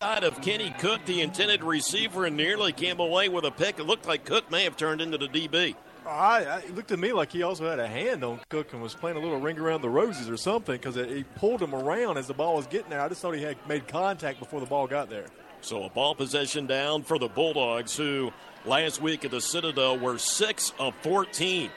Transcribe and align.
side 0.00 0.22
of 0.22 0.40
Kenny 0.42 0.72
Cook, 0.78 1.04
the 1.06 1.22
intended 1.22 1.64
receiver, 1.64 2.24
and 2.24 2.36
nearly 2.36 2.72
came 2.72 3.00
away 3.00 3.28
with 3.28 3.44
a 3.44 3.50
pick. 3.50 3.80
It 3.80 3.82
looked 3.82 4.06
like 4.06 4.24
Cook 4.24 4.48
may 4.48 4.62
have 4.62 4.76
turned 4.76 5.00
into 5.00 5.18
the 5.18 5.26
DB. 5.26 5.74
I, 6.06 6.44
I, 6.44 6.58
it 6.58 6.76
looked 6.76 6.90
to 6.90 6.96
me 6.96 7.12
like 7.12 7.32
he 7.32 7.42
also 7.42 7.68
had 7.68 7.80
a 7.80 7.86
hand 7.88 8.22
on 8.22 8.38
Cook 8.48 8.72
and 8.72 8.80
was 8.80 8.94
playing 8.94 9.16
a 9.16 9.20
little 9.20 9.40
ring 9.40 9.58
around 9.58 9.82
the 9.82 9.88
roses 9.88 10.30
or 10.30 10.36
something 10.36 10.76
because 10.76 10.94
he 10.94 11.24
pulled 11.34 11.60
him 11.60 11.74
around 11.74 12.16
as 12.16 12.28
the 12.28 12.34
ball 12.34 12.54
was 12.54 12.68
getting 12.68 12.90
there. 12.90 13.00
I 13.00 13.08
just 13.08 13.20
thought 13.20 13.34
he 13.34 13.42
had 13.42 13.56
made 13.66 13.88
contact 13.88 14.38
before 14.38 14.60
the 14.60 14.66
ball 14.66 14.86
got 14.86 15.10
there. 15.10 15.26
So 15.62 15.82
a 15.82 15.90
ball 15.90 16.14
possession 16.14 16.68
down 16.68 17.02
for 17.02 17.18
the 17.18 17.26
Bulldogs, 17.26 17.96
who 17.96 18.30
last 18.64 19.02
week 19.02 19.24
at 19.24 19.32
the 19.32 19.40
Citadel 19.40 19.98
were 19.98 20.16
six 20.16 20.72
of 20.78 20.94
14. 21.02 21.72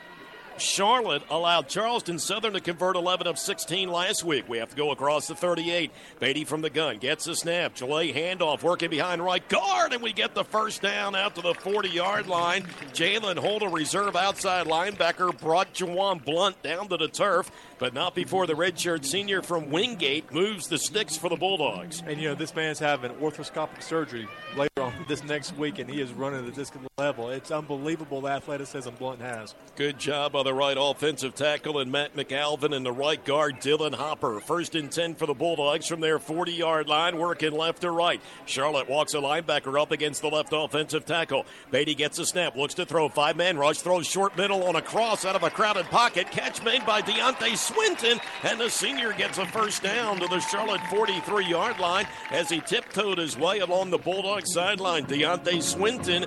Charlotte 0.58 1.24
allowed 1.30 1.68
Charleston 1.68 2.20
Southern 2.20 2.54
to 2.54 2.62
convert 2.62 2.96
11 2.96 3.28
of 3.28 3.40
16 3.40 3.90
last 3.90 4.24
week. 4.24 4.48
We 4.48 4.58
have 4.60 4.70
to 4.70 4.76
go 4.76 4.92
across 4.92 5.28
the 5.28 5.36
38. 5.36 5.92
Beatty 6.20 6.46
from 6.46 6.62
the 6.62 6.70
gun 6.70 6.98
gets 6.98 7.26
the 7.26 7.36
snap. 7.36 7.76
Jalay 7.76 8.14
handoff 8.14 8.64
working 8.64 8.90
behind 8.90 9.24
right 9.24 9.48
guard, 9.50 9.94
and 9.94 10.02
we 10.02 10.14
get 10.14 10.36
the 10.36 10.44
first 10.44 10.82
down 10.82 11.16
out 11.16 11.36
to 11.36 11.42
the 11.42 11.54
40 11.54 11.90
yard 11.90 12.28
line. 12.28 12.64
Jalen 12.94 13.38
Holt, 13.38 13.64
a 13.64 13.70
reserve 13.70 14.16
outside 14.16 14.68
linebacker, 14.68 15.38
brought 15.40 15.74
Jawan 15.74 16.24
Blunt 16.24 16.62
down 16.62 16.88
to 16.90 16.98
the 16.98 17.08
turf 17.08 17.52
but 17.82 17.96
not 17.96 18.14
before 18.14 18.46
the 18.46 18.54
redshirt 18.54 19.04
senior 19.04 19.42
from 19.42 19.72
Wingate 19.72 20.32
moves 20.32 20.68
the 20.68 20.78
sticks 20.78 21.18
for 21.18 21.30
the 21.30 21.36
Bulldogs. 21.36 22.04
And 22.06 22.22
you 22.22 22.30
know, 22.30 22.36
this 22.36 22.54
man's 22.54 22.78
having 22.78 23.10
orthoscopic 23.14 23.82
surgery 23.82 24.28
later 24.56 24.84
on 24.84 24.94
this 25.08 25.24
next 25.24 25.58
week, 25.58 25.80
and 25.80 25.90
he 25.90 26.00
is 26.00 26.14
running 26.14 26.48
at 26.48 26.54
this 26.54 26.72
level. 27.00 27.32
It's 27.32 27.50
unbelievable 27.50 28.22
the 28.22 28.28
athleticism 28.28 28.92
Blunt 29.00 29.20
has. 29.22 29.56
Good 29.76 29.98
job 29.98 30.36
the 30.44 30.54
right 30.54 30.78
offensive 30.80 31.36
tackle 31.36 31.80
and 31.80 31.92
Matt 31.92 32.16
McAlvin 32.16 32.76
and 32.76 32.86
the 32.86 32.92
right 32.92 33.24
guard 33.24 33.60
Dylan 33.60 33.94
Hopper. 33.94 34.40
First 34.40 34.76
and 34.76 34.92
10 34.92 35.16
for 35.16 35.26
the 35.26 35.34
Bulldogs 35.34 35.88
from 35.88 36.00
their 36.00 36.20
40 36.20 36.52
yard 36.52 36.88
line, 36.88 37.18
working 37.18 37.52
left 37.52 37.82
to 37.82 37.92
right. 37.92 38.22
Charlotte 38.46 38.90
walks 38.90 39.14
a 39.14 39.18
linebacker 39.18 39.80
up 39.80 39.92
against 39.92 40.22
the 40.22 40.30
left 40.30 40.54
offensive 40.54 41.06
tackle. 41.06 41.46
Beatty 41.72 41.96
gets 41.96 42.20
a 42.20 42.26
snap, 42.26 42.56
looks 42.56 42.74
to 42.76 42.86
throw. 42.86 43.10
Five 43.10 43.36
man 43.36 43.58
rush, 43.58 43.80
throws 43.80 44.08
short 44.08 44.38
middle 44.38 44.64
on 44.64 44.76
a 44.76 44.82
cross 44.82 45.26
out 45.26 45.36
of 45.36 45.44
a 45.44 45.50
crowded 45.50 45.86
pocket. 45.86 46.32
Catch 46.32 46.64
made 46.64 46.86
by 46.86 47.02
Deontay 47.02 47.58
Swinton, 47.58 48.20
and 48.44 48.60
the 48.60 48.70
senior 48.70 49.14
gets 49.14 49.38
a 49.38 49.46
first 49.48 49.84
down 49.84 50.20
to 50.20 50.28
the 50.28 50.40
Charlotte 50.40 50.82
43 50.90 51.46
yard 51.46 51.80
line 51.80 52.08
as 52.32 52.50
he 52.50 52.60
tiptoed 52.62 53.18
his 53.18 53.38
way 53.38 53.60
along 53.60 53.90
the 53.90 53.98
Bulldog 53.98 54.46
sideline. 54.46 55.06
Deontay 55.06 55.62
Swinton, 55.62 56.26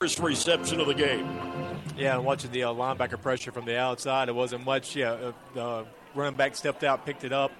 first 0.00 0.18
reception 0.18 0.80
of 0.80 0.86
the 0.86 0.94
game. 0.94 1.59
Yeah, 1.96 2.16
watching 2.18 2.50
the 2.50 2.64
uh, 2.64 2.72
linebacker 2.72 3.20
pressure 3.20 3.52
from 3.52 3.64
the 3.64 3.78
outside, 3.78 4.28
it 4.28 4.34
wasn't 4.34 4.64
much. 4.64 4.96
Yeah, 4.96 5.12
uh, 5.12 5.32
the 5.54 5.86
running 6.14 6.36
back 6.36 6.56
stepped 6.56 6.84
out, 6.84 7.04
picked 7.04 7.24
it 7.24 7.32
up. 7.32 7.52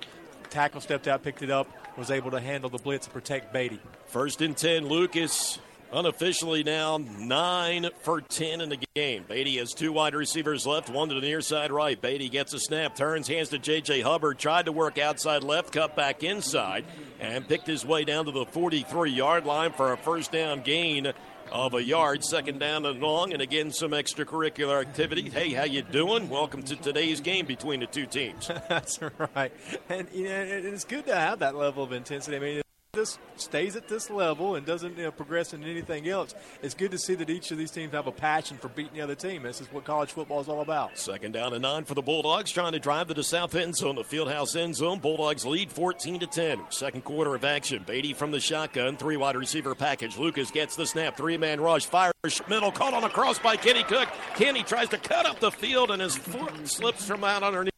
Tackle 0.49 0.81
stepped 0.81 1.07
out, 1.07 1.23
picked 1.23 1.43
it 1.43 1.51
up, 1.51 1.69
was 1.97 2.11
able 2.11 2.31
to 2.33 2.41
handle 2.41 2.71
the 2.71 2.79
blitz 2.79 3.07
and 3.07 3.15
protect 3.15 3.53
Beatty. 3.53 3.81
First 4.07 4.41
and 4.41 4.57
10, 4.57 4.89
Lucas 4.89 5.61
unofficially 5.93 6.63
now 6.63 6.99
9 6.99 7.89
for 8.03 8.21
10 8.21 8.61
in 8.61 8.69
the 8.69 8.79
game. 8.95 9.25
Beatty 9.29 9.59
has 9.59 9.73
two 9.73 9.93
wide 9.93 10.15
receivers 10.15 10.67
left, 10.67 10.89
one 10.89 11.09
to 11.09 11.15
the 11.15 11.21
near 11.21 11.41
side 11.41 11.73
right. 11.73 12.01
Beatty 12.01 12.29
gets 12.29 12.53
a 12.55 12.61
snap, 12.61 12.95
turns, 12.95 13.29
hands 13.29 13.49
to 13.51 13.59
J.J. 13.59 14.01
Hubbard, 14.03 14.39
tried 14.39 14.67
to 14.67 14.73
work 14.73 14.99
outside 14.99 15.43
left, 15.43 15.73
cut 15.73 15.97
back 15.97 16.23
inside, 16.23 16.85
and 17.19 17.47
picked 17.47 17.67
his 17.67 17.85
way 17.85 18.05
down 18.05 18.25
to 18.27 18.31
the 18.31 18.47
43 18.47 19.11
yard 19.11 19.45
line 19.45 19.73
for 19.73 19.93
a 19.93 19.97
first 19.97 20.33
down 20.33 20.63
gain 20.63 21.13
of 21.53 21.75
a 21.75 21.83
yard, 21.83 22.25
second 22.25 22.59
down 22.59 22.87
and 22.87 23.01
long, 23.01 23.33
and 23.33 23.43
again 23.43 23.71
some 23.71 23.93
extracurricular 23.93 24.81
activity. 24.81 25.29
Hey, 25.31 25.51
how 25.51 25.65
you 25.65 25.83
doing? 25.83 26.29
Welcome 26.29 26.63
to 26.65 26.77
today's 26.77 27.21
game 27.21 27.47
between 27.47 27.81
the 27.81 27.87
two 27.87 28.07
teams. 28.07 28.49
That's 28.69 28.99
right, 29.35 29.53
and 29.89 30.09
you 30.13 30.25
know, 30.25 30.41
it's 30.41 30.85
good 30.85 31.07
to 31.07 31.15
have 31.15 31.41
that 31.41 31.55
level 31.55 31.83
of 31.83 31.93
intensity. 31.93 32.37
I 32.37 32.41
mean, 32.41 32.63
this 32.93 33.21
stays 33.37 33.77
at 33.77 33.87
this 33.87 34.11
level 34.11 34.57
and 34.57 34.67
doesn't 34.67 34.99
you 34.99 35.05
know, 35.05 35.13
progress 35.13 35.53
into 35.53 35.69
anything 35.69 36.09
else, 36.09 36.35
it's 36.61 36.75
good 36.75 36.91
to 36.91 36.99
see 36.99 37.15
that 37.15 37.31
each 37.31 37.53
of 37.53 37.59
these 37.59 37.71
teams 37.71 37.93
have 37.93 38.09
a 38.09 38.13
passion 38.13 38.57
for 38.57 38.67
beating 38.69 38.95
the 38.95 39.01
other 39.01 39.15
team. 39.15 39.45
This 39.45 39.61
is 39.61 39.73
what 39.73 39.85
college 39.85 40.11
football 40.11 40.41
is 40.41 40.49
all 40.49 40.61
about. 40.61 40.99
Second 40.99 41.33
down 41.33 41.53
and 41.53 41.63
nine 41.63 41.85
for 41.85 41.95
the 41.95 42.03
Bulldogs, 42.03 42.51
trying 42.51 42.73
to 42.73 42.81
drive 42.81 43.07
to 43.07 43.15
the 43.15 43.23
south 43.23 43.55
end 43.55 43.77
zone, 43.77 43.95
the 43.95 44.03
Fieldhouse 44.03 44.57
end 44.57 44.75
zone. 44.75 44.99
Bulldogs 44.99 45.47
lead 45.47 45.71
14 45.71 46.19
to 46.19 46.27
10. 46.27 46.63
Second 46.71 47.05
quarter 47.05 47.37
of 47.37 47.45
action. 47.45 47.85
Beatty 47.87 48.13
from 48.13 48.33
the 48.33 48.41
shotgun, 48.41 48.97
three 48.97 49.17
wide 49.17 49.37
receiver 49.37 49.77
package. 49.77 50.19
Lucas 50.19 50.51
gets 50.51 50.75
the 50.75 50.85
snap, 50.85 51.17
three 51.17 51.39
man 51.39 51.61
rush, 51.61 51.87
fires 51.87 52.13
middle, 52.49 52.73
caught 52.73 52.93
on 52.93 53.05
a 53.05 53.11
cross 53.11 53.39
by 53.39 53.55
Kenny 53.55 53.85
Cook. 53.85 54.09
Kenny 54.35 54.65
tries 54.65 54.89
to 54.89 54.99
cut 54.99 55.27
up 55.27 55.39
the 55.39 55.53
field, 55.53 55.93
and 55.93 56.03
his 56.03 56.17
foot 56.17 56.69
slips 56.69 57.07
from 57.07 57.23
out 57.23 57.45
underneath 57.45 57.71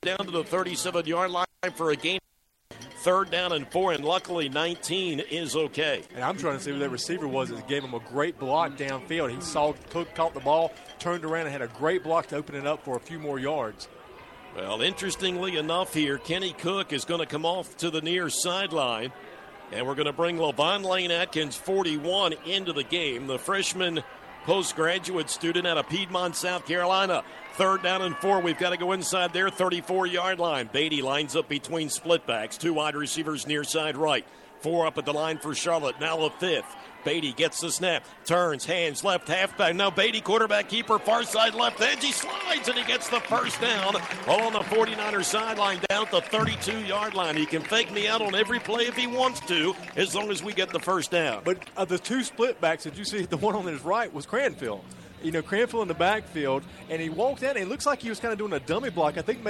down 0.00 0.18
to 0.18 0.30
the 0.30 0.44
37 0.44 1.04
yard 1.04 1.30
line 1.30 1.46
for 1.74 1.90
a 1.90 1.96
game 1.96 2.20
third 3.06 3.30
down 3.30 3.52
and 3.52 3.70
four, 3.70 3.92
and 3.92 4.04
luckily 4.04 4.48
19 4.48 5.20
is 5.20 5.54
okay. 5.54 6.02
And 6.16 6.24
I'm 6.24 6.36
trying 6.36 6.58
to 6.58 6.64
see 6.64 6.72
who 6.72 6.80
that 6.80 6.90
receiver 6.90 7.28
was 7.28 7.50
that 7.50 7.68
gave 7.68 7.84
him 7.84 7.94
a 7.94 8.00
great 8.00 8.36
block 8.36 8.72
downfield. 8.72 9.32
He 9.32 9.40
saw 9.40 9.74
Cook 9.90 10.12
caught 10.16 10.34
the 10.34 10.40
ball, 10.40 10.72
turned 10.98 11.24
around, 11.24 11.42
and 11.42 11.52
had 11.52 11.62
a 11.62 11.68
great 11.68 12.02
block 12.02 12.26
to 12.26 12.36
open 12.36 12.56
it 12.56 12.66
up 12.66 12.84
for 12.84 12.96
a 12.96 13.00
few 13.00 13.20
more 13.20 13.38
yards. 13.38 13.88
Well, 14.56 14.82
interestingly 14.82 15.56
enough, 15.56 15.94
here, 15.94 16.18
Kenny 16.18 16.52
Cook 16.52 16.92
is 16.92 17.04
going 17.04 17.20
to 17.20 17.26
come 17.26 17.46
off 17.46 17.76
to 17.76 17.90
the 17.90 18.00
near 18.00 18.28
sideline. 18.28 19.12
And 19.70 19.86
we're 19.86 19.94
going 19.94 20.06
to 20.06 20.12
bring 20.12 20.38
Levon 20.38 20.84
Lane 20.84 21.12
Atkins, 21.12 21.54
41, 21.54 22.34
into 22.44 22.72
the 22.72 22.82
game. 22.82 23.28
The 23.28 23.38
freshman 23.38 24.02
postgraduate 24.46 25.28
student 25.28 25.66
out 25.66 25.76
of 25.76 25.88
Piedmont, 25.88 26.36
South 26.36 26.64
Carolina. 26.66 27.24
Third 27.54 27.82
down 27.82 28.02
and 28.02 28.16
four. 28.16 28.40
We've 28.40 28.56
got 28.56 28.70
to 28.70 28.76
go 28.76 28.92
inside 28.92 29.32
their 29.32 29.50
34 29.50 30.06
yard 30.06 30.38
line. 30.38 30.70
Beatty 30.72 31.02
lines 31.02 31.34
up 31.34 31.48
between 31.48 31.90
split 31.90 32.26
backs. 32.26 32.56
Two 32.56 32.72
wide 32.72 32.94
receivers 32.94 33.46
near 33.46 33.64
side 33.64 33.96
right. 33.96 34.24
Four 34.66 34.84
up 34.84 34.98
at 34.98 35.04
the 35.04 35.12
line 35.12 35.38
for 35.38 35.54
Charlotte. 35.54 36.00
Now 36.00 36.16
the 36.16 36.30
fifth. 36.40 36.66
Beatty 37.04 37.32
gets 37.32 37.60
the 37.60 37.70
snap, 37.70 38.04
turns, 38.24 38.64
hands 38.64 39.04
left 39.04 39.28
halfback. 39.28 39.76
Now 39.76 39.90
Beatty, 39.90 40.20
quarterback 40.20 40.68
keeper, 40.68 40.98
far 40.98 41.22
side 41.22 41.54
left 41.54 41.80
edge. 41.80 42.02
He 42.02 42.10
slides 42.10 42.66
and 42.66 42.76
he 42.76 42.82
gets 42.82 43.08
the 43.08 43.20
first 43.20 43.60
down 43.60 43.94
All 44.26 44.40
on 44.40 44.52
the 44.52 44.58
49er 44.58 45.22
sideline 45.22 45.78
down 45.88 46.06
at 46.06 46.10
the 46.10 46.20
32 46.20 46.80
yard 46.80 47.14
line. 47.14 47.36
He 47.36 47.46
can 47.46 47.62
fake 47.62 47.92
me 47.92 48.08
out 48.08 48.20
on 48.20 48.34
every 48.34 48.58
play 48.58 48.86
if 48.86 48.96
he 48.96 49.06
wants 49.06 49.38
to, 49.46 49.72
as 49.94 50.16
long 50.16 50.32
as 50.32 50.42
we 50.42 50.52
get 50.52 50.70
the 50.70 50.80
first 50.80 51.12
down. 51.12 51.42
But 51.44 51.58
uh, 51.76 51.84
the 51.84 51.98
two 51.98 52.24
split 52.24 52.60
backs 52.60 52.82
that 52.82 52.98
you 52.98 53.04
see, 53.04 53.22
the 53.22 53.36
one 53.36 53.54
on 53.54 53.66
his 53.66 53.84
right 53.84 54.12
was 54.12 54.26
Cranfield. 54.26 54.82
You 55.22 55.30
know, 55.30 55.42
Cranfield 55.42 55.82
in 55.82 55.88
the 55.88 55.94
backfield, 55.94 56.64
and 56.90 57.00
he 57.00 57.08
walked 57.08 57.44
in. 57.44 57.50
and 57.50 57.58
it 57.58 57.68
looks 57.68 57.86
like 57.86 58.02
he 58.02 58.08
was 58.08 58.18
kind 58.18 58.32
of 58.32 58.38
doing 58.40 58.52
a 58.52 58.58
dummy 58.58 58.90
block. 58.90 59.16
I 59.16 59.22
think 59.22 59.46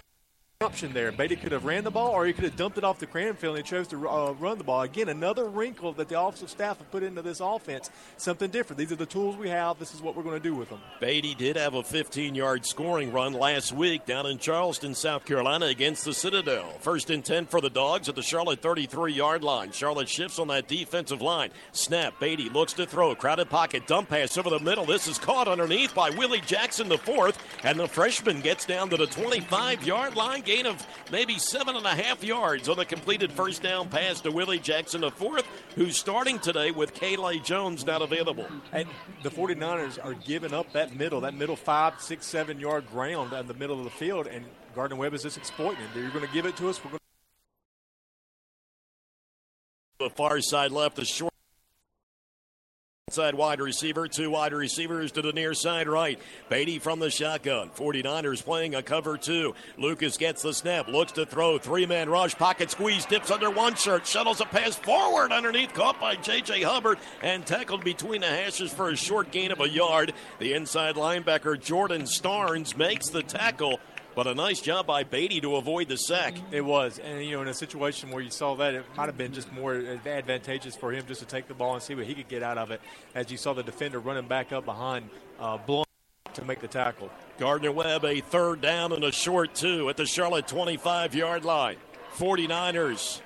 option 0.62 0.90
there. 0.94 1.12
Beatty 1.12 1.36
could 1.36 1.52
have 1.52 1.66
ran 1.66 1.84
the 1.84 1.90
ball, 1.90 2.12
or 2.12 2.24
he 2.24 2.32
could 2.32 2.44
have 2.44 2.56
dumped 2.56 2.78
it 2.78 2.84
off 2.84 2.98
the 2.98 3.04
Cranfield 3.04 3.58
and 3.58 3.66
he 3.66 3.70
chose 3.70 3.86
to 3.88 4.08
uh, 4.08 4.32
run 4.38 4.56
the 4.56 4.64
ball. 4.64 4.80
Again, 4.80 5.10
another 5.10 5.44
wrinkle 5.44 5.92
that 5.92 6.08
the 6.08 6.18
offensive 6.18 6.48
staff 6.48 6.78
have 6.78 6.90
put 6.90 7.02
into 7.02 7.20
this 7.20 7.40
offense. 7.40 7.90
Something 8.16 8.50
different. 8.50 8.78
These 8.78 8.90
are 8.90 8.96
the 8.96 9.04
tools 9.04 9.36
we 9.36 9.50
have. 9.50 9.78
This 9.78 9.94
is 9.94 10.00
what 10.00 10.16
we're 10.16 10.22
going 10.22 10.40
to 10.40 10.42
do 10.42 10.54
with 10.54 10.70
them. 10.70 10.80
Beatty 10.98 11.34
did 11.34 11.56
have 11.56 11.74
a 11.74 11.82
15-yard 11.82 12.64
scoring 12.64 13.12
run 13.12 13.34
last 13.34 13.74
week 13.74 14.06
down 14.06 14.24
in 14.24 14.38
Charleston, 14.38 14.94
South 14.94 15.26
Carolina, 15.26 15.66
against 15.66 16.06
the 16.06 16.14
Citadel. 16.14 16.70
First 16.80 17.10
and 17.10 17.22
10 17.22 17.44
for 17.44 17.60
the 17.60 17.68
Dogs 17.68 18.08
at 18.08 18.14
the 18.14 18.22
Charlotte 18.22 18.62
33-yard 18.62 19.44
line. 19.44 19.72
Charlotte 19.72 20.08
shifts 20.08 20.38
on 20.38 20.48
that 20.48 20.68
defensive 20.68 21.20
line. 21.20 21.50
Snap. 21.72 22.18
Beatty 22.18 22.48
looks 22.48 22.72
to 22.72 22.86
throw. 22.86 23.14
Crowded 23.14 23.50
pocket. 23.50 23.86
Dump 23.86 24.08
pass 24.08 24.38
over 24.38 24.48
the 24.48 24.60
middle. 24.60 24.86
This 24.86 25.06
is 25.06 25.18
caught 25.18 25.48
underneath 25.48 25.94
by 25.94 26.08
Willie 26.08 26.40
Jackson, 26.40 26.88
the 26.88 26.96
fourth, 26.96 27.38
and 27.62 27.78
the 27.78 27.86
freshman 27.86 28.40
gets 28.40 28.64
down 28.64 28.88
to 28.88 28.96
the 28.96 29.06
25-yard 29.06 30.16
line 30.16 30.44
gain 30.46 30.64
of 30.64 30.86
maybe 31.10 31.38
seven 31.38 31.76
and 31.76 31.84
a 31.84 31.94
half 31.94 32.24
yards 32.24 32.68
on 32.68 32.76
the 32.76 32.84
completed 32.84 33.32
first 33.32 33.62
down 33.62 33.88
pass 33.88 34.20
to 34.22 34.30
Willie 34.30 34.60
Jackson, 34.60 35.02
the 35.02 35.10
fourth, 35.10 35.44
who's 35.74 35.96
starting 35.96 36.38
today 36.38 36.70
with 36.70 36.94
Kalei 36.94 37.44
Jones 37.44 37.84
not 37.84 38.00
available. 38.00 38.46
And 38.72 38.88
the 39.22 39.30
49ers 39.30 40.02
are 40.02 40.14
giving 40.14 40.54
up 40.54 40.72
that 40.72 40.96
middle, 40.96 41.20
that 41.22 41.34
middle 41.34 41.56
five, 41.56 42.00
six, 42.00 42.26
seven 42.26 42.60
yard 42.60 42.86
ground 42.86 43.32
in 43.32 43.46
the 43.46 43.54
middle 43.54 43.78
of 43.78 43.84
the 43.84 43.90
field, 43.90 44.26
and 44.28 44.44
Gardner 44.74 44.96
Webb 44.96 45.14
is 45.14 45.22
just 45.22 45.36
exploiting 45.36 45.82
it. 45.82 45.98
You're 45.98 46.10
going 46.10 46.26
to 46.26 46.32
give 46.32 46.46
it 46.46 46.56
to 46.58 46.68
us. 46.68 46.82
We're 46.82 46.90
going 46.90 46.98
to 49.98 50.08
the 50.08 50.10
far 50.10 50.40
side 50.40 50.70
left, 50.70 50.96
the 50.96 51.04
short 51.04 51.32
Side 53.16 53.34
wide 53.34 53.60
receiver, 53.62 54.08
two 54.08 54.28
wide 54.28 54.52
receivers 54.52 55.10
to 55.12 55.22
the 55.22 55.32
near 55.32 55.54
side 55.54 55.88
right. 55.88 56.20
Beatty 56.50 56.78
from 56.78 56.98
the 56.98 57.08
shotgun. 57.08 57.70
49ers 57.70 58.44
playing 58.44 58.74
a 58.74 58.82
cover 58.82 59.16
two. 59.16 59.54
Lucas 59.78 60.18
gets 60.18 60.42
the 60.42 60.52
snap, 60.52 60.86
looks 60.86 61.12
to 61.12 61.24
throw. 61.24 61.56
Three 61.56 61.86
man 61.86 62.10
rush, 62.10 62.34
pocket 62.34 62.70
squeeze, 62.70 63.06
dips 63.06 63.30
under 63.30 63.48
one 63.48 63.74
shirt, 63.74 64.06
shuttles 64.06 64.42
a 64.42 64.44
pass 64.44 64.76
forward 64.76 65.32
underneath, 65.32 65.72
caught 65.72 65.98
by 65.98 66.16
J.J. 66.16 66.60
Hubbard 66.64 66.98
and 67.22 67.46
tackled 67.46 67.84
between 67.84 68.20
the 68.20 68.26
hashes 68.26 68.70
for 68.70 68.90
a 68.90 68.96
short 68.96 69.30
gain 69.30 69.50
of 69.50 69.62
a 69.62 69.68
yard. 69.68 70.12
The 70.38 70.52
inside 70.52 70.96
linebacker, 70.96 71.58
Jordan 71.58 72.02
Starnes, 72.02 72.76
makes 72.76 73.08
the 73.08 73.22
tackle. 73.22 73.80
But 74.16 74.26
a 74.26 74.34
nice 74.34 74.60
job 74.60 74.86
by 74.86 75.04
Beatty 75.04 75.42
to 75.42 75.56
avoid 75.56 75.88
the 75.88 75.98
sack. 75.98 76.34
It 76.50 76.62
was. 76.62 76.98
And, 76.98 77.22
you 77.22 77.32
know, 77.32 77.42
in 77.42 77.48
a 77.48 77.54
situation 77.54 78.10
where 78.10 78.22
you 78.22 78.30
saw 78.30 78.56
that, 78.56 78.74
it 78.74 78.84
might 78.96 79.06
have 79.06 79.18
been 79.18 79.34
just 79.34 79.52
more 79.52 79.74
advantageous 79.74 80.74
for 80.74 80.90
him 80.90 81.04
just 81.06 81.20
to 81.20 81.26
take 81.26 81.46
the 81.46 81.54
ball 81.54 81.74
and 81.74 81.82
see 81.82 81.94
what 81.94 82.06
he 82.06 82.14
could 82.14 82.26
get 82.26 82.42
out 82.42 82.56
of 82.56 82.70
it 82.70 82.80
as 83.14 83.30
you 83.30 83.36
saw 83.36 83.52
the 83.52 83.62
defender 83.62 84.00
running 84.00 84.26
back 84.26 84.52
up 84.52 84.64
behind 84.64 85.10
uh, 85.38 85.58
Blunt 85.58 85.86
to 86.32 86.44
make 86.44 86.60
the 86.60 86.68
tackle. 86.68 87.10
Gardner 87.38 87.70
Webb, 87.70 88.06
a 88.06 88.20
third 88.20 88.62
down 88.62 88.92
and 88.92 89.04
a 89.04 89.12
short 89.12 89.54
two 89.54 89.88
at 89.90 89.98
the 89.98 90.06
Charlotte 90.06 90.48
25 90.48 91.14
yard 91.14 91.44
line. 91.44 91.76
49ers 92.16 93.20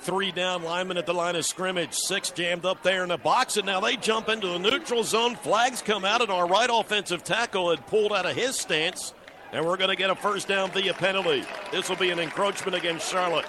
Three 0.00 0.30
down 0.30 0.62
linemen 0.62 0.98
at 0.98 1.06
the 1.06 1.14
line 1.14 1.34
of 1.34 1.44
scrimmage. 1.44 1.92
Six 1.92 2.30
jammed 2.30 2.64
up 2.64 2.82
there 2.82 3.02
in 3.02 3.08
the 3.08 3.16
box, 3.16 3.56
and 3.56 3.66
now 3.66 3.80
they 3.80 3.96
jump 3.96 4.28
into 4.28 4.46
the 4.46 4.58
neutral 4.58 5.02
zone. 5.02 5.34
Flags 5.34 5.82
come 5.82 6.04
out, 6.04 6.20
and 6.20 6.30
our 6.30 6.46
right 6.46 6.70
offensive 6.72 7.24
tackle 7.24 7.70
had 7.70 7.84
pulled 7.88 8.12
out 8.12 8.24
of 8.24 8.36
his 8.36 8.56
stance, 8.56 9.14
and 9.52 9.64
we're 9.64 9.76
going 9.76 9.90
to 9.90 9.96
get 9.96 10.10
a 10.10 10.14
first 10.14 10.48
down 10.48 10.70
via 10.70 10.94
penalty. 10.94 11.44
This 11.72 11.88
will 11.88 11.96
be 11.96 12.10
an 12.10 12.18
encroachment 12.18 12.76
against 12.76 13.10
Charlotte. 13.10 13.46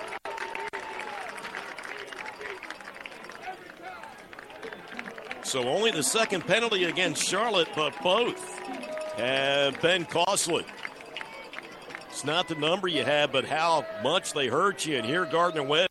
So 5.43 5.63
only 5.69 5.91
the 5.91 6.03
second 6.03 6.45
penalty 6.45 6.83
against 6.83 7.23
Charlotte, 7.23 7.69
but 7.73 7.93
both 8.03 8.59
have 9.17 9.81
been 9.81 10.05
costly. 10.05 10.65
It's 12.09 12.25
not 12.25 12.47
the 12.47 12.55
number 12.55 12.87
you 12.87 13.03
have, 13.03 13.31
but 13.31 13.45
how 13.45 13.85
much 14.03 14.33
they 14.33 14.47
hurt 14.47 14.85
you. 14.85 14.97
And 14.97 15.05
here 15.05 15.23
Gardner 15.23 15.63
Webb 15.63 15.89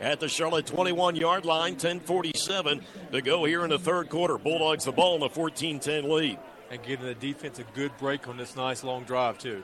at 0.00 0.20
the 0.20 0.28
Charlotte 0.28 0.66
21 0.66 1.16
yard 1.16 1.46
line, 1.46 1.76
10:47 1.76 2.84
to 3.12 3.22
go 3.22 3.44
here 3.44 3.64
in 3.64 3.70
the 3.70 3.78
third 3.78 4.10
quarter. 4.10 4.36
Bulldogs 4.36 4.84
the 4.84 4.92
ball 4.92 5.16
in 5.16 5.22
a 5.22 5.28
14-10 5.28 6.10
lead. 6.10 6.38
And 6.70 6.82
giving 6.82 7.06
the 7.06 7.14
defense 7.14 7.58
a 7.58 7.64
good 7.74 7.96
break 7.98 8.26
on 8.26 8.36
this 8.36 8.56
nice 8.56 8.82
long 8.82 9.04
drive 9.04 9.38
too. 9.38 9.62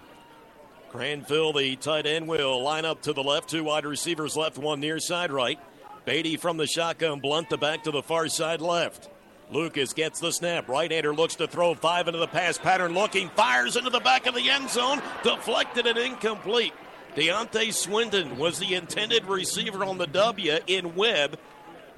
Granville, 0.90 1.52
the 1.52 1.76
tight 1.76 2.06
end, 2.06 2.28
will 2.28 2.62
line 2.62 2.84
up 2.84 3.02
to 3.02 3.12
the 3.12 3.22
left. 3.22 3.48
Two 3.48 3.64
wide 3.64 3.86
receivers 3.86 4.36
left, 4.36 4.58
one 4.58 4.80
near 4.80 4.98
side 4.98 5.30
right. 5.32 5.58
Beatty 6.04 6.36
from 6.36 6.56
the 6.56 6.66
shotgun, 6.66 7.20
Blunt 7.20 7.48
the 7.48 7.58
back 7.58 7.84
to 7.84 7.90
the 7.90 8.02
far 8.02 8.28
side 8.28 8.60
left. 8.60 9.08
Lucas 9.52 9.92
gets 9.92 10.20
the 10.20 10.32
snap. 10.32 10.68
Right 10.68 10.90
hander 10.90 11.14
looks 11.14 11.36
to 11.36 11.46
throw 11.46 11.74
five 11.74 12.08
into 12.08 12.18
the 12.18 12.26
pass 12.26 12.58
pattern, 12.58 12.94
looking, 12.94 13.28
fires 13.30 13.76
into 13.76 13.90
the 13.90 14.00
back 14.00 14.26
of 14.26 14.34
the 14.34 14.48
end 14.48 14.70
zone, 14.70 15.02
deflected 15.22 15.86
and 15.86 15.98
incomplete. 15.98 16.72
Deontay 17.16 17.72
Swinton 17.72 18.38
was 18.38 18.58
the 18.58 18.74
intended 18.74 19.26
receiver 19.26 19.84
on 19.84 19.98
the 19.98 20.06
W 20.06 20.58
in 20.66 20.94
Webb. 20.94 21.38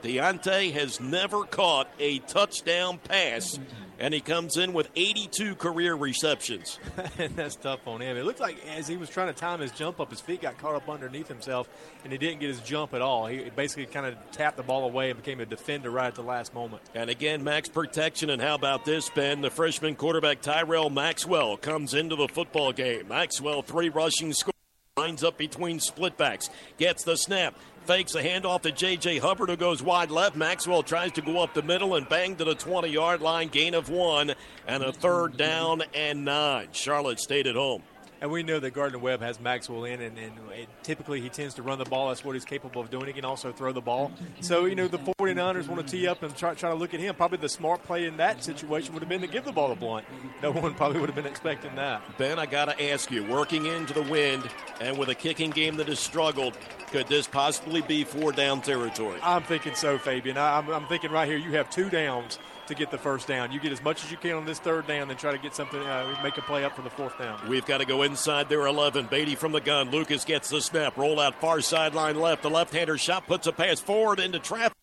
Deontay 0.03 0.73
has 0.73 1.01
never 1.01 1.45
caught 1.45 1.89
a 1.99 2.19
touchdown 2.21 2.99
pass 2.99 3.59
and 4.03 4.13
he 4.13 4.21
comes 4.21 4.57
in 4.57 4.73
with 4.73 4.89
82 4.97 5.55
career 5.55 5.95
receptions. 5.95 6.81
and 7.19 7.37
that's 7.37 7.55
tough 7.55 7.87
on 7.87 8.03
him. 8.03 8.17
It 8.17 8.25
looked 8.25 8.41
like 8.41 8.57
as 8.77 8.89
he 8.89 8.97
was 8.97 9.09
trying 9.09 9.29
to 9.29 9.33
time 9.33 9.61
his 9.61 9.71
jump 9.71 10.01
up, 10.01 10.11
his 10.11 10.21
feet 10.21 10.43
got 10.43 10.59
caught 10.59 10.75
up 10.75 10.89
underneath 10.91 11.29
himself, 11.29 11.69
and 12.03 12.13
he 12.13 12.19
didn't 12.19 12.41
get 12.41 12.49
his 12.49 12.61
jump 12.61 12.95
at 12.95 13.01
all. 13.01 13.27
He 13.27 13.49
basically 13.51 13.87
kind 13.87 14.07
of 14.07 14.17
tapped 14.33 14.57
the 14.57 14.65
ball 14.65 14.85
away 14.85 15.11
and 15.11 15.23
became 15.23 15.39
a 15.39 15.47
defender 15.47 15.89
right 15.89 16.09
at 16.09 16.17
the 16.17 16.23
last 16.23 16.53
moment. 16.53 16.83
And 16.97 17.11
again, 17.11 17.45
max 17.45 17.69
protection. 17.69 18.29
And 18.31 18.43
how 18.43 18.57
about 18.57 18.85
this, 18.85 19.09
Ben? 19.09 19.41
The 19.41 19.51
freshman 19.51 19.95
quarterback 19.95 20.41
Tyrell 20.43 20.91
Maxwell 20.91 21.57
comes 21.57 21.95
into 21.95 22.17
the 22.17 22.27
football 22.27 22.73
game. 22.73 23.07
Maxwell, 23.07 23.63
three 23.63 23.89
rushing 23.89 24.33
scores. 24.33 24.52
Lines 24.99 25.25
up 25.25 25.39
between 25.39 25.79
splitbacks. 25.79 26.50
Gets 26.77 27.03
the 27.05 27.17
snap. 27.17 27.55
Fakes 27.87 28.15
a 28.15 28.23
handoff 28.23 28.61
to 28.61 28.71
J.J. 28.71 29.21
Hubbard, 29.21 29.49
who 29.49 29.56
goes 29.56 29.83
wide 29.83 30.11
left. 30.11 30.37
Maxwell 30.37 30.83
tries 30.83 31.12
to 31.12 31.23
go 31.23 31.43
up 31.43 31.55
the 31.55 31.62
middle 31.62 31.94
and 31.94 32.06
bang 32.11 32.37
to 32.37 32.44
the 32.44 32.55
20 32.55 32.89
yard 32.89 33.23
line. 33.23 33.49
Gain 33.49 33.73
of 33.73 33.89
one 33.89 34.35
and 34.67 34.83
a 34.83 34.93
third 34.93 35.39
down 35.39 35.83
and 35.94 36.27
nine. 36.27 36.69
Charlotte 36.73 37.21
stayed 37.21 37.47
at 37.47 37.55
home. 37.55 37.83
And 38.23 38.31
we 38.31 38.45
know 38.45 38.61
that 38.61 38.71
Gardner 38.71 39.01
Webb 39.01 39.21
has 39.21 39.41
Maxwell 39.41 39.83
in, 39.83 40.01
and, 40.01 40.17
and 40.17 40.33
it, 40.53 40.69
typically 40.85 41.21
he 41.21 41.29
tends 41.29 41.55
to 41.55 41.63
run 41.63 41.81
the 41.81 41.85
ball. 41.85 42.07
That's 42.07 42.25
what 42.25 42.35
he's 42.35 42.45
capable 42.45 42.81
of 42.81 42.89
doing. 42.89 43.07
He 43.07 43.13
can 43.13 43.25
also 43.25 43.51
throw 43.51 43.73
the 43.73 43.81
ball. 43.81 44.13
So, 44.41 44.67
you 44.67 44.77
know, 44.77 44.87
the 44.87 44.99
49ers 44.99 45.67
want 45.67 45.85
to 45.85 45.97
tee 45.97 46.07
up 46.07 46.23
and 46.23 46.35
try, 46.37 46.55
try 46.55 46.71
to 46.71 46.77
look 46.77 46.95
at 46.95 47.01
him. 47.01 47.17
Probably 47.17 47.39
the 47.39 47.49
smart 47.49 47.83
play 47.83 48.07
in 48.07 48.19
that 48.19 48.45
situation 48.45 48.95
would 48.95 49.03
have 49.03 49.09
been 49.09 49.23
to 49.23 49.27
give 49.27 49.45
the 49.45 49.51
ball 49.51 49.71
to 49.71 49.75
Blunt. 49.75 50.07
No 50.41 50.53
one 50.53 50.73
probably 50.75 51.01
would 51.01 51.09
have 51.09 51.17
been 51.17 51.27
expecting 51.27 51.75
that. 51.75 52.01
Ben, 52.17 52.39
I 52.39 52.47
got 52.47 52.67
to 52.67 52.91
ask 52.91 53.11
you, 53.11 53.25
working 53.25 53.67
into 53.67 53.93
the 53.93 54.03
wind 54.03 54.49
and 54.81 54.97
with 54.97 55.09
a 55.09 55.17
kicking 55.17 55.51
game 55.51 55.77
that 55.79 55.89
has 55.89 55.99
struggled, 55.99 56.57
could 56.93 57.09
this 57.09 57.27
possibly 57.27 57.81
be 57.81 58.05
four 58.05 58.31
down 58.31 58.63
territory? 58.63 59.19
I'm 59.21 59.43
thinking 59.43 59.75
so, 59.75 59.99
Fabian. 59.99 60.39
I, 60.39 60.59
I'm, 60.59 60.71
I'm 60.71 60.87
thinking 60.87 61.11
right 61.11 61.27
here 61.27 61.39
you 61.39 61.57
have 61.57 61.71
two 61.71 61.91
downs 61.91 62.39
to 62.73 62.79
get 62.79 62.91
the 62.91 62.99
first 62.99 63.27
down. 63.27 63.53
You 63.53 63.61
get 63.61 63.73
as 63.73 63.83
much 63.83 64.05
as 64.05 64.11
you 64.11 64.17
can 64.17 64.33
on 64.33 64.45
this 64.45 64.59
third 64.59 64.87
down, 64.87 65.09
then 65.09 65.17
try 65.17 65.33
to 65.33 65.39
get 65.39 65.55
something, 65.55 65.81
uh, 65.81 66.17
make 66.23 66.37
a 66.39 66.43
play 66.43 66.65
up 66.65 66.75
for 66.75 66.83
the 66.83 66.91
fourth 66.91 67.19
down. 67.19 67.41
We've 67.49 67.67
got 67.67 67.79
to 67.79 67.85
go 67.85 68.03
inside 68.03 68.49
their 68.49 68.67
11. 68.67 69.07
Beatty 69.07 69.35
from 69.35 69.53
the 69.53 69.61
gun. 69.61 69.91
Lucas 69.91 70.25
gets 70.25 70.51
the 70.51 70.61
snap. 70.61 70.97
Roll 70.97 71.21
out 71.21 71.41
far 71.41 71.61
sideline 71.61 72.21
left. 72.21 72.43
The 72.43 72.51
left-hander 72.51 72.99
shot 72.99 73.27
puts 73.27 73.47
a 73.47 73.53
pass 73.53 73.81
forward 73.81 74.21
into 74.21 74.39
traffic. 74.39 74.77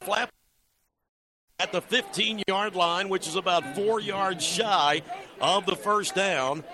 Flap 0.00 0.30
at 1.58 1.72
the 1.72 1.82
15-yard 1.82 2.74
line, 2.74 3.08
which 3.08 3.26
is 3.26 3.36
about 3.36 3.74
four 3.74 4.00
yards 4.00 4.44
shy 4.44 5.02
of 5.40 5.66
the 5.66 5.76
first 5.76 6.14
down. 6.14 6.64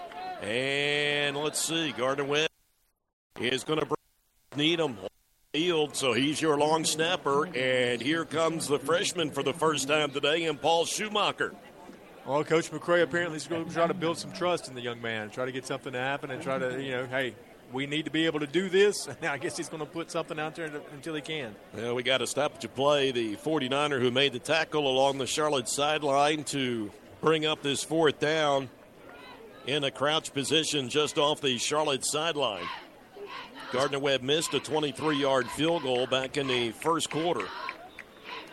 And 0.42 1.36
let's 1.36 1.58
see, 1.58 1.92
Gardner 1.92 2.24
Webb 2.24 2.50
is 3.38 3.64
going 3.64 3.78
to 3.78 3.86
bring 3.86 3.96
Needham 4.56 4.96
field, 5.52 5.96
so 5.96 6.12
he's 6.12 6.40
your 6.40 6.56
long 6.56 6.84
snapper. 6.84 7.44
And 7.56 8.00
here 8.00 8.24
comes 8.24 8.68
the 8.68 8.78
freshman 8.78 9.32
for 9.32 9.42
the 9.42 9.52
first 9.52 9.88
time 9.88 10.12
today, 10.12 10.44
and 10.44 10.60
Paul 10.60 10.84
Schumacher. 10.84 11.52
Well, 12.24 12.44
Coach 12.44 12.70
McCray 12.70 13.02
apparently 13.02 13.36
is 13.36 13.48
going 13.48 13.66
to 13.66 13.74
try 13.74 13.88
to 13.88 13.94
build 13.94 14.16
some 14.16 14.32
trust 14.32 14.68
in 14.68 14.76
the 14.76 14.80
young 14.80 15.02
man, 15.02 15.28
try 15.30 15.46
to 15.46 15.50
get 15.50 15.66
something 15.66 15.92
to 15.92 15.98
happen, 15.98 16.30
and 16.30 16.40
try 16.40 16.58
to, 16.58 16.80
you 16.80 16.92
know, 16.92 17.06
hey, 17.06 17.34
we 17.72 17.86
need 17.86 18.04
to 18.04 18.12
be 18.12 18.26
able 18.26 18.38
to 18.38 18.46
do 18.46 18.68
this. 18.68 19.08
Now, 19.22 19.32
I 19.32 19.38
guess 19.38 19.56
he's 19.56 19.68
going 19.68 19.80
to 19.80 19.90
put 19.90 20.12
something 20.12 20.38
out 20.38 20.54
there 20.54 20.70
until 20.92 21.16
he 21.16 21.20
can. 21.20 21.56
Well, 21.74 21.96
we 21.96 22.04
got 22.04 22.18
to 22.18 22.28
stop 22.28 22.62
at 22.62 22.74
play. 22.76 23.10
The 23.10 23.34
49er 23.34 24.00
who 24.00 24.12
made 24.12 24.32
the 24.32 24.38
tackle 24.38 24.86
along 24.86 25.18
the 25.18 25.26
Charlotte 25.26 25.68
sideline 25.68 26.44
to 26.44 26.92
bring 27.20 27.44
up 27.44 27.60
this 27.60 27.82
fourth 27.82 28.20
down 28.20 28.70
in 29.66 29.82
a 29.82 29.90
crouch 29.90 30.32
position 30.32 30.88
just 30.88 31.18
off 31.18 31.40
the 31.40 31.58
Charlotte 31.58 32.06
sideline. 32.06 32.68
Gardner 33.72 34.00
Webb 34.00 34.22
missed 34.22 34.52
a 34.54 34.60
23 34.60 35.16
yard 35.16 35.48
field 35.48 35.82
goal 35.82 36.06
back 36.06 36.36
in 36.36 36.46
the 36.48 36.72
first 36.72 37.10
quarter. 37.10 37.46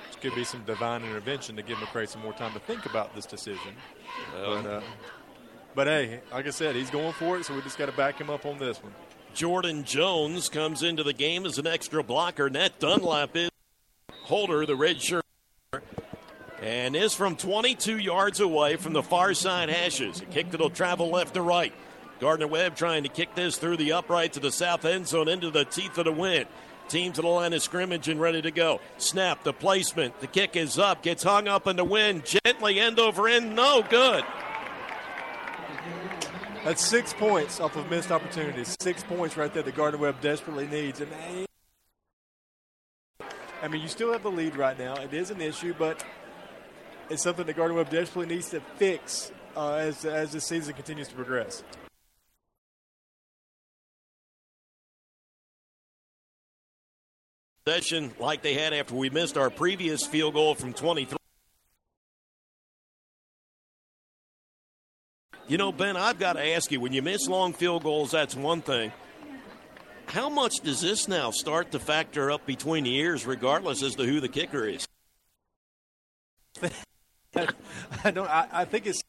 This 0.08 0.16
could 0.22 0.36
be 0.36 0.44
some 0.44 0.64
divine 0.64 1.04
intervention 1.04 1.56
to 1.56 1.64
give 1.64 1.78
McCray 1.78 2.08
some 2.08 2.22
more 2.22 2.34
time 2.34 2.54
to 2.54 2.60
think 2.60 2.86
about 2.86 3.16
this 3.16 3.26
decision. 3.26 3.74
Well, 4.36 4.62
but, 4.62 4.70
uh, 4.70 4.82
but 5.74 5.88
hey, 5.88 6.20
like 6.32 6.46
I 6.46 6.52
said, 6.52 6.76
he's 6.76 6.90
going 6.90 7.14
for 7.14 7.38
it, 7.38 7.46
so 7.46 7.56
we 7.56 7.62
just 7.62 7.78
got 7.78 7.88
to 7.88 7.92
back 7.92 8.20
him 8.20 8.30
up 8.30 8.46
on 8.46 8.60
this 8.60 8.82
one. 8.82 8.94
Jordan 9.34 9.84
Jones 9.84 10.50
comes 10.50 10.84
into 10.84 11.04
the 11.04 11.14
game 11.14 11.46
as 11.46 11.58
an 11.58 11.68
extra 11.68 12.04
blocker. 12.04 12.50
Nat 12.50 12.80
Dunlap 12.80 13.36
is 13.36 13.52
holder, 14.24 14.66
the 14.66 14.76
red 14.76 15.02
shirt, 15.02 15.24
and 16.62 16.96
is 16.96 17.14
from 17.14 17.36
22 17.36 17.98
yards 17.98 18.40
away 18.40 18.76
from 18.76 18.94
the 18.94 19.04
far 19.04 19.34
side 19.34 19.70
hashes. 19.70 20.22
A 20.22 20.26
kick 20.26 20.52
that'll 20.52 20.70
travel 20.70 21.10
left 21.10 21.36
to 21.36 21.42
right. 21.42 21.74
Gardner 22.20 22.48
Webb 22.48 22.76
trying 22.76 23.04
to 23.04 23.10
kick 23.10 23.36
this 23.36 23.58
through 23.58 23.78
the 23.78 23.92
upright 23.92 24.34
to 24.34 24.40
the 24.40 24.52
south 24.52 24.86
end 24.86 25.08
zone 25.08 25.28
into 25.28 25.52
the 25.52 25.66
teeth 25.66 25.98
of 25.98 26.06
the 26.06 26.12
wind. 26.12 26.48
Team 26.90 27.12
to 27.14 27.22
the 27.22 27.28
line 27.28 27.54
of 27.54 27.62
scrimmage 27.62 28.08
and 28.08 28.20
ready 28.20 28.42
to 28.42 28.52
go. 28.52 28.80
Snap, 28.98 29.44
the 29.44 29.54
placement, 29.54 30.20
the 30.22 30.28
kick 30.28 30.56
is 30.56 30.80
up, 30.80 31.04
gets 31.04 31.24
hung 31.24 31.48
up 31.48 31.68
in 31.68 31.76
the 31.76 31.84
wind, 31.84 32.24
gently 32.26 32.80
end 32.80 33.00
over 33.00 33.28
end, 33.28 33.56
no 33.56 33.84
good. 33.84 34.24
That's 36.64 36.86
six 36.86 37.14
points 37.14 37.60
off 37.60 37.76
of 37.76 37.90
missed 37.90 38.12
opportunities. 38.12 38.76
Six 38.82 39.04
points 39.04 39.38
right 39.38 39.54
there 39.54 39.64
that 39.64 39.76
Gardner 39.76 40.00
Webb 40.00 40.22
desperately 40.22 40.68
needs. 40.68 41.02
And 41.02 41.12
I 43.62 43.68
mean, 43.68 43.82
you 43.82 43.88
still 43.88 44.12
have 44.12 44.24
the 44.24 44.32
lead 44.32 44.56
right 44.56 44.78
now. 44.78 44.96
It 44.96 45.14
is 45.14 45.32
an 45.32 45.42
issue, 45.42 45.74
but 45.78 46.04
it's 47.10 47.24
something 47.24 47.46
that 47.46 47.56
Gardner 47.56 47.76
Webb 47.76 47.90
desperately 47.90 48.36
needs 48.36 48.50
to 48.50 48.62
fix 48.78 49.32
uh, 49.56 49.76
as 49.76 50.06
as 50.06 50.32
the 50.32 50.42
season 50.42 50.74
continues 50.74 51.08
to 51.08 51.16
progress. 51.16 51.64
Possession 57.68 58.14
like 58.18 58.42
they 58.42 58.54
had 58.54 58.72
after 58.72 58.96
we 58.96 59.10
missed 59.10 59.38
our 59.38 59.50
previous 59.50 60.06
field 60.06 60.34
goal 60.36 60.56
from 60.56 60.72
23. 60.72 61.18
You 65.50 65.58
know, 65.58 65.74
Ben, 65.74 65.98
I've 65.98 66.18
got 66.18 66.34
to 66.34 66.48
ask 66.56 66.72
you 66.72 66.80
when 66.80 66.94
you 66.94 67.02
miss 67.02 67.28
long 67.28 67.52
field 67.52 67.84
goals, 67.84 68.12
that's 68.12 68.36
one 68.36 68.62
thing. 68.62 68.94
How 70.06 70.30
much 70.30 70.62
does 70.64 70.80
this 70.80 71.10
now 71.10 71.32
start 71.32 71.72
to 71.74 71.80
factor 71.80 72.32
up 72.32 72.46
between 72.46 72.86
the 72.86 72.90
years, 72.90 73.26
regardless 73.26 73.84
as 73.84 73.96
to 73.96 74.06
who 74.06 74.22
the 74.22 74.30
kicker 74.30 74.66
is? 74.66 74.88
I 77.36 78.12
don't. 78.12 78.30
I, 78.30 78.48
I 78.50 78.64
think 78.64 78.88
it's 78.88 79.02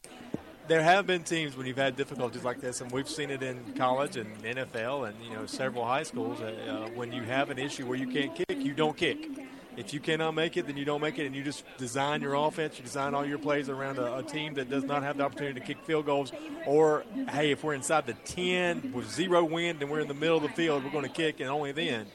there 0.69 0.83
have 0.83 1.07
been 1.07 1.23
teams 1.23 1.57
when 1.57 1.67
you've 1.67 1.79
had 1.79 1.97
difficulties 1.97 2.45
like 2.45 2.61
this, 2.61 2.81
and 2.81 2.93
we've 2.93 3.09
seen 3.09 3.31
it 3.31 3.43
in 3.43 3.59
college 3.75 4.17
and 4.17 4.37
NFL 4.43 5.09
and 5.09 5.17
you 5.25 5.35
know 5.35 5.47
several 5.47 5.85
high 5.85 6.03
schools. 6.03 6.41
Uh, 6.41 6.89
when 6.95 7.11
you 7.13 7.23
have 7.23 7.51
an 7.51 7.59
issue 7.59 7.87
where 7.87 7.99
you 7.99 8.07
can't 8.07 8.35
kick, 8.35 8.59
you 8.59 8.75
don't 8.75 8.97
kick. 8.97 9.29
If 9.77 9.95
you 9.95 10.01
cannot 10.01 10.35
make 10.35 10.57
it, 10.57 10.67
then 10.67 10.77
you 10.77 10.85
don't 10.85 11.01
make 11.01 11.21
it, 11.21 11.27
and 11.27 11.37
you 11.37 11.45
just 11.45 11.65
design 11.79 12.21
your 12.21 12.35
offense. 12.35 12.77
You 12.79 12.85
design 12.85 13.15
all 13.15 13.25
your 13.25 13.39
plays 13.39 13.69
around 13.69 13.99
a, 13.99 14.17
a 14.17 14.23
team 14.25 14.55
that 14.55 14.69
does 14.69 14.83
not 14.83 15.05
have 15.05 15.17
the 15.17 15.23
opportunity 15.23 15.61
to 15.61 15.65
kick 15.65 15.79
field 15.85 16.05
goals. 16.05 16.33
Or 16.67 17.05
hey, 17.31 17.53
if 17.53 17.63
we're 17.63 17.75
inside 17.75 18.07
the 18.07 18.15
ten 18.15 18.93
with 18.93 19.11
zero 19.11 19.45
wind 19.45 19.81
and 19.81 19.91
we're 19.91 20.01
in 20.01 20.09
the 20.09 20.15
middle 20.15 20.37
of 20.37 20.43
the 20.43 20.49
field, 20.49 20.85
we're 20.85 20.91
going 20.91 21.05
to 21.05 21.11
kick, 21.11 21.41
and 21.41 21.49
only 21.49 21.73
then. 21.73 22.07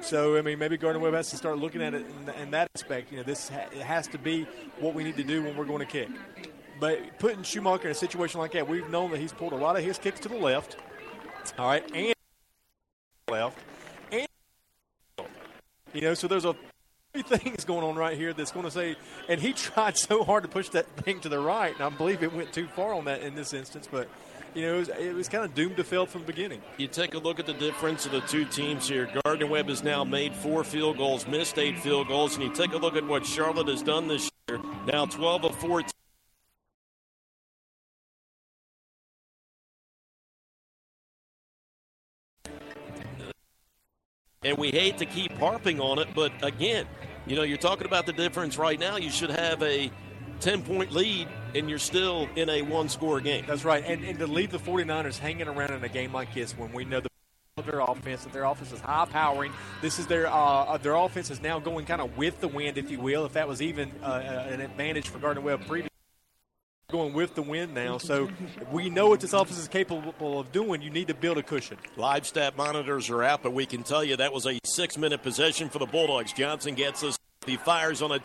So 0.00 0.36
I 0.36 0.42
mean, 0.42 0.58
maybe 0.58 0.76
Gardner 0.76 1.00
Webb 1.00 1.14
has 1.14 1.30
to 1.30 1.36
start 1.36 1.58
looking 1.58 1.82
at 1.82 1.94
it 1.94 2.06
in, 2.06 2.34
in 2.34 2.50
that 2.52 2.68
aspect. 2.76 3.10
You 3.10 3.18
know, 3.18 3.24
this 3.24 3.48
ha- 3.48 3.68
it 3.72 3.82
has 3.82 4.06
to 4.08 4.18
be 4.18 4.46
what 4.78 4.94
we 4.94 5.02
need 5.02 5.16
to 5.16 5.24
do 5.24 5.42
when 5.42 5.56
we're 5.56 5.64
going 5.64 5.80
to 5.80 5.86
kick. 5.86 6.08
But 6.78 7.18
putting 7.18 7.42
Schumacher 7.42 7.88
in 7.88 7.92
a 7.92 7.94
situation 7.94 8.40
like 8.40 8.52
that, 8.52 8.68
we've 8.68 8.88
known 8.90 9.10
that 9.12 9.20
he's 9.20 9.32
pulled 9.32 9.52
a 9.52 9.56
lot 9.56 9.76
of 9.76 9.84
his 9.84 9.98
kicks 9.98 10.20
to 10.20 10.28
the 10.28 10.36
left. 10.36 10.76
All 11.58 11.68
right, 11.68 11.84
and 11.94 12.14
left, 13.30 13.58
and 14.12 14.26
You 15.94 16.00
know, 16.00 16.14
so 16.14 16.28
there's 16.28 16.44
a 16.44 16.54
few 17.14 17.22
things 17.22 17.64
going 17.64 17.84
on 17.84 17.96
right 17.96 18.16
here 18.16 18.32
that's 18.32 18.52
going 18.52 18.64
to 18.64 18.70
say, 18.70 18.96
and 19.28 19.40
he 19.40 19.52
tried 19.54 19.96
so 19.96 20.24
hard 20.24 20.42
to 20.42 20.48
push 20.48 20.68
that 20.70 20.86
thing 20.96 21.20
to 21.20 21.28
the 21.28 21.38
right, 21.38 21.74
and 21.74 21.82
I 21.82 21.88
believe 21.88 22.22
it 22.22 22.32
went 22.32 22.52
too 22.52 22.66
far 22.66 22.94
on 22.94 23.04
that 23.06 23.22
in 23.22 23.34
this 23.34 23.52
instance, 23.52 23.88
but. 23.90 24.08
You 24.54 24.62
know, 24.62 24.76
it 24.76 24.78
was, 24.78 24.88
it 24.88 25.14
was 25.14 25.28
kind 25.28 25.44
of 25.44 25.54
doomed 25.54 25.76
to 25.76 25.84
fail 25.84 26.06
from 26.06 26.22
the 26.22 26.28
beginning. 26.28 26.62
You 26.78 26.88
take 26.88 27.12
a 27.12 27.18
look 27.18 27.38
at 27.38 27.44
the 27.44 27.52
difference 27.52 28.06
of 28.06 28.12
the 28.12 28.22
two 28.22 28.46
teams 28.46 28.88
here. 28.88 29.06
Gardner 29.22 29.46
Webb 29.46 29.68
has 29.68 29.84
now 29.84 30.02
made 30.02 30.34
four 30.34 30.64
field 30.64 30.96
goals, 30.96 31.26
missed 31.26 31.58
eight 31.58 31.78
field 31.78 32.08
goals, 32.08 32.36
and 32.36 32.44
you 32.44 32.50
take 32.54 32.72
a 32.72 32.78
look 32.78 32.96
at 32.96 33.06
what 33.06 33.26
Charlotte 33.26 33.68
has 33.68 33.82
done 33.82 34.08
this 34.08 34.30
year. 34.48 34.58
Now 34.86 35.04
12 35.04 35.44
of 35.44 35.56
14. 35.56 35.90
And 44.46 44.56
we 44.56 44.70
hate 44.70 44.98
to 44.98 45.06
keep 45.06 45.32
harping 45.38 45.80
on 45.80 45.98
it, 45.98 46.06
but 46.14 46.32
again, 46.40 46.86
you 47.26 47.34
know, 47.34 47.42
you're 47.42 47.58
talking 47.58 47.84
about 47.84 48.06
the 48.06 48.12
difference 48.12 48.56
right 48.56 48.78
now. 48.78 48.96
You 48.96 49.10
should 49.10 49.30
have 49.30 49.60
a 49.60 49.90
10 50.38 50.62
point 50.62 50.92
lead, 50.92 51.26
and 51.56 51.68
you're 51.68 51.80
still 51.80 52.28
in 52.36 52.48
a 52.48 52.62
one 52.62 52.88
score 52.88 53.20
game. 53.20 53.44
That's 53.48 53.64
right. 53.64 53.82
And, 53.84 54.04
and 54.04 54.20
to 54.20 54.28
leave 54.28 54.52
the 54.52 54.58
49ers 54.58 55.18
hanging 55.18 55.48
around 55.48 55.72
in 55.72 55.82
a 55.82 55.88
game 55.88 56.12
like 56.12 56.32
this 56.32 56.56
when 56.56 56.72
we 56.72 56.84
know 56.84 57.00
the 57.00 57.08
their 57.64 57.80
offense 57.80 58.22
that 58.22 58.32
their 58.32 58.44
offense 58.44 58.70
is 58.70 58.78
high 58.78 59.06
powering. 59.06 59.50
This 59.80 59.98
is 59.98 60.06
their 60.06 60.28
uh, 60.28 60.76
their 60.76 60.94
offense 60.94 61.30
is 61.30 61.40
now 61.40 61.58
going 61.58 61.86
kind 61.86 62.00
of 62.02 62.16
with 62.16 62.38
the 62.40 62.48
wind, 62.48 62.78
if 62.78 62.90
you 62.90 63.00
will. 63.00 63.24
If 63.24 63.32
that 63.32 63.48
was 63.48 63.60
even 63.62 63.90
uh, 64.02 64.44
an 64.48 64.60
advantage 64.60 65.08
for 65.08 65.18
Gardner 65.18 65.40
Webb 65.40 65.66
previously 65.66 65.95
going 66.88 67.12
with 67.12 67.34
the 67.34 67.42
wind 67.42 67.74
now. 67.74 67.98
So 67.98 68.28
we 68.70 68.88
know 68.90 69.08
what 69.08 69.18
this 69.18 69.32
offense 69.32 69.58
is 69.58 69.66
capable 69.66 70.38
of 70.38 70.52
doing. 70.52 70.82
You 70.82 70.90
need 70.90 71.08
to 71.08 71.14
build 71.14 71.36
a 71.36 71.42
cushion. 71.42 71.78
Live 71.96 72.24
stat 72.24 72.56
monitors 72.56 73.10
are 73.10 73.24
out, 73.24 73.42
but 73.42 73.52
we 73.52 73.66
can 73.66 73.82
tell 73.82 74.04
you 74.04 74.16
that 74.18 74.32
was 74.32 74.46
a 74.46 74.60
six 74.64 74.96
minute 74.96 75.20
possession 75.20 75.68
for 75.68 75.80
the 75.80 75.86
Bulldogs. 75.86 76.32
Johnson 76.32 76.76
gets 76.76 77.02
us. 77.02 77.18
He 77.44 77.56
fires 77.56 78.02
on 78.02 78.12
a 78.12 78.20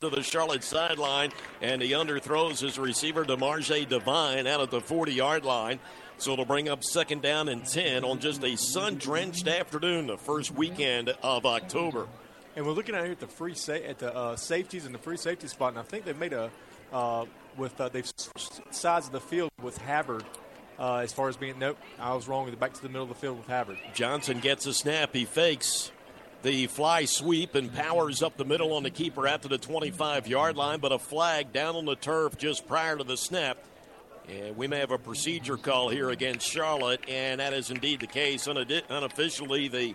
to 0.00 0.10
the 0.10 0.20
Charlotte 0.20 0.64
sideline, 0.64 1.30
and 1.62 1.80
he 1.80 1.92
underthrows 1.92 2.60
his 2.60 2.76
receiver, 2.76 3.24
DeMarge 3.24 3.88
Devine, 3.88 4.48
out 4.48 4.60
at 4.60 4.72
the 4.72 4.80
40 4.80 5.14
yard 5.14 5.44
line. 5.44 5.78
So 6.18 6.32
it'll 6.32 6.44
bring 6.44 6.68
up 6.68 6.82
second 6.82 7.22
down 7.22 7.48
and 7.48 7.64
10 7.64 8.04
on 8.04 8.18
just 8.18 8.42
a 8.42 8.56
sun 8.56 8.96
drenched 8.96 9.46
afternoon, 9.46 10.08
the 10.08 10.18
first 10.18 10.52
weekend 10.52 11.10
of 11.22 11.46
October. 11.46 12.08
And 12.56 12.66
we're 12.66 12.72
looking 12.72 12.96
out 12.96 13.04
here 13.04 13.12
at 13.12 13.20
the 13.20 13.28
free 13.28 13.54
sa- 13.54 13.74
at 13.74 14.00
the 14.00 14.12
uh, 14.12 14.34
safeties 14.34 14.86
and 14.86 14.94
the 14.94 14.98
free 14.98 15.16
safety 15.18 15.46
spot, 15.46 15.70
and 15.70 15.78
I 15.78 15.82
think 15.82 16.04
they've 16.04 16.18
made 16.18 16.32
a 16.32 16.50
uh, 16.92 17.26
with 17.58 17.80
uh, 17.80 17.88
they've 17.88 18.10
sides 18.70 19.06
of 19.06 19.12
the 19.12 19.20
field 19.20 19.50
with 19.62 19.78
Havard. 19.78 20.24
Uh, 20.78 20.96
as 20.96 21.12
far 21.12 21.28
as 21.28 21.36
being 21.36 21.58
nope, 21.58 21.78
I 21.98 22.14
was 22.14 22.28
wrong. 22.28 22.50
Back 22.56 22.74
to 22.74 22.82
the 22.82 22.88
middle 22.88 23.04
of 23.04 23.08
the 23.08 23.14
field 23.14 23.38
with 23.38 23.46
Havard. 23.46 23.78
Johnson 23.94 24.40
gets 24.40 24.66
a 24.66 24.74
snap. 24.74 25.14
He 25.14 25.24
fakes 25.24 25.90
the 26.42 26.66
fly 26.66 27.06
sweep 27.06 27.54
and 27.54 27.74
powers 27.74 28.22
up 28.22 28.36
the 28.36 28.44
middle 28.44 28.74
on 28.74 28.82
the 28.82 28.90
keeper 28.90 29.26
after 29.26 29.48
the 29.48 29.58
25 29.58 30.28
yard 30.28 30.56
line, 30.56 30.80
but 30.80 30.92
a 30.92 30.98
flag 30.98 31.52
down 31.52 31.76
on 31.76 31.86
the 31.86 31.96
turf 31.96 32.36
just 32.36 32.68
prior 32.68 32.96
to 32.96 33.04
the 33.04 33.16
snap. 33.16 33.58
And 34.28 34.56
we 34.56 34.66
may 34.66 34.80
have 34.80 34.90
a 34.90 34.98
procedure 34.98 35.56
call 35.56 35.88
here 35.88 36.10
against 36.10 36.48
Charlotte, 36.48 37.00
and 37.08 37.40
that 37.40 37.52
is 37.52 37.70
indeed 37.70 38.00
the 38.00 38.06
case. 38.06 38.46
Unofficially, 38.48 39.68
the 39.68 39.94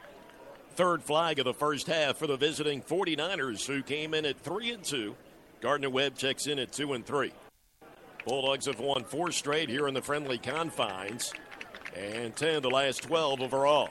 third 0.75 1.03
flag 1.03 1.39
of 1.39 1.45
the 1.45 1.53
first 1.53 1.87
half 1.87 2.17
for 2.17 2.27
the 2.27 2.37
visiting 2.37 2.81
49ers, 2.81 3.65
who 3.65 3.83
came 3.83 4.13
in 4.13 4.25
at 4.25 4.39
3 4.39 4.71
and 4.71 4.83
2. 4.83 5.15
Gardner 5.59 5.89
Webb 5.89 6.15
checks 6.15 6.47
in 6.47 6.59
at 6.59 6.71
2 6.71 6.93
and 6.93 7.05
3. 7.05 7.31
Bulldogs 8.25 8.67
have 8.67 8.79
won 8.79 9.03
four 9.03 9.31
straight 9.31 9.69
here 9.69 9.87
in 9.87 9.93
the 9.93 10.01
friendly 10.01 10.37
confines, 10.37 11.33
and 11.95 12.35
10 12.35 12.55
of 12.55 12.63
the 12.63 12.69
last 12.69 13.03
12 13.03 13.41
overall. 13.41 13.89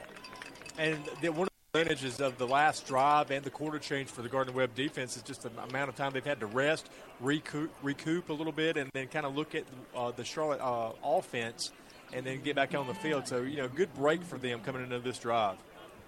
And 0.79 0.99
one 1.35 1.49
of 1.49 1.51
the 1.73 1.81
advantages 1.81 2.21
of 2.21 2.39
the 2.39 2.47
last 2.47 2.87
drive 2.87 3.31
and 3.31 3.45
the 3.45 3.51
quarter 3.51 3.79
change 3.79 4.09
for 4.09 4.23
the 4.23 4.29
Gardner 4.29 4.53
Webb 4.53 4.75
defense 4.75 5.17
is 5.17 5.23
just 5.23 5.43
the 5.43 5.51
amount 5.69 5.89
of 5.89 5.97
time 5.97 6.13
they've 6.13 6.25
had 6.25 6.41
to 6.41 6.47
rest, 6.47 6.89
recoup, 7.21 7.71
recoup 7.83 8.29
a 8.29 8.33
little 8.33 8.53
bit, 8.53 8.77
and 8.77 8.89
then 8.95 9.09
kind 9.09 9.27
of 9.27 9.37
look 9.37 9.55
at 9.55 9.65
uh, 9.97 10.13
the 10.13 10.25
Charlotte 10.25 10.61
uh, 10.61 10.93
offense 11.03 11.73
and 12.13 12.25
then 12.25 12.41
get 12.41 12.57
back 12.57 12.75
on 12.75 12.87
the 12.87 12.95
field. 12.95 13.27
So, 13.27 13.43
you 13.43 13.57
know, 13.57 13.69
good 13.69 13.93
break 13.95 14.23
for 14.23 14.39
them 14.39 14.61
coming 14.61 14.83
into 14.83 15.01
this 15.01 15.19
drive. 15.19 15.57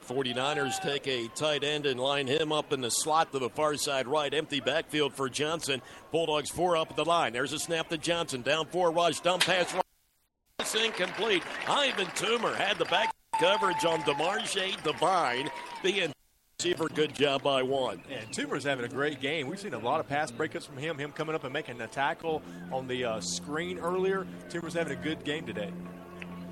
49ers 0.07 0.81
take 0.81 1.07
a 1.07 1.29
tight 1.29 1.65
end 1.65 1.87
and 1.87 1.99
line 1.99 2.27
him 2.27 2.53
up 2.53 2.73
in 2.73 2.81
the 2.81 2.91
slot 2.91 3.33
to 3.33 3.39
the 3.39 3.51
far 3.51 3.77
side 3.77 4.07
right. 4.07 4.33
Empty 4.33 4.61
backfield 4.61 5.15
for 5.15 5.29
Johnson. 5.29 5.83
Bulldogs 6.11 6.51
four 6.51 6.77
up 6.77 6.91
at 6.91 6.97
the 6.97 7.05
line. 7.05 7.33
There's 7.33 7.53
a 7.53 7.59
snap 7.59 7.89
to 7.89 7.99
Johnson. 7.99 8.43
Down 8.43 8.67
four, 8.67 8.91
rush, 8.91 9.21
dump 9.21 9.45
pass. 9.45 9.75
It's 10.59 10.75
incomplete. 10.75 11.43
Ivan 11.67 12.07
Toomer 12.07 12.55
had 12.55 12.79
the 12.79 12.85
back 12.87 13.15
coverage 13.39 13.85
on 13.85 14.01
DeMarge 14.03 14.83
Devine. 14.83 15.51
The 15.83 16.13
receiver, 16.59 16.89
good 16.89 17.13
job 17.13 17.43
by 17.43 17.63
one. 17.63 18.01
And 18.11 18.29
Toomer's 18.31 18.63
having 18.63 18.85
a 18.85 18.89
great 18.89 19.21
game. 19.21 19.49
We've 19.49 19.59
seen 19.59 19.75
a 19.75 19.79
lot 19.79 19.99
of 19.99 20.09
pass 20.09 20.31
breakups 20.31 20.65
from 20.65 20.77
him. 20.77 20.97
Him 20.97 21.11
coming 21.11 21.35
up 21.35 21.43
and 21.43 21.53
making 21.53 21.81
a 21.81 21.89
tackle 21.89 22.41
on 22.71 22.87
the 22.87 23.05
uh, 23.05 23.21
screen 23.21 23.79
earlier. 23.79 24.27
Toomer's 24.49 24.75
having 24.75 24.97
a 24.97 25.03
good 25.03 25.25
game 25.25 25.45
today. 25.45 25.73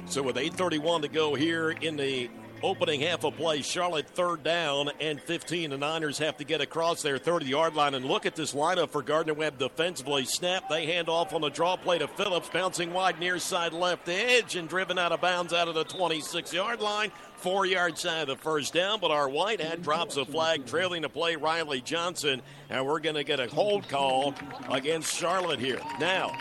So 0.07 0.23
with 0.23 0.37
8:31 0.37 1.03
to 1.03 1.09
go 1.09 1.37
here 1.37 1.71
in 1.71 1.97
the 1.97 2.29
opening 2.63 3.01
half 3.01 3.25
of 3.25 3.37
play. 3.37 3.63
Charlotte 3.63 4.09
third 4.09 4.43
down 4.43 4.91
and 5.01 5.21
15. 5.21 5.71
The 5.71 5.79
Niners 5.79 6.19
have 6.19 6.37
to 6.39 6.45
get 6.45 6.61
across 6.61 7.03
their 7.03 7.19
30 7.19 7.47
yard 7.47 7.75
line. 7.75 7.95
And 7.95 8.05
look 8.05 8.27
at 8.27 8.37
this 8.37 8.55
lineup 8.55 8.91
for 8.91 9.03
Gardner 9.03 9.35
Webb 9.35 9.59
defensively. 9.59 10.25
Snap, 10.25 10.69
they 10.69 10.87
hand 10.87 11.09
off 11.09 11.33
on 11.33 11.41
the 11.41 11.49
draw 11.49 11.77
play 11.77 11.99
to 11.99 12.09
Phillips, 12.09 12.49
bouncing 12.49 12.93
wide 12.93 13.19
near 13.19 13.39
side 13.39 13.73
left 13.73 14.09
edge 14.09 14.57
and 14.57 14.69
driven 14.69 14.99
out 14.99 15.13
of 15.13 15.21
bounds 15.21 15.53
out 15.53 15.69
of 15.69 15.75
the 15.75 15.85
26 15.85 16.53
yard 16.53 16.81
line. 16.81 17.11
Four 17.37 17.65
yards 17.65 18.03
side 18.03 18.23
of 18.23 18.29
the 18.29 18.37
first 18.37 18.75
down, 18.75 19.01
but 19.01 19.11
our 19.11 19.29
white 19.29 19.63
hat 19.63 19.81
drops 19.81 20.19
a 20.19 20.27
flag 20.27 20.67
trailing 20.67 21.03
to 21.03 21.09
play 21.09 21.37
Riley 21.37 21.81
Johnson, 21.81 22.43
and 22.69 22.87
we're 22.87 23.01
going 23.01 23.15
to 23.15 23.25
get 23.25 23.41
a 23.41 23.49
hold 23.49 23.89
call 23.89 24.35
against 24.69 25.17
Charlotte 25.17 25.59
here. 25.59 25.81
Now, 25.99 26.37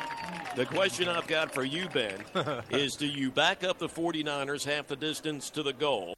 the 0.56 0.66
question 0.66 1.08
I've 1.08 1.28
got 1.28 1.54
for 1.54 1.64
you, 1.64 1.88
Ben, 1.90 2.24
is 2.70 2.96
do 2.96 3.08
you 3.08 3.32
back 3.32 3.64
up 3.64 3.78
the 3.78 3.88
49ers 3.88 4.66
half 4.66 4.88
the 4.88 4.96
distance 4.96 5.50
to 5.52 5.64
the 5.64 5.74
goal, 5.74 6.16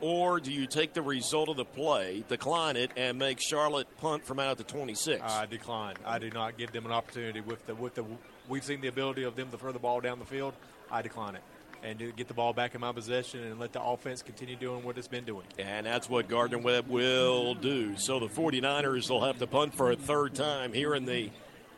or 0.00 0.40
do 0.40 0.52
you 0.52 0.66
take 0.66 0.92
the 0.92 1.02
result 1.02 1.48
of 1.48 1.56
the 1.56 1.64
play, 1.64 2.24
decline 2.28 2.76
it, 2.76 2.90
and 2.96 3.18
make 3.18 3.40
Charlotte 3.40 3.88
punt 3.98 4.24
from 4.24 4.38
out 4.38 4.52
at 4.52 4.58
the 4.58 4.64
26? 4.64 5.22
I 5.22 5.46
decline. 5.46 5.96
I 6.04 6.18
do 6.18 6.30
not 6.30 6.58
give 6.58 6.72
them 6.72 6.86
an 6.86 6.92
opportunity 6.92 7.40
with 7.40 7.66
the 7.66 7.74
with 7.74 7.94
the. 7.94 8.04
We've 8.48 8.64
seen 8.64 8.80
the 8.80 8.88
ability 8.88 9.24
of 9.24 9.36
them 9.36 9.50
to 9.50 9.58
throw 9.58 9.72
the 9.72 9.78
ball 9.78 10.00
down 10.00 10.18
the 10.18 10.24
field. 10.24 10.54
I 10.90 11.02
decline 11.02 11.34
it 11.34 11.42
and 11.82 12.16
get 12.16 12.26
the 12.26 12.34
ball 12.34 12.52
back 12.52 12.74
in 12.74 12.80
my 12.80 12.92
possession 12.92 13.42
and 13.44 13.60
let 13.60 13.72
the 13.72 13.82
offense 13.82 14.22
continue 14.22 14.56
doing 14.56 14.82
what 14.82 14.98
it's 14.98 15.08
been 15.08 15.24
doing. 15.24 15.44
And 15.58 15.86
that's 15.86 16.08
what 16.08 16.28
Gardner 16.28 16.58
Webb 16.58 16.88
will 16.88 17.54
do. 17.54 17.96
So 17.96 18.18
the 18.18 18.28
49ers 18.28 19.10
will 19.10 19.24
have 19.24 19.38
to 19.38 19.46
punt 19.46 19.74
for 19.74 19.92
a 19.92 19.96
third 19.96 20.34
time 20.34 20.72
here 20.72 20.94
in 20.94 21.04
the 21.04 21.30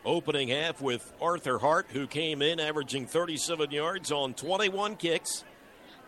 opening 0.09 0.49
half 0.49 0.81
with 0.81 1.13
Arthur 1.21 1.59
Hart, 1.59 1.87
who 1.93 2.07
came 2.07 2.41
in 2.41 2.59
averaging 2.59 3.07
37 3.07 3.71
yards 3.71 4.11
on 4.11 4.33
21 4.33 4.97
kicks. 4.97 5.45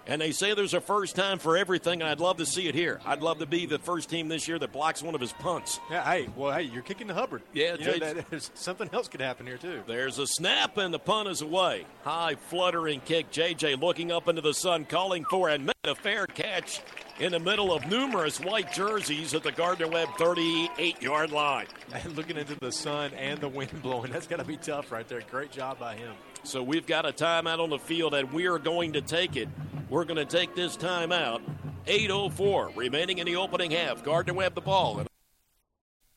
And 0.06 0.20
they 0.20 0.32
say 0.32 0.54
there's 0.54 0.74
a 0.74 0.80
first 0.80 1.14
time 1.14 1.38
for 1.38 1.56
everything, 1.56 2.00
and 2.00 2.10
I'd 2.10 2.20
love 2.20 2.38
to 2.38 2.46
see 2.46 2.66
it 2.68 2.74
here. 2.74 3.00
I'd 3.04 3.22
love 3.22 3.38
to 3.38 3.46
be 3.46 3.66
the 3.66 3.78
first 3.78 4.10
team 4.10 4.28
this 4.28 4.48
year 4.48 4.58
that 4.58 4.72
blocks 4.72 5.02
one 5.02 5.14
of 5.14 5.20
his 5.20 5.32
punts. 5.32 5.78
Yeah, 5.90 6.02
hey, 6.04 6.28
well, 6.36 6.52
hey, 6.52 6.62
you're 6.62 6.82
kicking 6.82 7.06
the 7.06 7.14
Hubbard. 7.14 7.42
Yeah, 7.52 7.76
you 7.78 7.86
know, 7.86 7.98
that, 7.98 8.30
there's 8.30 8.50
something 8.54 8.88
else 8.92 9.08
could 9.08 9.20
happen 9.20 9.46
here 9.46 9.58
too. 9.58 9.82
There's 9.86 10.18
a 10.18 10.26
snap, 10.26 10.78
and 10.78 10.92
the 10.92 10.98
punt 10.98 11.28
is 11.28 11.42
away. 11.42 11.86
High 12.02 12.34
fluttering 12.34 13.00
kick. 13.00 13.30
JJ 13.30 13.80
looking 13.80 14.10
up 14.10 14.28
into 14.28 14.42
the 14.42 14.54
sun, 14.54 14.84
calling 14.84 15.24
for 15.24 15.48
and 15.48 15.66
made 15.66 15.74
a 15.84 15.94
fair 15.94 16.26
catch 16.26 16.80
in 17.20 17.32
the 17.32 17.38
middle 17.38 17.72
of 17.72 17.86
numerous 17.86 18.40
white 18.40 18.72
jerseys 18.72 19.34
at 19.34 19.42
the 19.42 19.52
Gardner 19.52 19.88
Webb 19.88 20.08
38 20.18 21.02
yard 21.02 21.30
line. 21.30 21.66
And 21.92 22.16
looking 22.16 22.36
into 22.36 22.58
the 22.60 22.72
sun 22.72 23.12
and 23.14 23.38
the 23.40 23.48
wind 23.48 23.82
blowing, 23.82 24.10
that's 24.10 24.26
got 24.26 24.38
to 24.38 24.44
be 24.44 24.56
tough 24.56 24.90
right 24.90 25.06
there. 25.06 25.20
Great 25.30 25.52
job 25.52 25.78
by 25.78 25.96
him. 25.96 26.14
So 26.42 26.62
we've 26.62 26.86
got 26.86 27.06
a 27.06 27.12
timeout 27.12 27.60
on 27.60 27.70
the 27.70 27.78
field, 27.78 28.14
and 28.14 28.32
we 28.32 28.46
are 28.46 28.58
going 28.58 28.94
to 28.94 29.00
take 29.00 29.36
it. 29.36 29.48
We're 29.88 30.04
going 30.04 30.16
to 30.16 30.24
take 30.24 30.54
this 30.54 30.76
timeout. 30.76 31.42
8.04 31.86 32.76
remaining 32.76 33.18
in 33.18 33.26
the 33.26 33.36
opening 33.36 33.70
half. 33.70 34.04
Gardner 34.04 34.34
Webb 34.34 34.54
the 34.54 34.60
ball. 34.60 35.02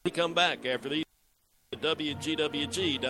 We 0.05 0.11
come 0.11 0.33
back 0.33 0.65
after 0.65 0.89
the 0.89 1.03
WGWG.org. 1.73 3.05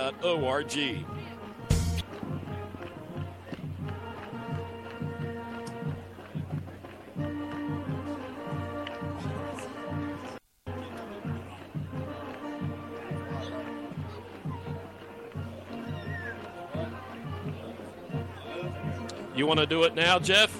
You 19.43 19.47
want 19.47 19.59
to 19.59 19.65
do 19.65 19.83
it 19.83 19.93
now, 19.93 20.19
Jeff? 20.19 20.57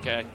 Okay. 0.00 0.26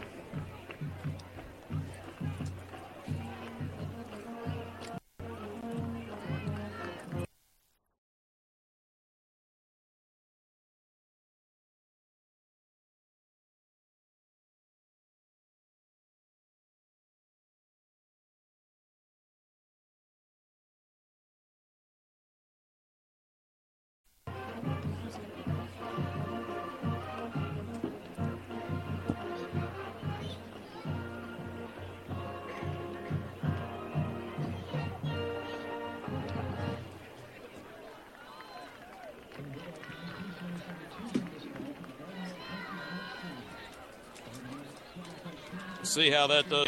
See 45.96 46.12
how 46.12 46.28
that 46.28 46.50
does. 46.50 46.68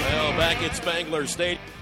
Well, 0.00 0.32
back 0.36 0.60
at 0.64 0.74
Spangler 0.74 1.28
Stadium 1.28 1.75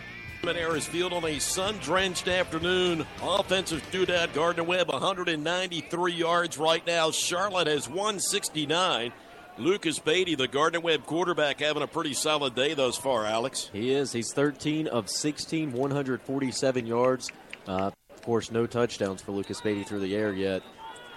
at 0.49 0.57
Harris 0.57 0.87
Field 0.87 1.13
on 1.13 1.25
a 1.25 1.39
sun-drenched 1.39 2.29
afternoon. 2.29 3.07
Offensive 3.23 3.83
shootout. 3.91 4.33
Gardner 4.35 4.65
Webb 4.65 4.89
193 4.89 6.13
yards 6.13 6.59
right 6.59 6.87
now. 6.87 7.11
Charlotte 7.11 7.67
has 7.67 7.89
169. 7.89 9.13
Lucas 9.57 9.99
Beatty, 9.99 10.35
the 10.35 10.49
Gardner 10.49 10.81
Webb 10.81 11.07
quarterback, 11.07 11.61
having 11.61 11.83
a 11.83 11.87
pretty 11.87 12.13
solid 12.13 12.55
day 12.55 12.75
thus 12.75 12.97
far, 12.97 13.25
Alex. 13.25 13.71
He 13.73 13.93
is. 13.93 14.13
He's 14.13 14.33
13 14.33 14.89
of 14.89 15.09
16, 15.09 15.73
147 15.73 16.87
yards. 16.87 17.31
Uh, 17.67 17.91
of 18.11 18.23
course, 18.23 18.51
no 18.51 18.67
touchdowns 18.67 19.23
for 19.23 19.33
Lucas 19.33 19.61
Beatty 19.61 19.85
through 19.85 20.01
the 20.01 20.17
air 20.17 20.33
yet. 20.33 20.63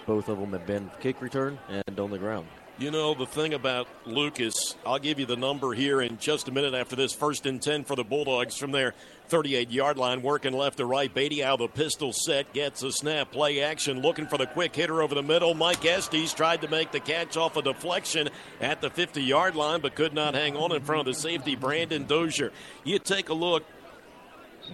Both 0.05 0.29
of 0.29 0.39
them 0.39 0.53
have 0.53 0.65
been 0.65 0.91
kick 0.99 1.21
return 1.21 1.57
and 1.67 1.99
on 1.99 2.11
the 2.11 2.17
ground. 2.19 2.47
You 2.79 2.91
know, 2.91 3.15
the 3.15 3.25
thing 3.25 3.55
about 3.55 3.87
Lucas, 4.05 4.75
I'll 4.85 4.99
give 4.99 5.19
you 5.19 5.25
the 5.25 5.35
number 5.35 5.73
here 5.73 5.99
in 5.99 6.19
just 6.19 6.47
a 6.47 6.51
minute 6.51 6.75
after 6.75 6.95
this. 6.95 7.11
First 7.11 7.47
and 7.47 7.59
10 7.59 7.85
for 7.85 7.95
the 7.95 8.03
Bulldogs 8.03 8.55
from 8.55 8.71
their 8.71 8.93
38 9.29 9.69
yard 9.69 9.97
line, 9.97 10.21
working 10.21 10.53
left 10.53 10.77
to 10.77 10.85
right. 10.85 11.13
Beatty 11.13 11.43
out 11.43 11.61
of 11.61 11.71
the 11.71 11.81
pistol 11.81 12.13
set, 12.13 12.53
gets 12.53 12.83
a 12.83 12.91
snap, 12.91 13.31
play 13.31 13.61
action, 13.61 14.01
looking 14.01 14.27
for 14.27 14.37
the 14.37 14.47
quick 14.47 14.75
hitter 14.75 15.01
over 15.01 15.15
the 15.15 15.23
middle. 15.23 15.53
Mike 15.53 15.85
Estes 15.85 16.33
tried 16.33 16.61
to 16.61 16.67
make 16.67 16.91
the 16.91 16.99
catch 16.99 17.37
off 17.37 17.57
a 17.57 17.61
deflection 17.61 18.29
at 18.61 18.81
the 18.81 18.89
50 18.89 19.21
yard 19.21 19.55
line, 19.55 19.81
but 19.81 19.95
could 19.95 20.13
not 20.13 20.33
hang 20.33 20.55
on 20.55 20.71
in 20.71 20.81
front 20.81 21.07
of 21.07 21.13
the 21.13 21.19
safety, 21.19 21.55
Brandon 21.55 22.05
Dozier. 22.05 22.51
You 22.83 22.99
take 22.99 23.29
a 23.29 23.33
look. 23.33 23.63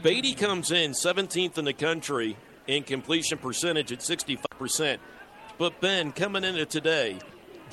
Beatty 0.02 0.34
comes 0.34 0.72
in 0.72 0.92
17th 0.92 1.58
in 1.58 1.66
the 1.66 1.74
country 1.74 2.38
in 2.68 2.84
completion 2.84 3.38
percentage 3.38 3.92
at 3.92 4.00
65%. 4.00 4.98
But 5.58 5.80
Ben, 5.82 6.12
coming 6.12 6.44
into 6.44 6.66
today, 6.66 7.20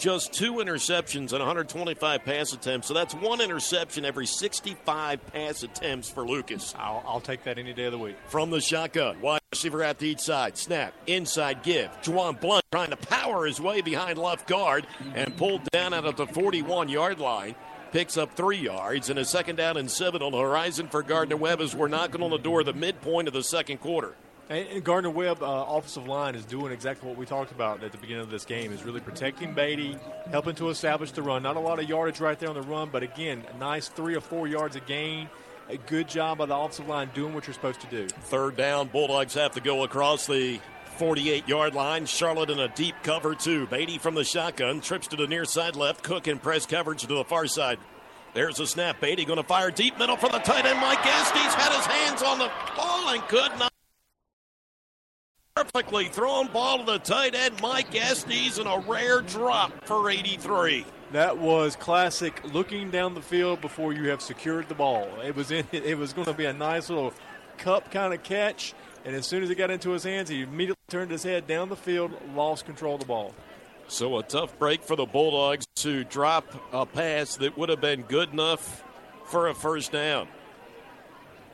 just 0.01 0.33
two 0.33 0.55
interceptions 0.55 1.33
and 1.33 1.41
125 1.41 2.25
pass 2.25 2.53
attempts. 2.53 2.89
So 2.89 2.95
that's 2.95 3.15
one 3.15 3.41
interception 3.41 4.05
every 4.05 4.27
65 4.27 5.27
pass 5.33 5.63
attempts 5.63 6.09
for 6.09 6.27
Lucas. 6.27 6.75
I'll, 6.79 7.05
I'll 7.07 7.21
take 7.21 7.45
that 7.45 7.59
any 7.59 7.75
day 7.75 7.85
of 7.85 7.93
the 7.93 7.99
week. 7.99 8.17
From 8.29 8.51
the 8.51 8.61
shotgun, 8.61 9.21
wide 9.21 9.43
receiver 9.53 9.83
at 9.83 9.99
the 9.99 10.09
each 10.09 10.21
side. 10.21 10.57
Snap, 10.57 10.95
inside 11.07 11.63
give. 11.63 11.91
Juwan 12.03 12.41
Blunt 12.41 12.65
trying 12.73 12.91
to 12.91 12.97
power 12.97 13.47
his 13.47 13.61
way 13.61 13.83
behind 13.83 14.19
left 14.19 14.49
guard 14.49 14.87
and 15.15 15.37
pulled 15.37 15.71
down 15.71 15.93
out 15.93 16.07
of 16.07 16.17
the 16.17 16.27
41 16.27 16.89
yard 16.89 17.21
line. 17.21 17.55
Picks 17.93 18.17
up 18.17 18.35
three 18.37 18.59
yards 18.59 19.11
and 19.11 19.19
a 19.19 19.25
second 19.25 19.57
down 19.57 19.77
and 19.77 19.91
seven 19.91 20.23
on 20.23 20.33
the 20.33 20.39
horizon 20.39 20.89
for 20.89 21.03
Gardner 21.03 21.37
Webb 21.37 21.61
as 21.61 21.75
we're 21.75 21.89
knocking 21.89 22.23
on 22.23 22.31
the 22.31 22.39
door 22.39 22.61
of 22.61 22.67
the 22.67 22.73
midpoint 22.73 23.29
of 23.29 23.35
the 23.35 23.43
second 23.43 23.79
quarter. 23.79 24.15
And 24.51 24.83
Gardner 24.83 25.11
Webb 25.11 25.45
uh, 25.45 25.65
offensive 25.69 26.09
line 26.09 26.35
is 26.35 26.45
doing 26.45 26.73
exactly 26.73 27.09
what 27.09 27.17
we 27.17 27.25
talked 27.25 27.53
about 27.53 27.85
at 27.85 27.93
the 27.93 27.99
beginning 27.99 28.25
of 28.25 28.31
this 28.31 28.45
game. 28.45 28.73
Is 28.73 28.83
really 28.83 29.01
protecting 29.01 29.55
Beatty, 29.55 29.97
helping 30.33 30.57
to 30.57 30.71
establish 30.71 31.13
the 31.13 31.23
run. 31.23 31.45
Not 31.45 31.55
a 31.55 31.61
lot 31.61 31.79
of 31.79 31.89
yardage 31.89 32.19
right 32.19 32.37
there 32.37 32.49
on 32.49 32.57
the 32.57 32.63
run, 32.63 32.89
but 32.91 33.05
again, 33.05 33.45
nice 33.61 33.87
three 33.87 34.17
or 34.17 34.21
four 34.21 34.49
yards 34.49 34.75
a 34.75 34.81
gain. 34.81 35.31
A 35.69 35.77
good 35.77 36.09
job 36.09 36.39
by 36.39 36.47
the 36.47 36.57
offensive 36.57 36.89
line 36.89 37.11
doing 37.15 37.33
what 37.33 37.47
you're 37.47 37.55
supposed 37.55 37.81
to 37.83 37.87
do. 37.87 38.09
Third 38.09 38.57
down, 38.57 38.89
Bulldogs 38.89 39.35
have 39.35 39.53
to 39.53 39.61
go 39.61 39.85
across 39.85 40.27
the 40.27 40.59
48 40.97 41.47
yard 41.47 41.77
line. 41.77 42.05
Charlotte 42.07 42.51
in 42.51 42.59
a 42.59 42.67
deep 42.75 42.97
cover, 43.05 43.37
too. 43.37 43.69
Beatty 43.69 43.99
from 43.99 44.17
the 44.17 44.25
shotgun 44.25 44.81
trips 44.81 45.07
to 45.09 45.17
the 45.17 45.29
near 45.29 45.45
side 45.45 45.77
left. 45.77 46.03
Cook 46.03 46.27
in 46.27 46.41
press 46.41 46.67
coverage 46.67 47.03
to 47.03 47.07
the 47.07 47.23
far 47.23 47.47
side. 47.47 47.79
There's 48.35 48.59
a 48.59 48.67
snap. 48.67 49.01
Beatty 49.01 49.25
going 49.25 49.37
to 49.37 49.45
fire 49.45 49.71
deep 49.71 49.97
middle 49.97 50.17
for 50.17 50.29
the 50.29 50.39
tight 50.39 50.67
end. 50.67 50.81
Mike 50.81 51.07
Estes 51.07 51.55
had 51.55 51.73
his 51.77 51.87
hands 51.87 52.23
on 52.23 52.41
the 52.41 52.51
ball 52.77 53.11
and 53.11 53.23
could 53.29 53.57
not. 53.57 53.71
Perfectly 55.61 56.07
thrown 56.07 56.47
ball 56.47 56.79
to 56.79 56.85
the 56.87 56.99
tight 56.99 57.35
end, 57.35 57.61
Mike 57.61 57.95
Estes, 57.95 58.57
and 58.57 58.67
a 58.67 58.83
rare 58.89 59.21
drop 59.21 59.85
for 59.85 60.09
83. 60.09 60.87
That 61.13 61.37
was 61.37 61.77
classic 61.77 62.41
looking 62.55 62.91
down 62.91 63.13
the 63.13 63.21
field 63.21 63.61
before 63.61 63.93
you 63.93 64.09
have 64.09 64.23
secured 64.23 64.71
the 64.71 64.75
ball. 64.75 65.07
It 65.23 65.37
was 65.37 65.51
in, 65.51 65.67
it 65.71 65.99
was 65.99 66.15
going 66.15 66.25
to 66.25 66.33
be 66.33 66.47
a 66.47 66.55
nice 66.55 66.89
little 66.89 67.13
cup 67.59 67.91
kind 67.91 68.15
of 68.15 68.23
catch, 68.23 68.73
and 69.05 69.15
as 69.15 69.27
soon 69.27 69.43
as 69.43 69.51
it 69.51 69.57
got 69.57 69.71
into 69.71 69.91
his 69.91 70.03
hands, 70.03 70.31
he 70.31 70.41
immediately 70.41 70.81
turned 70.89 71.11
his 71.11 71.25
head 71.25 71.47
down 71.47 71.69
the 71.69 71.77
field, 71.77 72.11
lost 72.35 72.65
control 72.65 72.95
of 72.95 73.01
the 73.01 73.07
ball. 73.07 73.35
So 73.87 74.17
a 74.17 74.23
tough 74.23 74.59
break 74.59 74.83
for 74.83 74.97
the 74.97 75.05
Bulldogs 75.05 75.67
to 75.77 76.05
drop 76.05 76.47
a 76.73 76.87
pass 76.87 77.37
that 77.37 77.59
would 77.59 77.69
have 77.69 77.83
been 77.83 78.01
good 78.03 78.33
enough 78.33 78.83
for 79.27 79.49
a 79.49 79.55
first 79.55 79.93
down. 79.93 80.27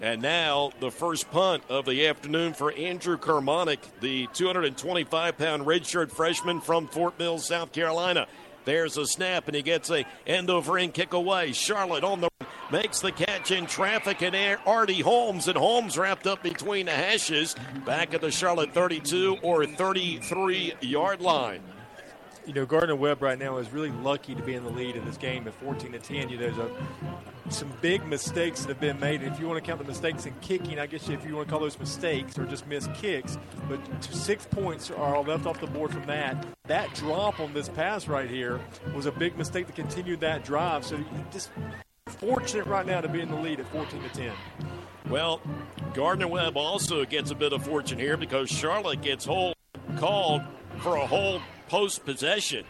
And 0.01 0.21
now 0.21 0.73
the 0.79 0.91
first 0.91 1.31
punt 1.31 1.63
of 1.71 1.87
the 1.87 2.07
afternoon 2.07 2.53
for 2.53 2.71
Andrew 2.73 3.17
Karmonic, 3.17 3.81
the 4.01 4.29
225 4.35 5.39
pound 5.39 5.67
redshirt 5.67 6.11
freshman 6.11 6.61
from 6.61 6.87
Fort 6.87 7.19
Mill, 7.19 7.39
South 7.39 7.73
Carolina. 7.73 8.27
There's 8.67 8.99
a 8.99 9.07
snap, 9.07 9.47
and 9.47 9.57
he 9.57 9.63
gets 9.63 9.91
a 9.91 10.05
end 10.27 10.51
over 10.51 10.77
end 10.77 10.93
kick 10.93 11.15
away. 11.15 11.53
Charlotte 11.53 12.05
on 12.05 12.21
the 12.21 12.29
makes 12.71 13.01
the 13.01 13.13
catch 13.13 13.53
in 13.53 13.65
traffic, 13.67 14.23
and 14.23 14.59
Artie 14.67 15.01
Holmes, 15.01 15.49
and 15.49 15.57
Holmes 15.57 15.97
wrapped 15.97 16.27
up 16.27 16.43
between 16.43 16.87
the 16.87 16.93
hashes 16.93 17.55
back 17.87 18.13
at 18.13 18.21
the 18.21 18.31
Charlotte 18.31 18.75
32 18.75 19.39
or 19.43 19.65
33 19.65 20.75
yard 20.81 21.21
line 21.21 21.63
you 22.47 22.53
know, 22.53 22.65
Gardner 22.65 22.95
Webb 22.95 23.23
right 23.23 23.39
now 23.39 23.59
is 23.59 23.71
really 23.73 23.91
lucky 23.91 24.35
to 24.35 24.43
be 24.43 24.55
in 24.55 24.63
the 24.63 24.71
lead 24.71 24.95
in 24.95 25.05
this 25.05 25.17
game 25.17 25.47
at 25.49 25.55
14 25.55 25.93
to 25.93 25.99
10. 25.99 26.29
You 26.29 26.37
know, 26.37 26.43
there's 26.43 26.59
a, 26.59 26.71
some 27.51 27.73
big 27.81 28.07
mistakes 28.07 28.61
that 28.61 28.69
have 28.69 28.81
been 28.81 29.01
made. 29.01 29.23
If 29.23 29.41
you 29.41 29.49
want 29.49 29.63
to 29.63 29.67
count 29.69 29.81
the 29.81 29.87
mistakes 29.87 30.27
in 30.27 30.35
kicking, 30.41 30.79
I 30.79 30.87
guess 30.87 31.09
if 31.09 31.27
you 31.27 31.35
want 31.35 31.49
to 31.49 31.51
call 31.51 31.61
those 31.61 31.79
mistakes 31.79 32.39
or 32.39 32.47
just 32.47 32.67
missed 32.69 32.95
kicks, 32.95 33.37
but 33.69 33.81
six 34.01 34.47
points 34.47 34.91
are 34.91 35.21
left 35.23 35.47
off 35.47 35.61
the 35.61 35.67
board 35.67 35.91
from 35.91 36.07
that. 36.07 36.47
That 36.67 36.95
drop 36.95 37.41
on 37.41 37.53
this 37.53 37.69
pass 37.69 38.07
right 38.07 38.31
here 38.31 38.61
was 38.95 39.07
a 39.07 39.13
big 39.13 39.37
mistake 39.37 39.67
to 39.67 39.73
continue 39.73 40.17
that 40.19 40.45
drive. 40.45 40.85
So 40.85 40.99
just 41.33 41.51
fortunate 42.07 42.67
right 42.67 42.87
now 42.87 43.01
to 43.01 43.09
be 43.09 43.21
in 43.21 43.29
the 43.29 43.37
lead 43.37 43.59
at 43.59 43.67
14 43.69 44.03
to 44.03 44.09
10. 44.09 44.33
Well, 45.09 45.41
Gardner 45.95 46.29
Webb 46.29 46.57
also 46.57 47.05
gets 47.05 47.31
a 47.31 47.35
bit 47.35 47.53
of 47.53 47.65
fortune 47.65 47.99
here 47.99 48.17
because 48.17 48.49
Charlotte 48.49 49.03
gets 49.03 49.25
hold 49.25 49.55
called 49.97 50.43
for 50.79 50.97
a 50.97 51.07
hold 51.07 51.43
post 51.69 52.05
possession. 52.05 52.65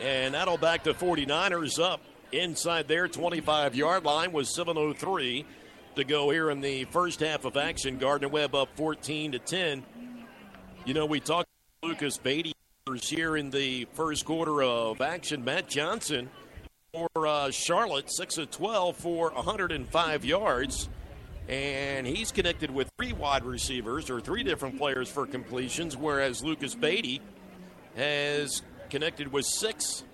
And 0.00 0.34
that'll 0.34 0.58
back 0.58 0.84
the 0.84 0.94
49ers 0.94 1.82
up 1.82 2.00
inside 2.32 2.88
their 2.88 3.08
25 3.08 3.74
yard 3.74 4.04
line 4.04 4.32
with 4.32 4.46
7.03 4.46 5.44
to 5.96 6.04
go 6.04 6.30
here 6.30 6.50
in 6.50 6.60
the 6.60 6.84
first 6.84 7.20
half 7.20 7.44
of 7.44 7.56
action. 7.56 7.98
Gardner 7.98 8.28
Webb 8.28 8.54
up 8.54 8.68
14 8.76 9.32
to 9.32 9.38
10. 9.38 9.82
You 10.84 10.94
know, 10.94 11.06
we 11.06 11.20
talked 11.20 11.48
Lucas 11.82 12.18
Beatty 12.18 12.52
here 13.02 13.36
in 13.36 13.50
the 13.50 13.86
first 13.92 14.24
quarter 14.24 14.62
of 14.62 15.00
action. 15.00 15.44
Matt 15.44 15.68
Johnson 15.68 16.30
for 16.92 17.26
uh, 17.26 17.50
Charlotte, 17.50 18.10
6 18.10 18.38
of 18.38 18.50
12 18.50 18.96
for 18.96 19.30
105 19.32 20.24
yards. 20.24 20.88
And 21.48 22.06
he's 22.06 22.30
connected 22.30 22.70
with 22.70 22.90
three 22.98 23.12
wide 23.12 23.44
receivers 23.44 24.10
or 24.10 24.20
three 24.20 24.42
different 24.42 24.78
players 24.78 25.08
for 25.08 25.26
completions, 25.26 25.96
whereas 25.96 26.44
Lucas 26.44 26.74
Beatty 26.74 27.22
has 27.98 28.62
connected 28.90 29.32
with 29.32 29.44
six 29.44 30.04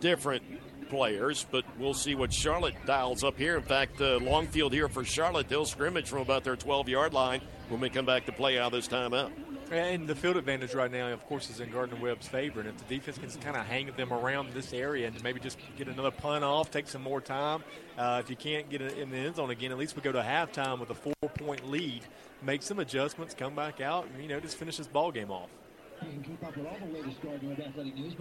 different 0.00 0.42
players, 0.88 1.46
but 1.50 1.64
we'll 1.78 1.94
see 1.94 2.14
what 2.14 2.32
Charlotte 2.32 2.74
dials 2.86 3.22
up 3.22 3.36
here. 3.38 3.56
In 3.56 3.62
fact, 3.62 4.00
uh, 4.00 4.18
long 4.18 4.46
field 4.46 4.72
here 4.72 4.88
for 4.88 5.04
Charlotte, 5.04 5.48
they'll 5.48 5.66
scrimmage 5.66 6.08
from 6.08 6.20
about 6.20 6.44
their 6.44 6.56
12 6.56 6.88
yard 6.88 7.12
line 7.12 7.40
when 7.68 7.80
we 7.80 7.90
come 7.90 8.06
back 8.06 8.26
to 8.26 8.32
play 8.32 8.58
out 8.58 8.72
this 8.72 8.88
timeout. 8.88 9.30
And 9.70 10.08
the 10.08 10.14
field 10.14 10.38
advantage 10.38 10.72
right 10.72 10.90
now, 10.90 11.12
of 11.12 11.26
course, 11.26 11.50
is 11.50 11.60
in 11.60 11.70
Gardner 11.70 12.00
Webb's 12.00 12.26
favor. 12.26 12.60
And 12.60 12.70
if 12.70 12.88
the 12.88 12.96
defense 12.96 13.18
can 13.18 13.28
kind 13.42 13.54
of 13.54 13.66
hang 13.66 13.90
them 13.98 14.14
around 14.14 14.54
this 14.54 14.72
area 14.72 15.06
and 15.06 15.22
maybe 15.22 15.40
just 15.40 15.58
get 15.76 15.88
another 15.88 16.10
punt 16.10 16.42
off, 16.42 16.70
take 16.70 16.88
some 16.88 17.02
more 17.02 17.20
time. 17.20 17.62
Uh, 17.98 18.22
if 18.24 18.30
you 18.30 18.36
can't 18.36 18.70
get 18.70 18.80
it 18.80 18.96
in 18.96 19.10
the 19.10 19.18
end 19.18 19.36
zone 19.36 19.50
again, 19.50 19.70
at 19.70 19.76
least 19.76 19.94
we 19.94 20.00
go 20.00 20.12
to 20.12 20.22
halftime 20.22 20.80
with 20.80 20.88
a 20.88 20.94
four 20.94 21.12
point 21.34 21.68
lead, 21.68 22.00
make 22.42 22.62
some 22.62 22.78
adjustments, 22.78 23.34
come 23.34 23.54
back 23.54 23.82
out, 23.82 24.06
and, 24.06 24.22
you 24.22 24.28
know, 24.28 24.40
just 24.40 24.56
finish 24.56 24.78
this 24.78 24.86
ball 24.86 25.12
game 25.12 25.30
off. 25.30 25.50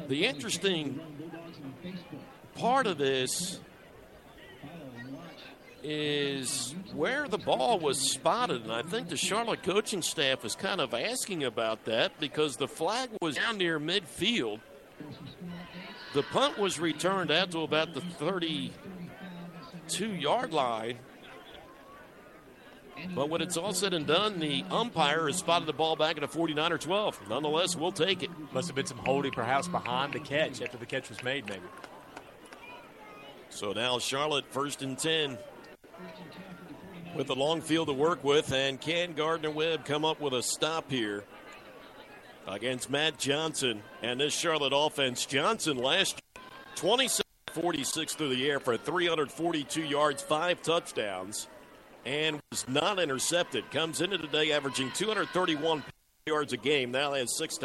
The 0.08 0.26
interesting 0.26 1.00
part 2.56 2.88
of 2.88 2.98
this 2.98 3.60
is 5.84 6.76
where 6.94 7.28
the 7.28 7.38
ball 7.38 7.80
was 7.80 8.00
spotted, 8.00 8.64
and 8.64 8.72
I 8.72 8.82
think 8.82 9.10
the 9.10 9.18
Charlotte 9.18 9.64
coaching 9.64 10.02
staff 10.02 10.44
is 10.44 10.56
kind 10.56 10.82
of 10.82 10.94
asking 10.94 11.44
about 11.44 11.86
that 11.86 12.20
because 12.20 12.58
the 12.58 12.68
flag 12.68 13.10
was 13.22 13.36
down 13.36 13.58
near 13.58 13.80
midfield. 13.80 14.60
The 16.14 16.24
punt 16.24 16.58
was 16.58 16.80
returned 16.80 17.32
out 17.32 17.52
to 17.52 17.62
about 17.62 17.94
the 17.94 18.02
32 18.02 20.16
yard 20.16 20.52
line. 20.52 20.98
But 23.16 23.30
when 23.30 23.42
it's 23.42 23.58
all 23.58 23.74
said 23.74 23.94
and 23.94 24.06
done, 24.08 24.40
the 24.40 24.64
umpire 24.72 25.28
has 25.28 25.38
spotted 25.38 25.68
the 25.68 25.74
ball 25.74 25.96
back 25.96 26.18
at 26.18 26.24
a 26.24 26.28
49 26.28 26.72
or 26.72 26.78
12. 26.78 27.30
Nonetheless, 27.30 27.76
we'll 27.76 27.92
take 27.92 28.24
it. 28.24 28.30
Must 28.54 28.68
have 28.68 28.76
been 28.76 28.86
some 28.86 28.98
holding 28.98 29.32
perhaps 29.32 29.68
behind 29.68 30.14
the 30.14 30.20
catch 30.20 30.62
after 30.62 30.78
the 30.78 30.86
catch 30.86 31.10
was 31.10 31.24
made, 31.24 31.48
maybe. 31.48 31.66
So 33.50 33.74
now 33.74 34.00
Charlotte 34.00 34.46
first 34.50 34.82
and 34.82 34.98
10 34.98 35.38
with 37.16 37.30
a 37.30 37.34
long 37.34 37.62
field 37.62 37.88
to 37.88 37.94
work 37.94 38.24
with. 38.24 38.52
And 38.52 38.80
can 38.80 39.14
Gardner 39.14 39.52
Webb 39.52 39.86
come 39.86 40.06
up 40.06 40.20
with 40.20 40.34
a 40.34 40.44
stop 40.44 40.92
here 40.92 41.24
against 42.48 42.90
Matt 42.90 43.18
Johnson 43.18 43.82
and 44.02 44.20
this 44.20 44.34
Charlotte 44.34 44.74
offense? 44.76 45.26
Johnson 45.26 45.78
last 45.78 46.22
27 46.76 47.24
46 47.54 48.14
through 48.14 48.30
the 48.30 48.48
air 48.50 48.60
for 48.60 48.78
342 48.78 49.82
yards, 49.82 50.22
five 50.22 50.62
touchdowns, 50.62 51.48
and 52.08 52.40
was 52.52 52.66
not 52.70 53.00
intercepted. 53.00 53.70
Comes 53.70 54.00
into 54.00 54.18
today 54.18 54.54
averaging 54.54 54.90
231 54.92 55.84
yards 56.26 56.54
a 56.54 56.58
game. 56.58 56.92
Now 56.92 57.14
has 57.14 57.38
six 57.38 57.60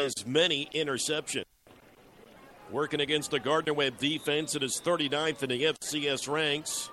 as 0.00 0.26
many 0.26 0.68
interceptions. 0.74 1.44
Working 2.72 3.00
against 3.00 3.30
the 3.30 3.38
Gardner 3.38 3.74
Webb 3.74 3.98
defense, 3.98 4.56
it 4.56 4.64
is 4.64 4.80
39th 4.84 5.44
in 5.44 5.50
the 5.50 5.62
FCS 5.62 6.26
ranks. 6.26 6.90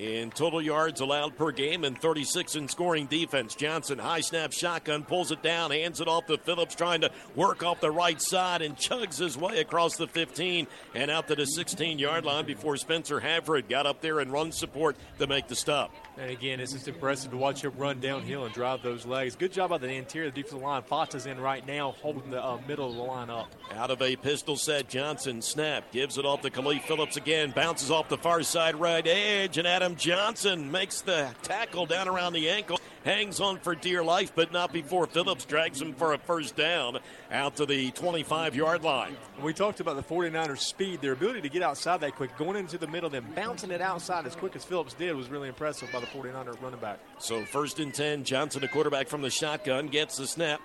In 0.00 0.32
total 0.32 0.60
yards 0.60 1.00
allowed 1.00 1.36
per 1.36 1.52
game 1.52 1.84
and 1.84 1.96
36 1.96 2.56
in 2.56 2.66
scoring 2.66 3.06
defense. 3.06 3.54
Johnson, 3.54 3.96
high 3.96 4.22
snap 4.22 4.52
shotgun, 4.52 5.04
pulls 5.04 5.30
it 5.30 5.40
down, 5.40 5.70
hands 5.70 6.00
it 6.00 6.08
off 6.08 6.26
to 6.26 6.36
Phillips, 6.36 6.74
trying 6.74 7.02
to 7.02 7.12
work 7.36 7.62
off 7.62 7.80
the 7.80 7.92
right 7.92 8.20
side 8.20 8.60
and 8.60 8.74
chugs 8.76 9.18
his 9.18 9.38
way 9.38 9.60
across 9.60 9.94
the 9.94 10.08
15 10.08 10.66
and 10.96 11.12
out 11.12 11.28
to 11.28 11.36
the 11.36 11.46
16 11.46 12.00
yard 12.00 12.24
line 12.24 12.44
before 12.44 12.76
Spencer 12.76 13.20
Havard 13.20 13.68
got 13.68 13.86
up 13.86 14.00
there 14.00 14.18
and 14.18 14.32
run 14.32 14.50
support 14.50 14.96
to 15.20 15.28
make 15.28 15.46
the 15.46 15.54
stop. 15.54 15.94
And 16.16 16.30
again, 16.30 16.60
it's 16.60 16.72
just 16.72 16.86
impressive 16.86 17.32
to 17.32 17.36
watch 17.36 17.62
him 17.62 17.72
run 17.76 17.98
downhill 17.98 18.44
and 18.44 18.54
drive 18.54 18.82
those 18.82 19.04
legs. 19.04 19.34
Good 19.34 19.52
job 19.52 19.70
by 19.70 19.78
the 19.78 19.88
interior 19.88 20.28
of 20.28 20.34
the 20.34 20.42
defensive 20.42 20.62
line. 20.62 20.82
Fox 20.82 21.26
in 21.26 21.40
right 21.40 21.66
now, 21.66 21.92
holding 22.02 22.30
the 22.30 22.42
uh, 22.42 22.60
middle 22.68 22.88
of 22.88 22.94
the 22.94 23.02
line 23.02 23.30
up. 23.30 23.52
Out 23.74 23.90
of 23.90 24.00
a 24.00 24.14
pistol 24.16 24.56
set, 24.56 24.88
Johnson 24.88 25.42
snap, 25.42 25.90
gives 25.90 26.16
it 26.16 26.24
off 26.24 26.42
to 26.42 26.50
Khalif 26.50 26.82
Phillips 26.82 27.16
again, 27.16 27.50
bounces 27.50 27.90
off 27.90 28.08
the 28.08 28.18
far 28.18 28.42
side 28.42 28.76
right 28.76 29.04
edge, 29.06 29.58
and 29.58 29.66
Adam 29.66 29.96
Johnson 29.96 30.70
makes 30.70 31.00
the 31.00 31.34
tackle 31.42 31.86
down 31.86 32.06
around 32.08 32.32
the 32.32 32.48
ankle 32.48 32.78
hangs 33.04 33.40
on 33.40 33.58
for 33.58 33.74
dear 33.74 34.02
life, 34.02 34.32
but 34.34 34.52
not 34.52 34.72
before 34.72 35.06
Phillips 35.06 35.44
drags 35.44 35.80
him 35.80 35.92
for 35.94 36.14
a 36.14 36.18
first 36.18 36.56
down 36.56 36.98
out 37.30 37.56
to 37.56 37.66
the 37.66 37.90
25 37.92 38.56
yard 38.56 38.82
line. 38.82 39.16
We 39.42 39.52
talked 39.52 39.80
about 39.80 39.96
the 39.96 40.02
49ers' 40.02 40.58
speed, 40.58 41.00
their 41.00 41.12
ability 41.12 41.42
to 41.42 41.48
get 41.48 41.62
outside 41.62 42.00
that 42.00 42.16
quick, 42.16 42.36
going 42.36 42.56
into 42.56 42.78
the 42.78 42.88
middle, 42.88 43.10
then 43.10 43.24
bouncing 43.34 43.70
it 43.70 43.80
outside 43.80 44.26
as 44.26 44.34
quick 44.34 44.56
as 44.56 44.64
Phillips 44.64 44.94
did 44.94 45.14
was 45.14 45.28
really 45.28 45.48
impressive 45.48 45.90
by 45.92 46.00
the 46.00 46.06
49er 46.06 46.60
running 46.60 46.80
back. 46.80 46.98
So, 47.18 47.44
first 47.44 47.78
and 47.78 47.92
10, 47.92 48.24
Johnson, 48.24 48.60
the 48.60 48.68
quarterback 48.68 49.08
from 49.08 49.22
the 49.22 49.30
shotgun, 49.30 49.88
gets 49.88 50.16
the 50.16 50.26
snap. 50.26 50.60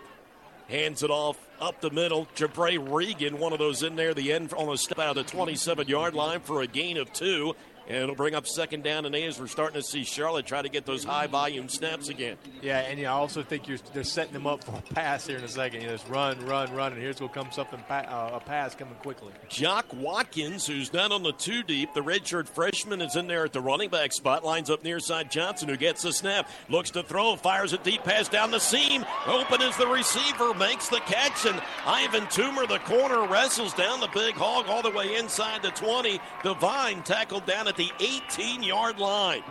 Hands 0.70 1.02
it 1.02 1.10
off 1.10 1.36
up 1.60 1.82
the 1.82 1.90
middle. 1.90 2.28
Jabray 2.36 2.78
Regan, 2.80 3.40
one 3.40 3.54
of 3.54 3.60
those 3.60 3.82
in 3.82 3.96
there, 3.96 4.14
the 4.14 4.32
end 4.32 4.54
on 4.54 4.68
the 4.68 4.78
step 4.78 5.00
out 5.00 5.18
of 5.18 5.26
the 5.26 5.32
27 5.32 5.88
yard 5.88 6.14
line 6.14 6.42
for 6.42 6.62
a 6.62 6.68
gain 6.68 6.98
of 6.98 7.12
two. 7.12 7.56
And 7.90 7.98
it'll 7.98 8.14
bring 8.14 8.36
up 8.36 8.46
second 8.46 8.84
down 8.84 9.08
and 9.08 9.16
eight 9.16 9.26
as 9.26 9.40
we're 9.40 9.48
starting 9.48 9.82
to 9.82 9.86
see 9.86 10.04
Charlotte 10.04 10.46
try 10.46 10.62
to 10.62 10.70
get 10.70 10.86
those 10.86 11.04
high 11.04 11.26
volume 11.26 11.68
snaps 11.68 12.10
again. 12.10 12.38
Yeah, 12.62 12.82
and 12.82 13.00
you 13.00 13.06
know, 13.06 13.14
I 13.14 13.16
also 13.16 13.42
think 13.42 13.68
you're 13.68 13.80
they're 13.94 14.04
setting 14.04 14.34
them 14.34 14.46
up 14.46 14.64
for 14.64 14.78
a 14.78 14.94
pass 14.94 15.26
here 15.26 15.40
in 15.40 15.44
a 15.44 15.48
second. 15.48 15.82
You 15.82 15.88
know, 15.88 15.94
just 15.94 16.08
run, 16.08 16.46
run, 16.46 16.72
run, 16.76 16.94
and 16.94 17.02
here's 17.02 17.18
going 17.18 17.30
to 17.30 17.36
come 17.36 17.52
something 17.52 17.84
uh, 17.90 18.30
a 18.34 18.40
pass 18.40 18.76
coming 18.76 18.94
quickly. 18.96 19.34
Jock 19.50 19.88
Watkins, 19.92 20.68
who's 20.68 20.94
not 20.94 21.12
on 21.12 21.24
the 21.24 21.32
two 21.32 21.64
deep, 21.64 21.96
the 21.96 22.02
redshirt 22.02 22.48
freshman 22.48 23.02
is 23.02 23.16
in 23.16 23.26
there 23.26 23.46
at 23.46 23.54
the 23.54 23.62
running 23.62 23.90
back 23.90 24.14
spot. 24.14 24.46
Lines 24.46 24.70
up 24.70 24.84
near 24.84 25.00
side 25.00 25.32
Johnson, 25.32 25.68
who 25.68 25.76
gets 25.76 26.04
the 26.04 26.14
snap, 26.14 26.48
looks 26.70 26.92
to 26.92 27.02
throw, 27.02 27.36
fires 27.38 27.74
a 27.74 27.80
deep 27.80 28.04
pass 28.04 28.30
down 28.30 28.52
the 28.52 28.60
seam. 28.60 29.04
Open 29.26 29.64
is 29.64 29.76
the 29.78 29.88
receiver, 29.88 30.54
makes 30.54 30.90
the 30.90 31.00
catch, 31.08 31.48
and 31.48 31.60
Ivan 31.88 32.26
Toomer, 32.28 32.68
the 32.68 32.80
corner, 32.80 33.26
wrestles 33.28 33.74
down 33.74 34.00
the 34.00 34.10
big 34.14 34.36
hog 34.36 34.68
all 34.68 34.84
the 34.84 34.92
way 34.92 35.16
inside 35.16 35.64
the 35.64 35.72
20. 35.72 36.20
Devine 36.44 37.02
tackled 37.02 37.48
down 37.48 37.68
at 37.68 37.79
the 37.80 37.92
18 38.02 38.62
yard 38.62 39.00
line. 39.00 39.42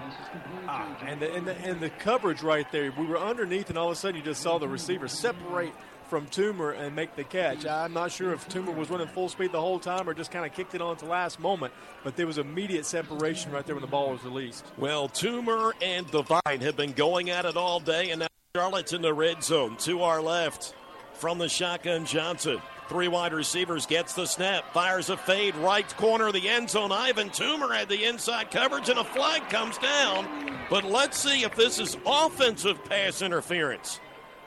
Ah, 0.69 0.95
and, 1.07 1.19
the, 1.19 1.35
and, 1.35 1.47
the, 1.47 1.57
and 1.63 1.81
the 1.81 1.89
coverage 1.89 2.43
right 2.43 2.71
there, 2.71 2.93
we 2.99 3.07
were 3.07 3.19
underneath, 3.19 3.71
and 3.71 3.79
all 3.79 3.87
of 3.87 3.93
a 3.93 3.97
sudden 3.97 4.17
you 4.17 4.23
just 4.23 4.43
saw 4.43 4.59
the 4.59 4.69
receiver 4.69 5.09
separate 5.09 5.73
from 6.09 6.27
Toomer 6.27 6.79
and 6.79 6.95
make 6.95 7.17
the 7.17 7.25
catch. 7.25 7.65
I'm 7.65 7.95
not 7.95 8.13
sure 8.13 8.35
if 8.35 8.47
Toomer 8.51 8.77
was 8.77 8.91
running 8.91 9.09
full 9.09 9.31
speed 9.31 9.53
the 9.53 9.61
whole 9.61 9.79
time 9.79 10.07
or 10.07 10.13
just 10.13 10.31
kind 10.31 10.45
of 10.45 10.53
kicked 10.53 10.75
it 10.75 10.83
on 10.83 10.93
at 10.93 10.99
the 10.99 11.07
last 11.07 11.41
moment, 11.41 11.73
but 12.05 12.17
there 12.17 12.27
was 12.27 12.37
immediate 12.37 12.85
separation 12.85 13.51
right 13.51 13.65
there 13.65 13.75
when 13.75 13.83
the 13.83 13.89
ball 13.89 14.11
was 14.11 14.23
released. 14.25 14.65
Well, 14.77 15.09
Toomer 15.09 15.73
and 15.81 16.07
Devine 16.11 16.61
have 16.61 16.77
been 16.77 16.93
going 16.93 17.31
at 17.31 17.47
it 17.47 17.57
all 17.57 17.81
day, 17.81 18.11
and 18.11 18.21
now 18.21 18.29
Charlotte's 18.55 18.93
in 18.93 19.01
the 19.01 19.15
red 19.15 19.43
zone 19.43 19.79
to 19.79 20.03
our 20.03 20.21
left 20.21 20.75
from 21.15 21.39
the 21.39 21.49
shotgun 21.49 22.05
Johnson. 22.05 22.61
Three 22.89 23.09
wide 23.09 23.35
receivers 23.35 23.85
gets 23.85 24.15
the 24.15 24.25
snap, 24.25 24.73
fires 24.73 25.11
a 25.11 25.17
fade, 25.19 25.55
right 25.57 25.97
corner 25.99 26.29
of 26.29 26.33
the 26.33 26.49
end 26.49 26.71
zone. 26.71 26.91
Ivan 26.91 27.29
Toomer 27.29 27.77
had 27.77 27.91
the 27.91 28.05
inside 28.05 28.51
coverage, 28.51 28.89
and 28.89 28.99
a 28.99 29.05
flag 29.05 29.47
comes 29.51 29.77
down. 29.77 30.57
But 30.71 30.85
let's 30.85 31.19
see 31.19 31.43
if 31.43 31.55
this 31.55 31.79
is 31.79 31.99
offensive 32.07 32.83
pass 32.87 33.21
interference. 33.21 34.01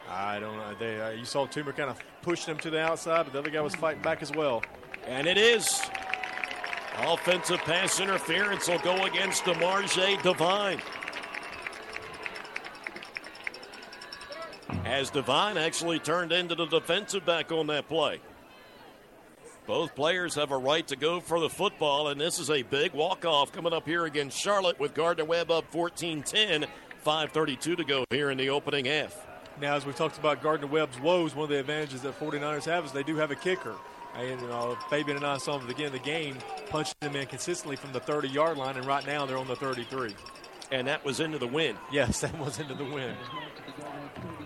I 0.10 0.40
don't 0.40 0.58
know. 0.58 0.74
They, 0.80 1.00
uh, 1.00 1.12
you 1.12 1.24
saw 1.24 1.46
Toomer 1.46 1.76
kind 1.76 1.92
of 1.92 2.00
pushing 2.24 2.56
him 2.56 2.60
to 2.62 2.72
the 2.72 2.82
outside, 2.82 3.26
but 3.26 3.34
the 3.34 3.40
other 3.40 3.52
guy 3.52 3.62
was 3.62 3.76
fighting 3.76 4.02
back 4.02 4.24
as 4.24 4.32
well. 4.32 4.64
And 5.06 5.28
it 5.28 5.38
is. 5.38 5.80
Offensive 6.98 7.60
pass 7.60 8.00
interference 8.00 8.68
will 8.68 8.80
go 8.80 9.06
against 9.06 9.44
DeMarge 9.44 10.22
Devine. 10.24 10.82
As 14.84 15.12
Devine 15.12 15.58
actually 15.58 16.00
turned 16.00 16.32
into 16.32 16.56
the 16.56 16.66
defensive 16.66 17.24
back 17.24 17.52
on 17.52 17.68
that 17.68 17.88
play. 17.88 18.20
Both 19.72 19.96
players 19.96 20.36
have 20.36 20.52
a 20.52 20.58
right 20.58 20.86
to 20.88 20.98
go 20.98 21.22
for 21.22 21.40
the 21.40 21.50
football, 21.50 22.10
and 22.10 22.20
this 22.20 22.40
is 22.40 22.50
a 22.50 22.62
big 22.62 22.92
walk-off 22.92 23.54
coming 23.54 23.72
up 23.72 23.88
here 23.88 24.04
against 24.04 24.38
Charlotte 24.38 24.78
with 24.82 24.94
Gardner 24.94 25.24
Webb 25.24 25.50
up 25.50 25.72
14-10, 25.72 26.68
5.32 27.06 27.78
to 27.78 27.84
go 27.86 28.04
here 28.10 28.32
in 28.32 28.38
the 28.38 28.50
opening 28.50 28.84
half. 28.84 29.26
Now, 29.62 29.76
as 29.76 29.86
we 29.86 29.94
talked 29.94 30.18
about 30.18 30.44
Gardner 30.44 30.68
Webb's 30.68 31.00
woes, 31.00 31.34
one 31.34 31.46
of 31.46 31.52
the 31.52 31.60
advantages 31.62 32.02
that 32.02 32.20
49ers 32.20 32.66
have 32.66 32.84
is 32.84 32.92
they 32.92 33.02
do 33.02 33.16
have 33.16 33.32
a 33.32 33.36
kicker. 33.36 33.76
And, 34.18 34.42
you 34.42 34.48
know, 34.48 34.78
Fabian 34.90 35.16
and 35.16 35.26
I 35.26 35.38
saw 35.38 35.56
him 35.56 35.62
at 35.62 35.68
the 35.70 35.74
beginning 35.74 35.96
of 35.96 36.04
the 36.04 36.06
game, 36.06 36.38
punching 36.68 36.96
them 37.00 37.16
in 37.16 37.28
consistently 37.28 37.78
from 37.78 37.94
the 37.94 38.02
30-yard 38.02 38.58
line, 38.58 38.76
and 38.76 38.86
right 38.86 39.08
now 39.08 39.26
they're 39.26 39.38
on 39.38 39.48
the 39.48 39.56
33. 39.56 40.14
And 40.74 40.86
that 40.88 41.06
was 41.06 41.22
into 41.22 41.38
the 41.38 41.48
wind. 41.48 41.78
Yes, 41.94 42.20
that 42.20 42.38
was 42.38 42.60
into 42.60 42.74
the 42.74 42.84
wind. 42.84 43.16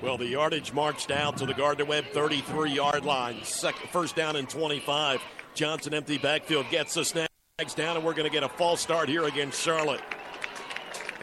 Well, 0.06 0.18
the 0.20 0.28
yardage 0.28 0.72
marched 0.72 1.10
out 1.10 1.36
to 1.38 1.48
the 1.48 1.54
Gardner 1.56 1.86
Webb 1.86 2.06
33 2.14 2.72
yard 2.72 3.06
line. 3.06 3.44
Second, 3.44 3.90
first 3.90 4.16
down 4.16 4.36
and 4.36 4.48
25. 4.48 5.20
Johnson, 5.56 5.96
empty 5.96 6.20
backfield, 6.20 6.70
gets 6.70 6.94
the 6.94 7.04
snags 7.04 7.74
down, 7.76 7.98
and 7.98 8.06
we're 8.06 8.14
going 8.14 8.30
to 8.30 8.32
get 8.32 8.44
a 8.44 8.50
false 8.50 8.82
start 8.82 9.10
here 9.10 9.24
against 9.24 9.60
Charlotte. 9.60 10.02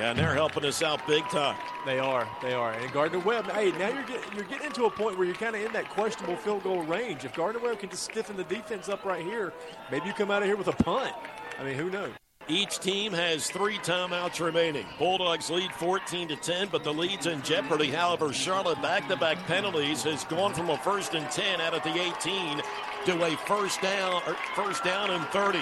And 0.01 0.19
they're 0.19 0.35
helping 0.35 0.65
us 0.65 0.83
out 0.83 1.07
big 1.07 1.23
time. 1.29 1.57
They 1.87 2.01
are. 2.01 2.29
They 2.43 2.55
are. 2.55 2.73
And 2.73 2.93
Gardner 2.93 3.21
Webb, 3.21 3.49
hey, 3.53 3.71
now 3.71 3.87
you're 3.87 4.03
getting, 4.03 4.35
you're 4.35 4.47
getting 4.47 4.67
into 4.67 4.87
a 4.87 4.91
point 4.91 5.17
where 5.17 5.27
you're 5.27 5.37
kind 5.37 5.55
of 5.55 5.63
in 5.63 5.73
that 5.75 5.89
questionable 5.89 6.35
field 6.35 6.65
goal 6.65 6.83
range. 6.83 7.25
If 7.25 7.35
Gardner 7.35 7.61
Webb 7.61 7.79
can 7.79 7.89
just 7.89 8.03
stiffen 8.03 8.37
the 8.37 8.45
defense 8.45 8.89
up 8.89 9.05
right 9.05 9.25
here, 9.25 9.53
maybe 9.93 10.09
you 10.09 10.13
come 10.13 10.33
out 10.33 10.43
of 10.43 10.49
here 10.49 10.57
with 10.57 10.67
a 10.67 10.73
punt. 10.73 11.15
I 11.57 11.63
mean, 11.63 11.77
who 11.77 11.89
knows? 11.89 12.15
Each 12.49 12.79
team 12.81 13.13
has 13.13 13.49
three 13.49 13.79
timeouts 13.79 14.45
remaining. 14.45 14.85
Bulldogs 14.99 15.49
lead 15.49 15.73
14 15.73 16.29
to 16.29 16.37
10, 16.37 16.69
but 16.73 16.83
the 16.83 16.93
lead's 16.93 17.27
in 17.27 17.41
jeopardy. 17.43 17.89
However, 17.89 18.33
Charlotte 18.33 18.83
back-to-back 18.83 19.39
penalties 19.47 20.03
has 20.03 20.25
gone 20.25 20.53
from 20.53 20.71
a 20.71 20.77
first 20.79 21.15
and 21.15 21.31
10 21.31 21.61
out 21.61 21.73
at 21.73 21.85
the 21.85 21.91
18 21.91 22.61
to 23.07 23.25
a 23.25 23.37
first 23.47 23.81
down, 23.81 24.23
er, 24.27 24.37
first 24.57 24.83
down 24.83 25.11
and 25.11 25.25
30. 25.27 25.61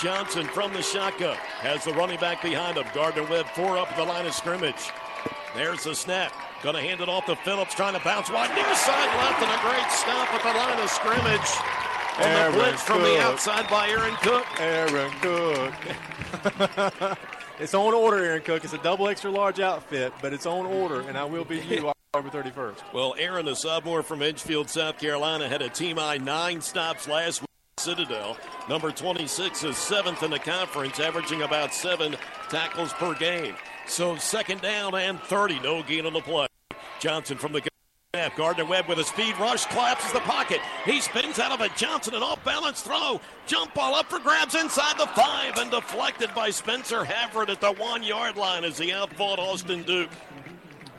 Johnson 0.00 0.46
from 0.46 0.72
the 0.72 0.82
shotgun 0.82 1.36
has 1.60 1.84
the 1.84 1.92
running 1.92 2.18
back 2.18 2.42
behind 2.42 2.78
him. 2.78 2.86
Gardner 2.94 3.24
Webb 3.24 3.46
four 3.54 3.76
up 3.76 3.94
the 3.94 4.02
line 4.02 4.26
of 4.26 4.34
scrimmage. 4.34 4.90
There's 5.54 5.84
the 5.84 5.94
snap. 5.94 6.32
Going 6.62 6.74
to 6.74 6.80
hand 6.80 7.00
it 7.00 7.08
off 7.08 7.26
to 7.26 7.36
Phillips, 7.36 7.74
trying 7.74 7.94
to 7.94 8.02
bounce 8.02 8.30
wide 8.30 8.54
near 8.56 8.74
side 8.74 9.16
left, 9.18 9.42
and 9.42 9.52
a 9.52 9.60
great 9.62 9.92
stop 9.92 10.32
at 10.32 10.42
the 10.42 10.58
line 10.58 10.80
of 10.80 10.90
scrimmage. 10.90 11.73
On 12.16 12.22
Aaron 12.22 12.52
the 12.52 12.58
blitz 12.58 12.82
from 12.82 13.02
the 13.02 13.18
outside 13.18 13.68
by 13.68 13.88
Aaron 13.88 14.14
Cook. 14.16 14.46
Aaron 14.60 15.10
Cook. 15.20 17.18
it's 17.58 17.74
on 17.74 17.92
order, 17.92 18.24
Aaron 18.24 18.42
Cook. 18.42 18.62
It's 18.62 18.72
a 18.72 18.78
double 18.78 19.08
extra 19.08 19.32
large 19.32 19.58
outfit, 19.58 20.12
but 20.22 20.32
it's 20.32 20.46
on 20.46 20.64
order, 20.64 21.00
and 21.00 21.18
I 21.18 21.24
will 21.24 21.44
be 21.44 21.58
you 21.58 21.92
October 22.14 22.44
31st. 22.44 22.92
Well, 22.92 23.16
Aaron, 23.18 23.46
the 23.46 23.56
sophomore 23.56 24.04
from 24.04 24.22
Edgefield, 24.22 24.70
South 24.70 24.98
Carolina, 24.98 25.48
had 25.48 25.60
a 25.60 25.68
team 25.68 25.96
high 25.96 26.18
nine 26.18 26.60
stops 26.60 27.08
last 27.08 27.40
week. 27.40 27.48
Citadel. 27.78 28.36
Number 28.68 28.92
26 28.92 29.64
is 29.64 29.76
seventh 29.76 30.22
in 30.22 30.30
the 30.30 30.38
conference, 30.38 31.00
averaging 31.00 31.42
about 31.42 31.74
seven 31.74 32.14
tackles 32.48 32.92
per 32.92 33.14
game. 33.14 33.56
So 33.88 34.14
second 34.16 34.60
down 34.60 34.94
and 34.94 35.20
30, 35.20 35.58
no 35.58 35.82
gain 35.82 36.06
on 36.06 36.12
the 36.12 36.20
play. 36.20 36.46
Johnson 37.00 37.36
from 37.36 37.52
the 37.52 37.60
Gardner 38.36 38.64
Webb 38.64 38.88
with 38.88 38.98
a 38.98 39.04
speed 39.04 39.36
rush, 39.38 39.66
collapses 39.66 40.12
the 40.12 40.20
pocket. 40.20 40.60
He 40.84 41.00
spins 41.00 41.38
out 41.38 41.52
of 41.52 41.60
it. 41.60 41.74
Johnson, 41.76 42.14
an 42.14 42.22
off 42.22 42.44
balance 42.44 42.80
throw. 42.80 43.20
Jump 43.46 43.74
ball 43.74 43.94
up 43.94 44.06
for 44.06 44.18
grabs 44.18 44.54
inside 44.54 44.98
the 44.98 45.06
five 45.08 45.56
and 45.58 45.70
deflected 45.70 46.34
by 46.34 46.50
Spencer 46.50 47.04
Havard 47.04 47.50
at 47.50 47.60
the 47.60 47.72
one 47.72 48.02
yard 48.02 48.36
line 48.36 48.64
as 48.64 48.78
he 48.78 48.92
outfought 48.92 49.38
Austin 49.38 49.82
Duke. 49.82 50.10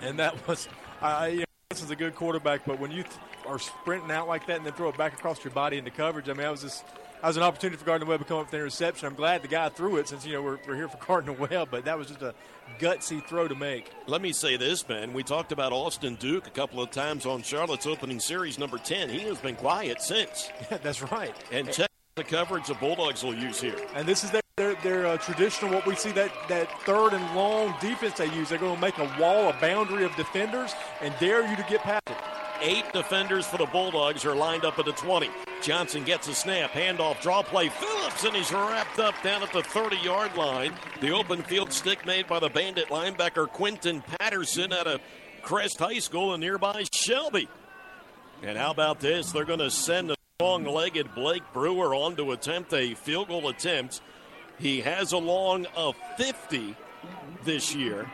And 0.02 0.20
that 0.20 0.48
was, 0.48 0.68
uh, 1.02 1.30
you 1.32 1.40
know, 1.40 1.46
this 1.70 1.82
is 1.82 1.90
a 1.90 1.96
good 1.96 2.16
quarterback, 2.16 2.66
but 2.66 2.80
when 2.80 2.92
you 2.92 3.04
th- 3.04 3.16
are 3.48 3.60
sprinting 3.60 4.12
out 4.12 4.28
like 4.28 4.46
that 4.48 4.58
and 4.58 4.66
then 4.66 4.74
throw 4.74 4.90
it 4.90 4.98
back 4.98 5.14
across 5.14 5.44
your 5.44 5.54
body 5.54 5.78
into 5.78 5.92
coverage, 5.92 6.28
I 6.30 6.34
mean, 6.34 6.42
that 6.42 6.52
was 6.52 6.62
just. 6.62 6.84
That 7.22 7.28
was 7.30 7.38
an 7.38 7.44
opportunity 7.44 7.78
for 7.78 7.86
Gardner 7.86 8.06
Webb 8.06 8.20
to 8.20 8.26
come 8.26 8.38
up 8.38 8.46
with 8.46 8.54
an 8.54 8.60
interception. 8.60 9.08
I'm 9.08 9.16
glad 9.16 9.42
the 9.42 9.48
guy 9.48 9.70
threw 9.70 9.98
it 9.98 10.08
since 10.08 10.26
you 10.26 10.34
know 10.34 10.42
we're, 10.42 10.60
we're 10.68 10.76
here 10.76 10.88
for 10.88 10.98
Gardner 11.06 11.34
Webb, 11.34 11.70
but 11.72 11.86
that 11.86 11.98
was 11.98 12.08
just 12.08 12.22
a 12.22 12.34
gutsy 12.80 13.26
throw 13.26 13.48
to 13.48 13.56
make. 13.56 13.92
Let 14.08 14.22
me 14.22 14.32
say 14.32 14.58
this, 14.58 14.88
man. 14.88 15.14
We 15.14 15.24
talked 15.24 15.52
about 15.52 15.72
Austin 15.72 16.16
Duke 16.16 16.48
a 16.48 16.52
couple 16.52 16.82
of 16.82 16.92
times 16.92 17.26
on 17.26 17.42
Charlotte's 17.42 17.88
opening 17.88 18.20
series, 18.20 18.60
number 18.60 18.78
10. 18.78 19.10
He 19.10 19.20
has 19.22 19.40
been 19.40 19.56
quiet 19.56 20.02
since. 20.02 20.50
Yeah, 20.72 20.78
that's 20.78 21.02
right. 21.04 21.36
And 21.52 21.72
check 21.72 21.90
the 22.16 22.24
coverage 22.24 22.68
the 22.68 22.74
Bulldogs 22.76 23.24
will 23.24 23.36
use 23.36 23.62
here. 23.62 23.76
And 23.94 24.08
this 24.08 24.24
is 24.24 24.32
their 24.32 24.42
their, 24.58 24.76
their 24.76 25.06
uh, 25.06 25.18
traditional 25.18 25.70
what 25.74 25.86
we 25.86 25.96
see 25.96 26.14
that 26.14 26.32
that 26.48 26.72
third 26.84 27.12
and 27.12 27.36
long 27.36 27.76
defense 27.82 28.18
they 28.18 28.34
use. 28.34 28.48
They're 28.48 28.58
going 28.58 28.74
to 28.76 28.82
make 28.82 28.98
a 28.98 29.16
wall, 29.20 29.50
a 29.50 29.54
boundary 29.60 30.06
of 30.06 30.16
defenders, 30.16 30.74
and 31.02 31.14
dare 31.20 31.46
you 31.46 31.58
to 31.58 31.66
get 31.70 31.82
past 31.82 32.04
it. 32.08 32.16
Eight 32.62 32.86
defenders 32.94 33.46
for 33.46 33.58
the 33.58 33.66
Bulldogs 33.66 34.24
are 34.24 34.34
lined 34.34 34.64
up 34.64 34.80
at 34.80 34.86
the 34.86 34.94
20. 34.94 35.30
Johnson 35.66 36.04
gets 36.04 36.28
a 36.28 36.36
snap, 36.36 36.74
handoff, 36.74 37.20
draw 37.24 37.42
play. 37.42 37.70
Phillips, 37.70 38.24
and 38.24 38.36
he's 38.36 38.52
wrapped 38.52 39.00
up 39.00 39.16
down 39.24 39.42
at 39.42 39.52
the 39.52 39.64
30 39.64 39.98
yard 39.98 40.38
line. 40.38 40.72
The 41.02 41.10
open 41.10 41.42
field 41.42 41.74
stick 41.74 42.06
made 42.06 42.28
by 42.28 42.38
the 42.38 42.50
Bandit 42.50 42.90
linebacker 42.90 43.48
Quinton 43.48 44.04
Patterson 44.20 44.72
out 44.72 44.86
of 44.86 45.02
Crest 45.42 45.80
High 45.80 45.98
School 45.98 46.36
in 46.36 46.42
nearby 46.42 46.84
Shelby. 46.92 47.50
And 48.44 48.60
how 48.60 48.70
about 48.70 49.00
this? 49.00 49.32
They're 49.32 49.44
going 49.44 49.58
to 49.58 49.72
send 49.72 50.12
the 50.12 50.16
long 50.40 50.66
legged 50.66 51.16
Blake 51.16 51.42
Brewer 51.52 51.96
on 51.96 52.16
to 52.18 52.32
attempt 52.34 52.72
a 52.72 52.94
field 52.94 53.30
goal 53.30 53.50
attempt. 53.50 54.02
He 54.60 54.82
has 54.82 55.14
a 55.14 55.18
long 55.18 55.66
of 55.76 55.96
50 56.18 56.76
this 57.44 57.74
year. 57.74 58.08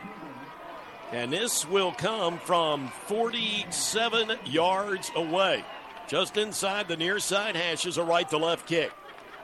And 1.12 1.30
this 1.30 1.68
will 1.68 1.92
come 1.92 2.38
from 2.38 2.88
47 3.08 4.38
yards 4.46 5.10
away. 5.14 5.62
Just 6.12 6.36
inside 6.36 6.88
the 6.88 6.96
near 6.98 7.18
side 7.18 7.56
hashes 7.56 7.96
a 7.96 8.04
right 8.04 8.28
to 8.28 8.36
left 8.36 8.68
kick. 8.68 8.92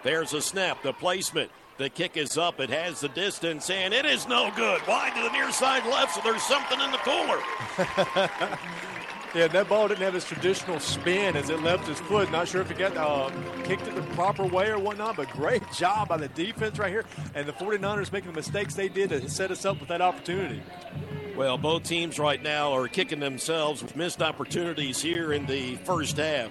There's 0.03 0.35
a 0.35 0.43
snap, 0.43 0.83
the 0.83 0.93
placement. 0.93 1.51
The 1.79 1.89
kick 1.89 2.19
is 2.19 2.37
up. 2.37 2.61
It 2.61 2.69
has 2.69 3.01
the 3.01 3.09
distance, 3.09 3.71
and 3.71 3.95
it 3.95 4.05
is 4.05 4.29
no 4.29 4.53
good. 4.55 4.87
Wide 4.87 5.15
to 5.17 5.23
the 5.23 5.31
near 5.31 5.51
side 5.51 5.87
left, 5.87 6.17
so 6.17 6.21
there's 6.23 6.43
something 6.43 6.79
in 6.79 6.91
the 6.91 6.99
cooler. 6.99 8.59
Yeah, 9.35 9.47
that 9.49 9.69
ball 9.69 9.88
didn't 9.88 10.03
have 10.03 10.14
its 10.14 10.27
traditional 10.27 10.81
spin 10.81 11.37
as 11.37 11.51
it 11.51 11.62
left 11.62 11.87
his 11.87 12.01
foot. 12.01 12.31
Not 12.33 12.49
sure 12.49 12.62
if 12.62 12.71
he 12.71 12.75
got 12.75 12.97
uh, 12.97 13.31
kicked 13.64 13.87
it 13.87 13.95
the 13.95 14.03
proper 14.14 14.45
way 14.45 14.69
or 14.69 14.79
whatnot, 14.79 15.17
but 15.17 15.29
great 15.31 15.62
job 15.77 16.09
by 16.09 16.17
the 16.17 16.29
defense 16.29 16.79
right 16.79 16.91
here. 16.91 17.05
And 17.35 17.47
the 17.47 17.53
49ers 17.53 18.11
making 18.11 18.31
the 18.31 18.37
mistakes 18.37 18.75
they 18.75 18.88
did 18.88 19.11
to 19.11 19.29
set 19.29 19.51
us 19.51 19.67
up 19.67 19.81
with 19.81 19.91
that 19.91 20.01
opportunity. 20.01 20.62
Well, 21.37 21.59
both 21.59 21.85
teams 21.85 22.19
right 22.19 22.43
now 22.43 22.73
are 22.73 22.88
kicking 22.88 23.21
themselves 23.21 23.83
with 23.83 23.95
missed 23.95 24.23
opportunities 24.23 25.01
here 25.01 25.33
in 25.33 25.47
the 25.47 25.77
first 25.77 26.17
half. 26.17 26.51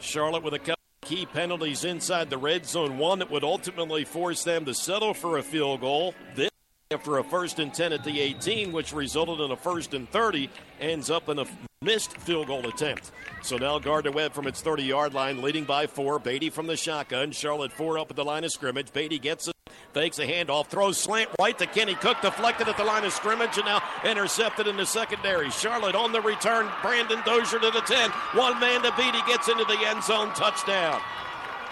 Charlotte 0.00 0.42
with 0.42 0.54
a 0.54 0.58
couple 0.58 0.74
key 1.02 1.26
penalties 1.26 1.84
inside 1.84 2.28
the 2.28 2.36
red 2.36 2.66
zone, 2.66 2.98
one 2.98 3.20
that 3.20 3.30
would 3.30 3.44
ultimately 3.44 4.04
force 4.04 4.42
them 4.42 4.64
to 4.64 4.74
settle 4.74 5.14
for 5.14 5.38
a 5.38 5.42
field 5.42 5.80
goal. 5.80 6.14
This 6.34 6.51
after 6.92 7.18
a 7.18 7.24
first 7.24 7.58
and 7.58 7.72
10 7.72 7.92
at 7.92 8.04
the 8.04 8.20
18, 8.20 8.72
which 8.72 8.92
resulted 8.92 9.40
in 9.40 9.50
a 9.50 9.56
first 9.56 9.94
and 9.94 10.08
30, 10.10 10.48
ends 10.80 11.10
up 11.10 11.28
in 11.28 11.38
a 11.38 11.46
missed 11.80 12.16
field 12.18 12.46
goal 12.46 12.66
attempt. 12.68 13.10
So 13.42 13.56
now 13.56 13.78
Gardner 13.78 14.12
Webb 14.12 14.32
from 14.32 14.46
its 14.46 14.60
30 14.60 14.84
yard 14.84 15.14
line, 15.14 15.42
leading 15.42 15.64
by 15.64 15.86
four. 15.86 16.18
Beatty 16.18 16.50
from 16.50 16.66
the 16.66 16.76
shotgun. 16.76 17.32
Charlotte 17.32 17.72
four 17.72 17.98
up 17.98 18.10
at 18.10 18.16
the 18.16 18.24
line 18.24 18.44
of 18.44 18.52
scrimmage. 18.52 18.92
Beatty 18.92 19.18
gets 19.18 19.48
it, 19.48 19.54
fakes 19.92 20.18
a 20.18 20.26
handoff, 20.26 20.68
throws 20.68 20.98
slant 20.98 21.30
right 21.38 21.58
to 21.58 21.66
Kenny 21.66 21.94
Cook, 21.94 22.20
deflected 22.20 22.68
at 22.68 22.76
the 22.76 22.84
line 22.84 23.04
of 23.04 23.12
scrimmage, 23.12 23.56
and 23.56 23.66
now 23.66 23.82
intercepted 24.04 24.66
in 24.66 24.76
the 24.76 24.86
secondary. 24.86 25.50
Charlotte 25.50 25.94
on 25.94 26.12
the 26.12 26.20
return. 26.20 26.68
Brandon 26.82 27.20
Dozier 27.24 27.58
to 27.58 27.70
the 27.70 27.80
10. 27.80 28.10
One 28.34 28.60
man 28.60 28.82
to 28.82 28.92
Beatty 28.96 29.20
gets 29.26 29.48
into 29.48 29.64
the 29.64 29.78
end 29.86 30.04
zone. 30.04 30.32
Touchdown. 30.34 31.00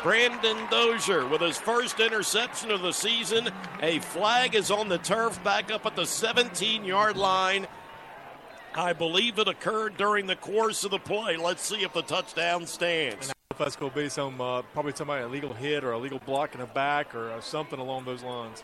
Brandon 0.03 0.57
Dozier 0.71 1.27
with 1.27 1.43
his 1.43 1.59
first 1.59 2.01
interception 2.01 2.71
of 2.71 2.81
the 2.81 2.93
season. 2.93 3.51
A 3.83 3.99
flag 3.99 4.55
is 4.55 4.71
on 4.71 4.89
the 4.89 4.97
turf 4.97 5.43
back 5.45 5.71
up 5.71 5.85
at 5.85 5.95
the 5.95 6.07
17 6.07 6.85
yard 6.85 7.19
line. 7.19 7.67
I 8.75 8.95
believe 8.95 9.39
it 9.39 9.47
occurred 9.47 9.99
during 9.99 10.27
the 10.27 10.37
course 10.37 10.85
of 10.85 10.91
the 10.93 10.99
play. 10.99 11.37
Let's 11.37 11.63
see 11.63 11.83
if 11.83 11.93
the 11.93 12.03
touchdown 12.03 12.67
stands. 12.67 13.33
That's 13.59 13.77
going 13.77 13.91
to 13.93 13.97
be 13.97 14.09
some 14.09 14.41
uh, 14.41 14.63
probably 14.73 14.93
somebody 14.95 15.23
illegal 15.23 15.53
hit 15.53 15.85
or 15.85 15.93
a 15.93 15.99
legal 15.99 16.21
block 16.21 16.55
in 16.55 16.61
the 16.61 16.67
back 16.67 17.15
or 17.15 17.31
uh, 17.33 17.41
something 17.43 17.79
along 17.79 18.07
those 18.07 18.23
lines. 18.23 18.63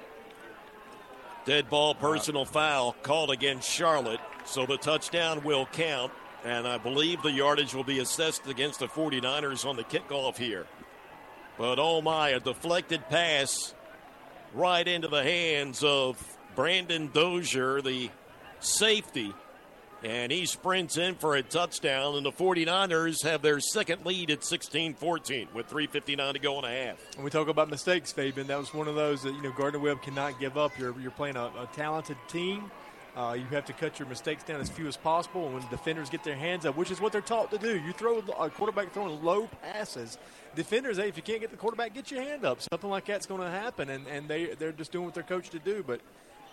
Dead 1.45 1.69
ball 1.69 1.95
personal 1.95 2.47
foul 2.47 2.97
called 3.03 3.31
against 3.31 3.71
Charlotte, 3.71 4.21
so 4.47 4.65
the 4.65 4.79
touchdown 4.79 5.45
will 5.45 5.67
count. 5.67 6.13
And 6.45 6.67
I 6.67 6.79
believe 6.79 7.23
the 7.23 7.31
yardage 7.31 7.75
will 7.75 7.85
be 7.85 7.99
assessed 7.99 8.47
against 8.47 8.79
the 8.79 8.87
49ers 8.87 9.67
on 9.67 9.77
the 9.77 9.85
kickoff 9.85 10.39
here. 10.39 10.67
But 11.59 11.79
oh 11.79 12.03
my, 12.03 12.31
a 12.31 12.41
deflected 12.41 13.09
pass 13.09 13.75
right 14.53 14.87
into 14.87 15.09
the 15.09 15.23
hands 15.23 15.83
of 15.83 16.23
Brandon 16.55 17.11
Dozier, 17.13 17.81
the 17.81 18.11
safety. 18.61 19.33
And 20.05 20.31
he 20.31 20.45
sprints 20.45 20.99
in 20.99 21.15
for 21.15 21.35
a 21.37 21.43
touchdown, 21.43 22.17
and 22.17 22.27
the 22.27 22.31
49ers 22.31 23.25
have 23.25 23.41
their 23.41 23.61
second 23.61 24.05
lead 24.05 24.31
at 24.31 24.45
16 24.45 24.95
14 24.95 25.49
with 25.55 25.71
3.59 25.71 26.35
to 26.35 26.39
go 26.39 26.59
in 26.59 26.65
a 26.65 26.71
half. 26.71 26.99
When 27.17 27.25
we 27.25 27.31
talk 27.31 27.49
about 27.49 27.71
mistakes, 27.71 28.13
Fabian, 28.13 28.47
that 28.49 28.59
was 28.59 28.75
one 28.75 28.89
of 28.89 28.95
those 28.95 29.23
that, 29.23 29.35
you 29.35 29.43
know, 29.43 29.53
Gardner 29.53 29.81
Webb 29.81 30.03
cannot 30.03 30.39
give 30.39 30.59
up. 30.59 30.79
You're, 30.79 30.99
you're 31.01 31.11
playing 31.11 31.37
a, 31.37 31.47
a 31.47 31.69
talented 31.75 32.19
team. 32.29 32.71
Uh, 33.17 33.33
you 33.33 33.47
have 33.47 33.65
to 33.65 33.73
cut 33.73 33.99
your 33.99 34.07
mistakes 34.09 34.43
down 34.43 34.61
as 34.61 34.69
few 34.69 34.87
as 34.87 34.97
possible. 34.97 35.49
When 35.49 35.67
defenders 35.71 36.11
get 36.11 36.23
their 36.23 36.37
hands 36.37 36.67
up, 36.67 36.77
which 36.77 36.91
is 36.91 37.01
what 37.01 37.13
they're 37.13 37.23
taught 37.23 37.51
to 37.51 37.57
do, 37.57 37.79
you 37.79 37.93
throw 37.93 38.19
a 38.19 38.51
quarterback 38.51 38.93
throwing 38.93 39.25
low 39.25 39.49
passes. 39.63 40.19
Defenders, 40.55 40.99
hey, 40.99 41.09
if 41.09 41.17
you 41.17 41.23
can't 41.23 41.41
get 41.41 41.51
the 41.51 41.57
quarterback, 41.57 41.95
get 41.95 42.11
your 42.11 42.23
hand 42.23 42.45
up. 42.45 42.61
Something 42.61 42.91
like 42.91 43.07
that's 43.07 43.25
going 43.25 43.41
to 43.41 43.49
happen, 43.49 43.89
and, 43.89 44.07
and 44.07 44.29
they 44.29 44.55
they're 44.59 44.73
just 44.73 44.93
doing 44.93 45.07
what 45.07 45.15
they're 45.15 45.23
coached 45.23 45.53
to 45.53 45.59
do. 45.59 45.83
But 45.87 46.03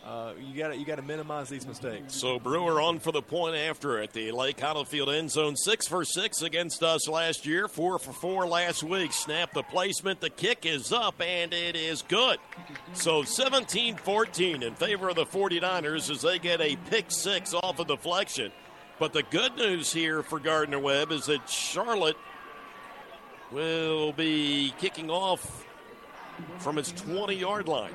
uh, 0.05 0.33
you 0.37 0.57
got 0.57 0.77
you 0.77 0.85
got 0.85 0.97
to 0.97 1.01
minimize 1.01 1.47
these 1.47 1.65
mistakes. 1.65 2.13
So 2.15 2.37
Brewer 2.37 2.81
on 2.81 2.99
for 2.99 3.13
the 3.13 3.21
point 3.21 3.55
after 3.55 3.99
at 3.99 4.11
the 4.11 4.33
Lake 4.33 4.57
Hollifield 4.57 5.15
end 5.15 5.31
zone, 5.31 5.55
six 5.55 5.87
for 5.87 6.03
six 6.03 6.41
against 6.41 6.83
us 6.83 7.07
last 7.07 7.45
year, 7.45 7.69
four 7.69 7.97
for 7.99 8.11
four 8.11 8.45
last 8.45 8.83
week. 8.83 9.13
Snap 9.13 9.53
the 9.53 9.63
placement, 9.63 10.19
the 10.19 10.29
kick 10.29 10.65
is 10.65 10.91
up, 10.91 11.21
and 11.21 11.53
it 11.53 11.77
is 11.77 12.01
good. 12.01 12.37
So 12.93 13.23
17-14 13.23 14.61
in 14.61 14.75
favor 14.75 15.07
of 15.07 15.15
the 15.15 15.25
49ers 15.25 16.09
as 16.11 16.21
they 16.21 16.37
get 16.37 16.59
a 16.59 16.75
pick 16.89 17.05
six 17.09 17.53
off 17.53 17.79
a 17.79 17.85
deflection. 17.85 18.51
But 18.99 19.13
the 19.13 19.23
good 19.23 19.55
news 19.55 19.93
here 19.93 20.21
for 20.21 20.37
Gardner 20.37 20.79
Webb 20.79 21.13
is 21.13 21.27
that 21.27 21.49
Charlotte 21.49 22.17
will 23.51 24.11
be 24.11 24.73
kicking 24.79 25.09
off 25.09 25.65
from 26.59 26.77
its 26.77 26.91
20 26.91 27.35
yard 27.35 27.69
line. 27.69 27.93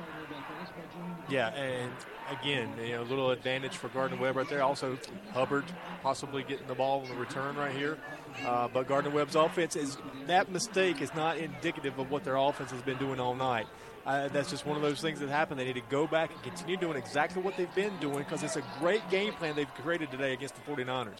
Yeah, 1.29 1.49
and 1.49 1.91
again, 2.31 2.69
you 2.81 2.93
know, 2.93 3.01
a 3.01 3.03
little 3.03 3.31
advantage 3.31 3.75
for 3.75 3.89
Gardner 3.89 4.17
Webb 4.17 4.35
right 4.35 4.49
there. 4.49 4.63
Also, 4.63 4.97
Hubbard 5.33 5.65
possibly 6.01 6.43
getting 6.43 6.67
the 6.67 6.75
ball 6.75 7.01
on 7.01 7.09
the 7.09 7.15
return 7.15 7.55
right 7.55 7.75
here. 7.75 7.97
Uh, 8.45 8.67
but 8.67 8.87
Gardner 8.87 9.11
Webb's 9.11 9.35
offense 9.35 9.75
is 9.75 9.97
that 10.27 10.51
mistake 10.51 11.01
is 11.01 11.13
not 11.13 11.37
indicative 11.37 11.97
of 11.99 12.09
what 12.11 12.23
their 12.23 12.35
offense 12.35 12.71
has 12.71 12.81
been 12.81 12.97
doing 12.97 13.19
all 13.19 13.35
night. 13.35 13.67
Uh, 14.05 14.27
that's 14.29 14.49
just 14.49 14.65
one 14.65 14.75
of 14.75 14.81
those 14.81 15.01
things 15.01 15.19
that 15.19 15.29
happen. 15.29 15.57
They 15.57 15.65
need 15.65 15.73
to 15.73 15.81
go 15.89 16.07
back 16.07 16.31
and 16.31 16.41
continue 16.41 16.77
doing 16.77 16.97
exactly 16.97 17.41
what 17.41 17.57
they've 17.57 17.73
been 17.75 17.97
doing 17.99 18.19
because 18.19 18.43
it's 18.43 18.55
a 18.55 18.63
great 18.79 19.07
game 19.09 19.33
plan 19.33 19.55
they've 19.55 19.73
created 19.75 20.09
today 20.09 20.33
against 20.33 20.55
the 20.55 20.61
49ers. 20.71 21.17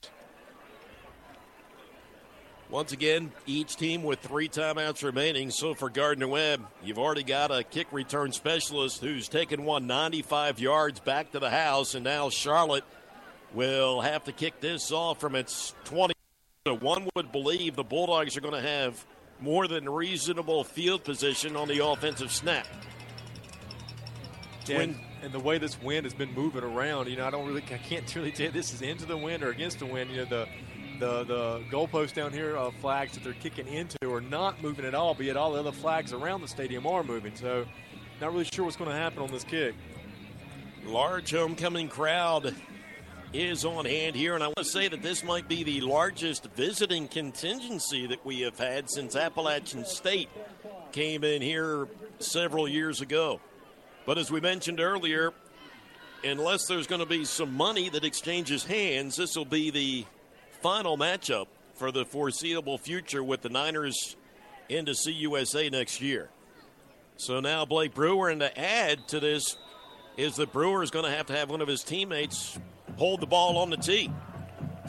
Once 2.70 2.92
again, 2.92 3.32
each 3.48 3.76
team 3.78 4.04
with 4.04 4.20
three 4.20 4.48
timeouts 4.48 5.04
remaining. 5.04 5.50
So 5.50 5.74
for 5.74 5.90
Gardner 5.90 6.28
Webb, 6.28 6.68
you've 6.84 7.00
already 7.00 7.24
got 7.24 7.50
a 7.50 7.64
kick 7.64 7.88
return 7.92 8.32
specialist 8.32 9.02
who's 9.02 9.28
taken 9.28 9.66
one 9.66 9.88
95 9.88 10.60
yards 10.60 11.00
back 11.00 11.32
to 11.32 11.40
the 11.40 11.50
house, 11.50 11.96
and 11.96 12.04
now 12.04 12.30
Charlotte 12.30 12.84
will 13.56 14.02
have 14.02 14.24
to 14.26 14.32
kick 14.32 14.60
this 14.62 14.92
off 14.92 15.20
from 15.20 15.36
its 15.36 15.74
20. 15.86 16.14
So 16.68 16.76
one 16.76 17.10
would 17.16 17.32
believe 17.32 17.76
the 17.76 17.84
Bulldogs 17.84 18.38
are 18.38 18.42
going 18.42 18.54
to 18.54 18.62
have 18.62 19.04
more 19.40 19.68
than 19.68 19.90
reasonable 19.90 20.64
field 20.64 21.04
position 21.04 21.56
on 21.56 21.68
the 21.68 21.84
offensive 21.84 22.32
snap. 22.32 22.68
And, 24.70 25.00
and 25.24 25.32
the 25.34 25.40
way 25.40 25.58
this 25.58 25.82
wind 25.82 26.06
has 26.06 26.14
been 26.14 26.34
moving 26.34 26.64
around, 26.64 27.08
you 27.08 27.18
know, 27.18 27.26
I 27.26 27.32
don't 27.32 27.48
really, 27.48 27.64
I 27.64 27.78
can't 27.78 28.16
really 28.16 28.32
tell 28.32 28.52
this 28.52 28.72
is 28.72 28.84
into 28.84 29.08
the 29.08 29.18
wind 29.18 29.42
or 29.42 29.50
against 29.50 29.80
the 29.80 29.88
wind. 29.88 30.12
You 30.12 30.18
know, 30.18 30.26
the 30.26 30.48
the 31.00 31.24
the 31.24 31.62
goalposts 31.72 32.14
down 32.14 32.34
here 32.34 32.58
uh, 32.58 32.72
flags 32.82 33.14
that 33.14 33.24
they're 33.24 33.34
kicking 33.34 33.68
into 33.68 34.14
are 34.14 34.22
not 34.22 34.62
moving 34.62 34.86
at 34.86 34.94
all. 34.94 35.14
But 35.14 35.26
yet 35.26 35.38
all 35.38 35.54
the 35.54 35.60
other 35.60 35.72
flags 35.72 36.14
around 36.14 36.42
the 36.42 36.48
stadium 36.48 36.86
are 36.86 37.04
moving. 37.04 37.36
So, 37.36 37.66
not 38.22 38.32
really 38.32 38.46
sure 38.46 38.66
what's 38.66 38.78
going 38.78 38.90
to 38.90 38.96
happen 38.96 39.24
on 39.24 39.32
this 39.32 39.44
kick. 39.44 39.76
Large 40.86 41.32
homecoming 41.32 41.88
crowd 41.88 42.56
is 43.34 43.64
on 43.64 43.86
hand 43.86 44.16
here, 44.16 44.34
and 44.34 44.44
I 44.44 44.48
want 44.48 44.58
to 44.58 44.66
say 44.66 44.88
that 44.88 45.04
this 45.04 45.24
might 45.24 45.48
be 45.48 45.64
the 45.64 45.82
largest 45.82 46.48
visiting 46.56 47.08
contingency 47.08 48.08
that 48.08 48.26
we 48.26 48.42
have 48.42 48.58
had 48.58 48.90
since 48.90 49.16
Appalachian 49.16 49.86
State 49.86 50.30
came 50.92 51.24
in 51.24 51.42
here 51.42 51.88
several 52.18 52.68
years 52.68 53.02
ago. 53.02 53.40
But 54.06 54.18
as 54.18 54.32
we 54.32 54.42
mentioned 54.42 54.80
earlier, 54.80 55.32
unless 56.24 56.66
there's 56.66 56.88
going 56.88 57.02
to 57.02 57.08
be 57.08 57.24
some 57.26 57.54
money 57.54 57.90
that 57.90 58.04
exchanges 58.04 58.64
hands, 58.64 59.16
this 59.16 59.36
will 59.36 59.46
be 59.46 59.70
the 59.70 60.06
final 60.62 60.98
matchup 60.98 61.48
for 61.74 61.92
the 61.92 62.06
foreseeable 62.06 62.78
future 62.78 63.24
with 63.24 63.42
the 63.42 63.50
Niners 63.50 64.16
into 64.68 64.92
CUSA 64.92 65.72
next 65.72 66.02
year. 66.02 66.30
So 67.18 67.40
now 67.40 67.66
Blake 67.66 67.94
Brewer, 67.94 68.30
and 68.30 68.42
to 68.42 68.60
add 68.60 69.08
to 69.10 69.20
this, 69.20 69.58
is 70.18 70.36
that 70.36 70.52
Brewer 70.52 70.84
is 70.84 70.92
going 70.92 71.06
to 71.06 71.12
have 71.12 71.28
to 71.28 71.34
have 71.36 71.50
one 71.50 71.62
of 71.62 71.68
his 71.68 71.84
teammates 71.84 72.60
hold 72.98 73.22
the 73.22 73.26
ball 73.26 73.58
on 73.58 73.70
the 73.70 73.78
tee. 73.78 74.12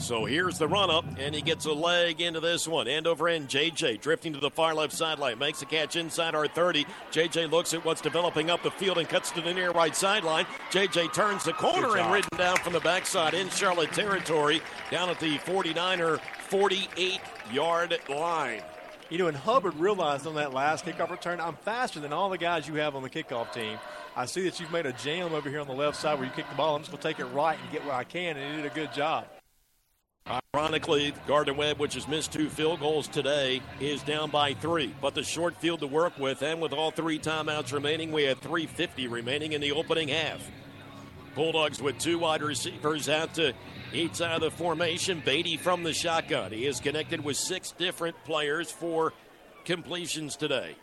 So 0.01 0.25
here's 0.25 0.57
the 0.57 0.67
run 0.67 0.91
up, 0.91 1.05
and 1.19 1.35
he 1.35 1.43
gets 1.43 1.67
a 1.67 1.73
leg 1.73 2.23
into 2.23 2.41
this 2.41 2.67
one. 2.67 2.89
End 2.89 3.07
over 3.07 3.29
end, 3.29 3.49
JJ 3.49 4.01
drifting 4.01 4.33
to 4.33 4.41
the 4.41 4.51
far 4.51 4.75
left 4.75 4.95
sideline. 4.95 5.39
Makes 5.39 5.61
a 5.61 5.67
catch 5.67 5.95
inside 5.95 6.35
our 6.35 6.49
30. 6.49 6.87
JJ 7.13 7.51
looks 7.51 7.75
at 7.75 7.85
what's 7.85 8.01
developing 8.01 8.49
up 8.49 8.63
the 8.63 8.71
field 8.71 8.97
and 8.97 9.07
cuts 9.09 9.31
to 9.33 9.43
the 9.43 9.53
near 9.53 9.73
right 9.73 9.95
sideline. 9.95 10.47
JJ 10.71 11.13
turns 11.13 11.45
the 11.45 11.53
corner 11.53 11.99
and 11.99 12.11
ridden 12.11 12.39
down 12.39 12.57
from 12.57 12.73
the 12.73 12.81
backside 12.81 13.35
in 13.35 13.51
Charlotte 13.51 13.93
territory, 13.93 14.63
down 14.91 15.11
at 15.11 15.21
the 15.21 15.37
49er 15.39 16.19
48 16.49 17.21
yard 17.53 17.99
line. 18.09 18.63
You 19.11 19.19
know, 19.19 19.27
and 19.27 19.37
Hubbard 19.37 19.75
realized 19.77 20.27
on 20.27 20.35
that 20.37 20.55
last 20.55 20.87
kickoff 20.87 21.11
return, 21.11 21.41
I'm 21.41 21.57
faster 21.57 22.01
than 22.01 22.13
all 22.13 22.31
the 22.31 22.39
guys 22.39 22.67
you 22.67 22.77
have 22.77 22.97
on 22.97 23.03
the 23.03 23.11
kickoff 23.11 23.53
team. 23.53 23.79
I 24.17 24.25
see 24.25 24.45
that 24.45 24.59
you've 24.59 24.73
made 24.73 24.87
a 24.87 24.93
jam 24.95 25.35
over 25.35 25.51
here 25.51 25.61
on 25.61 25.67
the 25.67 25.75
left 25.75 25.99
side 25.99 26.19
where 26.19 26.27
you 26.27 26.33
kick 26.33 26.49
the 26.49 26.57
ball. 26.57 26.75
I'm 26.75 26.83
just 26.83 26.91
going 26.91 27.03
to 27.03 27.09
take 27.09 27.21
it 27.21 27.27
right 27.35 27.59
and 27.61 27.71
get 27.71 27.85
where 27.85 27.95
I 27.95 28.05
can, 28.05 28.37
and 28.39 28.57
he 28.57 28.63
did 28.63 28.71
a 28.71 28.75
good 28.75 28.93
job. 28.95 29.27
Ironically, 30.55 31.15
Gardner 31.27 31.55
Webb, 31.55 31.79
which 31.79 31.95
has 31.95 32.07
missed 32.07 32.33
two 32.33 32.49
field 32.49 32.81
goals 32.81 33.09
today, 33.09 33.63
is 33.81 34.03
down 34.03 34.31
by 34.31 34.55
three. 34.55 34.95
But 35.01 35.15
the 35.15 35.23
short 35.23 35.57
field 35.57 35.81
to 35.81 35.87
work 35.87 36.19
with, 36.19 36.43
and 36.43 36.61
with 36.61 36.73
all 36.73 36.91
three 36.91 37.19
timeouts 37.19 37.73
remaining, 37.73 38.13
we 38.13 38.25
had 38.25 38.39
350 38.39 39.09
remaining 39.09 39.53
in 39.53 39.61
the 39.61 39.73
opening 39.73 40.09
half. 40.09 40.41
Bulldogs 41.35 41.81
with 41.81 41.99
two 41.99 42.19
wide 42.19 42.43
receivers 42.43 43.09
out 43.09 43.35
to 43.35 43.53
each 43.93 44.17
side 44.17 44.35
of 44.35 44.41
the 44.41 44.51
formation. 44.51 45.23
Beatty 45.25 45.57
from 45.57 45.83
the 45.83 45.93
shotgun. 45.93 46.53
He 46.53 46.67
is 46.67 46.81
connected 46.81 47.25
with 47.25 47.37
six 47.37 47.73
different 47.73 48.17
players 48.25 48.71
for 48.71 49.13
completions 49.65 50.37
today. 50.37 50.75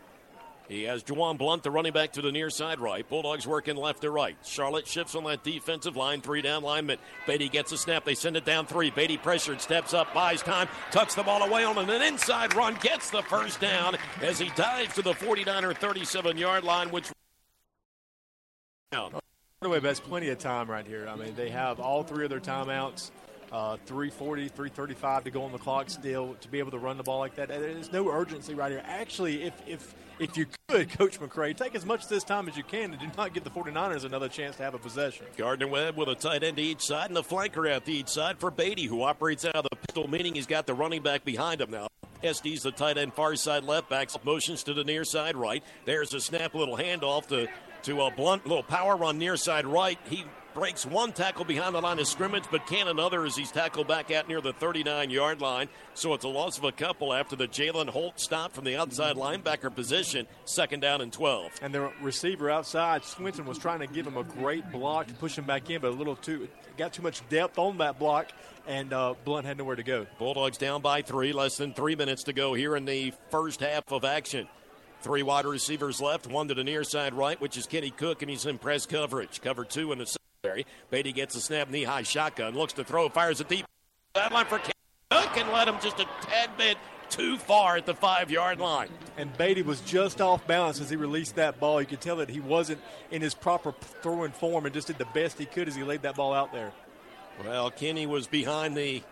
He 0.68 0.84
has 0.84 1.02
Juwan 1.02 1.38
Blunt, 1.38 1.64
the 1.64 1.72
running 1.72 1.94
back, 1.94 2.12
to 2.14 2.22
the 2.22 2.32
near 2.32 2.50
side 2.50 2.80
right. 2.80 3.08
Bulldogs 3.08 3.48
working 3.48 3.78
left 3.78 4.02
to 4.02 4.12
right. 4.12 4.36
Charlotte 4.44 4.86
shifts 4.86 5.16
on 5.16 5.24
that 5.24 5.44
defensive 5.44 5.96
line, 5.96 6.20
three 6.20 6.42
down 6.42 6.62
lineman. 6.62 6.98
Beatty 7.26 7.48
gets 7.48 7.72
a 7.72 7.78
snap. 7.78 8.04
They 8.04 8.16
send 8.16 8.36
it 8.36 8.44
down 8.44 8.66
three. 8.66 8.90
Beatty 8.90 9.18
pressured, 9.18 9.62
steps 9.62 9.94
up, 9.94 10.14
buys 10.14 10.42
time, 10.42 10.68
tucks 10.92 11.16
the 11.16 11.24
ball 11.24 11.42
away 11.44 11.64
on 11.64 11.78
an 11.78 12.02
inside 12.02 12.54
run, 12.54 12.76
gets 12.82 13.10
the 13.10 13.22
first 13.24 13.62
down 13.62 13.96
as 14.22 14.40
he 14.40 14.50
dives 14.56 14.94
to 14.96 15.02
the 15.02 15.14
49 15.14 15.64
or 15.64 15.74
37 15.74 16.38
yard 16.38 16.64
line, 16.66 16.92
which. 16.92 17.06
By 18.92 19.10
the 19.62 19.70
way, 19.70 19.80
that's 19.80 20.00
plenty 20.00 20.30
of 20.30 20.38
time 20.38 20.70
right 20.70 20.86
here. 20.86 21.08
I 21.08 21.16
mean, 21.16 21.34
they 21.36 21.50
have 21.50 21.80
all 21.80 22.04
three 22.04 22.26
of 22.26 22.30
their 22.30 22.40
timeouts. 22.40 23.12
Uh, 23.52 23.78
340, 23.86 24.50
335 24.50 25.24
to 25.24 25.32
go 25.32 25.44
on 25.44 25.54
the 25.54 25.58
clock 25.58 25.90
still 25.90 26.36
to 26.42 26.48
be 26.50 26.60
able 26.60 26.72
to 26.72 26.78
run 26.78 26.98
the 26.98 27.04
ball 27.04 27.20
like 27.20 27.36
that. 27.36 27.48
There's 27.48 27.92
no 27.94 28.10
urgency 28.10 28.54
right 28.54 28.72
here. 28.72 28.84
Actually, 28.86 29.44
if 29.44 29.54
if 29.66 29.96
if 30.20 30.36
you 30.36 30.48
could, 30.68 30.90
Coach 30.98 31.20
McCray, 31.20 31.56
take 31.56 31.76
as 31.76 31.86
much 31.86 32.04
of 32.04 32.10
this 32.10 32.24
time 32.24 32.48
as 32.50 32.58
you 32.58 32.64
can 32.64 32.92
and 32.92 33.00
do 33.00 33.08
not 33.18 33.34
give 33.34 33.44
the 33.44 33.50
49ers 33.50 34.04
another 34.04 34.28
chance 34.28 34.58
to 34.58 34.64
have 34.64 34.74
a 34.74 34.80
possession. 34.80 35.26
Gardner 35.38 35.68
Webb 35.68 35.96
with 35.96 36.10
a 36.10 36.16
tight 36.16 36.44
end 36.44 36.58
to 36.58 36.64
each 36.64 36.82
side 36.82 37.10
and 37.10 37.18
a 37.18 37.22
flanker 37.22 37.72
out 37.72 37.86
to 37.86 37.92
each 37.92 38.10
side 38.10 38.38
for 38.40 38.52
Beatty, 38.52 38.86
who 38.86 39.04
operates 39.04 39.46
out 39.46 39.56
of 39.56 39.64
the 39.64 39.76
pistol, 39.76 40.10
meaning 40.10 40.36
he's 40.36 40.48
got 40.48 40.66
the 40.66 40.74
running 40.74 41.02
back 41.02 41.24
behind 41.24 41.62
him 41.62 41.72
now. 41.72 41.88
Estes, 42.24 42.64
the 42.64 42.72
tight 42.72 42.98
end, 42.98 43.14
far 43.14 43.36
side 43.36 43.64
left, 43.64 43.90
backs 43.90 44.18
motions 44.24 44.64
to 44.64 44.74
the 44.74 44.84
near 44.84 45.06
side 45.06 45.38
right. 45.38 45.64
There's 45.86 46.14
a 46.14 46.20
snap, 46.20 46.54
little 46.54 46.76
handoff 46.76 47.28
to 47.28 47.48
to 47.84 48.02
a 48.02 48.12
blunt 48.12 48.46
little 48.46 48.64
power 48.64 48.98
run 48.98 49.18
near 49.20 49.38
side 49.38 49.66
right. 49.66 50.00
He 50.10 50.26
breaks 50.58 50.88
one 50.88 51.14
tackle 51.14 51.46
behind 51.46 51.76
the 51.76 51.80
line 51.80 52.00
of 52.00 52.08
scrimmage, 52.08 52.46
but 52.50 52.66
can 52.66 52.88
another 52.88 53.24
as 53.28 53.36
he's 53.36 53.52
tackled 53.52 53.88
back 53.88 54.10
out 54.10 54.28
near 54.28 54.42
the 54.42 54.54
39 54.54 55.12
yard 55.12 55.40
line. 55.40 55.70
So 55.94 56.16
it's 56.16 56.26
a 56.26 56.28
loss 56.28 56.58
of 56.58 56.64
a 56.64 56.72
couple 56.72 57.14
after 57.14 57.36
the 57.36 57.48
Jalen 57.48 57.88
Holt 57.90 58.20
stop 58.20 58.54
from 58.54 58.64
the 58.64 58.76
outside 58.76 59.18
linebacker 59.18 59.74
position, 59.74 60.26
second 60.46 60.80
down 60.80 61.02
and 61.02 61.14
12. 61.14 61.60
And 61.62 61.72
the 61.72 61.92
receiver 62.02 62.50
outside, 62.50 63.06
Swinton 63.06 63.46
was 63.46 63.60
trying 63.60 63.82
to 63.82 63.88
give 63.88 64.08
him 64.08 64.18
a 64.18 64.24
great 64.24 64.72
block 64.72 65.06
to 65.06 65.14
push 65.14 65.38
him 65.38 65.46
back 65.46 65.70
in, 65.70 65.80
but 65.80 65.90
a 65.90 65.96
little 65.96 66.16
too, 66.16 66.48
got 66.76 66.92
too 66.92 67.04
much 67.04 67.22
depth 67.30 67.60
on 67.60 67.78
that 67.78 68.00
block, 68.00 68.32
and 68.66 68.92
uh, 68.94 69.14
Blunt 69.26 69.46
had 69.46 69.60
nowhere 69.60 69.76
to 69.76 69.84
go. 69.84 70.08
Bulldogs 70.18 70.58
down 70.58 70.82
by 70.82 71.04
three, 71.04 71.34
less 71.34 71.58
than 71.58 71.72
three 71.76 71.96
minutes 71.96 72.24
to 72.24 72.34
go 72.34 72.56
here 72.56 72.76
in 72.76 72.86
the 72.86 73.14
first 73.30 73.60
half 73.60 73.84
of 73.92 74.04
action. 74.04 74.48
Three 75.02 75.22
wide 75.22 75.46
receivers 75.46 76.02
left, 76.02 76.26
one 76.26 76.48
to 76.48 76.56
the 76.56 76.64
near 76.64 76.84
side 76.84 77.14
right, 77.14 77.40
which 77.40 77.58
is 77.58 77.68
Kenny 77.68 77.92
Cook, 77.92 78.24
and 78.24 78.32
he's 78.32 78.48
in 78.48 78.58
press 78.58 78.88
coverage. 78.88 79.40
Cover 79.40 79.64
two 79.64 79.92
in 79.92 80.00
the 80.00 80.18
secondary. 80.48 80.66
Beatty 80.90 81.12
gets 81.12 81.36
a 81.36 81.42
snap, 81.42 81.70
knee 81.70 81.84
high 81.84 82.04
shotgun, 82.04 82.56
looks 82.56 82.74
to 82.74 82.84
throw, 82.84 83.10
fires 83.10 83.42
a 83.42 83.44
deep 83.44 83.66
sideline 84.16 84.46
for 84.46 84.60
Cook, 84.60 85.38
and 85.38 85.50
let 85.52 85.68
him 85.68 85.76
just 85.82 86.00
a 86.00 86.06
tad 86.22 86.50
bit 86.58 86.78
too 87.10 87.38
far 87.38 87.78
at 87.78 87.86
the 87.86 87.94
five 87.94 88.30
yard 88.30 88.60
line. 88.60 88.90
And 89.18 89.36
Beatty 89.38 89.62
was 89.62 89.82
just 89.82 90.22
off 90.22 90.46
balance 90.46 90.82
as 90.82 90.90
he 90.90 90.96
released 90.96 91.36
that 91.36 91.60
ball. 91.60 91.82
You 91.82 91.88
could 91.88 92.02
tell 92.02 92.18
that 92.18 92.30
he 92.30 92.40
wasn't 92.40 92.82
in 93.12 93.22
his 93.22 93.34
proper 93.34 93.74
throwing 94.02 94.32
form 94.32 94.66
and 94.66 94.74
just 94.74 94.88
did 94.88 94.98
the 94.98 95.08
best 95.14 95.40
he 95.40 95.46
could 95.46 95.68
as 95.68 95.76
he 95.76 95.84
laid 95.84 96.02
that 96.02 96.16
ball 96.16 96.34
out 96.34 96.52
there. 96.52 96.74
Well, 97.44 97.72
Kenny 97.72 98.06
was 98.06 98.28
behind 98.28 98.76
the 98.76 99.04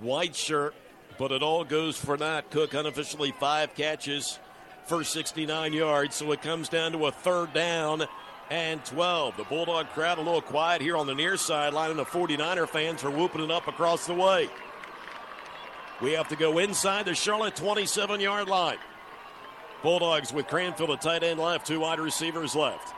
white 0.00 0.34
shirt, 0.34 0.74
but 1.18 1.32
it 1.32 1.42
all 1.42 1.64
goes 1.64 1.98
for 1.98 2.16
that. 2.16 2.50
Cook 2.50 2.74
unofficially 2.74 3.32
five 3.38 3.74
catches 3.74 4.38
for 4.86 5.02
69 5.02 5.72
yards, 5.72 6.14
so 6.14 6.30
it 6.32 6.42
comes 6.42 6.68
down 6.68 6.92
to 6.92 7.06
a 7.06 7.10
third 7.12 7.52
down 7.52 8.06
and 8.50 8.84
12. 8.84 9.36
The 9.36 9.44
Bulldog 9.44 9.88
crowd 9.90 10.18
a 10.18 10.22
little 10.22 10.42
quiet 10.42 10.80
here 10.80 10.96
on 10.96 11.06
the 11.06 11.14
near 11.14 11.36
sideline, 11.36 11.90
and 11.90 11.98
the 11.98 12.04
49er 12.04 12.68
fans 12.68 13.04
are 13.04 13.10
whooping 13.10 13.42
it 13.42 13.50
up 13.50 13.68
across 13.68 14.06
the 14.06 14.14
way. 14.14 14.48
We 16.00 16.12
have 16.12 16.28
to 16.28 16.36
go 16.36 16.58
inside 16.58 17.06
the 17.06 17.14
Charlotte 17.14 17.56
27 17.56 18.20
yard 18.20 18.48
line. 18.48 18.78
Bulldogs 19.82 20.32
with 20.32 20.46
Cranfield 20.46 20.90
a 20.90 20.96
tight 20.96 21.22
end 21.22 21.40
left, 21.40 21.66
two 21.66 21.80
wide 21.80 22.00
receivers 22.00 22.54
left. 22.54 22.94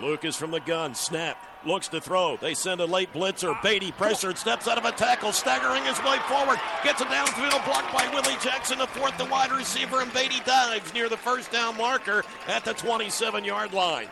Lucas 0.00 0.36
from 0.36 0.50
the 0.50 0.60
gun, 0.60 0.94
snap, 0.94 1.38
looks 1.64 1.88
to 1.88 2.00
throw. 2.00 2.36
They 2.36 2.54
send 2.54 2.80
a 2.80 2.86
late 2.86 3.12
blitzer. 3.12 3.60
Beatty 3.62 3.92
pressured, 3.92 4.36
steps 4.36 4.68
out 4.68 4.78
of 4.78 4.84
a 4.84 4.92
tackle, 4.92 5.32
staggering 5.32 5.84
his 5.84 5.98
way 6.02 6.18
forward, 6.28 6.58
gets 6.84 7.00
it 7.00 7.08
downfield, 7.08 7.64
block 7.64 7.92
by 7.92 8.08
Willie 8.12 8.36
Jackson, 8.42 8.78
the 8.78 8.86
fourth, 8.86 9.16
the 9.16 9.24
wide 9.26 9.52
receiver, 9.52 10.00
and 10.00 10.12
Beatty 10.12 10.40
dives 10.44 10.92
near 10.92 11.08
the 11.08 11.16
first 11.16 11.50
down 11.50 11.76
marker 11.76 12.24
at 12.46 12.64
the 12.64 12.74
27 12.74 13.44
yard 13.44 13.72
line. 13.72 14.08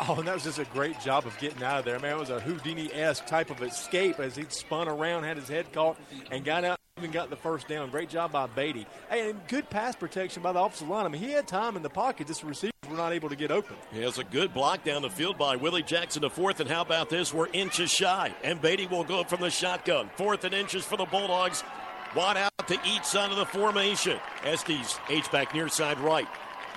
Oh, 0.00 0.16
and 0.18 0.26
that 0.26 0.34
was 0.34 0.44
just 0.44 0.58
a 0.58 0.64
great 0.66 1.00
job 1.00 1.26
of 1.26 1.38
getting 1.38 1.62
out 1.62 1.78
of 1.78 1.84
there. 1.84 1.98
Man, 1.98 2.16
it 2.16 2.18
was 2.18 2.30
a 2.30 2.40
Houdini-esque 2.40 3.26
type 3.26 3.50
of 3.50 3.62
escape 3.62 4.18
as 4.18 4.36
he 4.36 4.44
spun 4.48 4.88
around, 4.88 5.24
had 5.24 5.36
his 5.36 5.48
head 5.48 5.72
caught, 5.72 5.96
and 6.30 6.44
got 6.44 6.64
out 6.64 6.78
even 6.98 7.10
got 7.10 7.28
the 7.28 7.36
first 7.36 7.66
down. 7.66 7.90
Great 7.90 8.08
job 8.08 8.30
by 8.30 8.46
Beatty. 8.46 8.86
Hey, 9.10 9.28
and 9.28 9.40
good 9.48 9.68
pass 9.68 9.96
protection 9.96 10.44
by 10.44 10.52
the 10.52 10.60
offensive 10.60 10.88
line. 10.88 11.04
I 11.04 11.08
mean, 11.08 11.20
he 11.20 11.32
had 11.32 11.48
time 11.48 11.76
in 11.76 11.82
the 11.82 11.90
pocket, 11.90 12.28
just 12.28 12.44
receivers 12.44 12.72
were 12.88 12.96
not 12.96 13.12
able 13.12 13.28
to 13.28 13.36
get 13.36 13.50
open. 13.50 13.74
He 13.92 14.00
has 14.02 14.18
a 14.18 14.24
good 14.24 14.54
block 14.54 14.84
down 14.84 15.02
the 15.02 15.10
field 15.10 15.36
by 15.36 15.56
Willie 15.56 15.82
Jackson 15.82 16.22
the 16.22 16.30
fourth, 16.30 16.60
and 16.60 16.70
how 16.70 16.82
about 16.82 17.10
this? 17.10 17.34
We're 17.34 17.48
inches 17.52 17.90
shy, 17.90 18.32
and 18.44 18.62
Beatty 18.62 18.86
will 18.86 19.02
go 19.02 19.20
up 19.20 19.28
from 19.28 19.40
the 19.40 19.50
shotgun. 19.50 20.08
Fourth 20.16 20.44
and 20.44 20.54
inches 20.54 20.84
for 20.84 20.96
the 20.96 21.04
Bulldogs. 21.04 21.62
One 22.12 22.36
out 22.36 22.52
to 22.68 22.78
each 22.86 23.04
side 23.04 23.32
of 23.32 23.38
the 23.38 23.46
formation. 23.46 24.18
Estes, 24.44 24.96
H-back 25.10 25.52
near 25.52 25.68
side 25.68 25.98
right. 25.98 26.28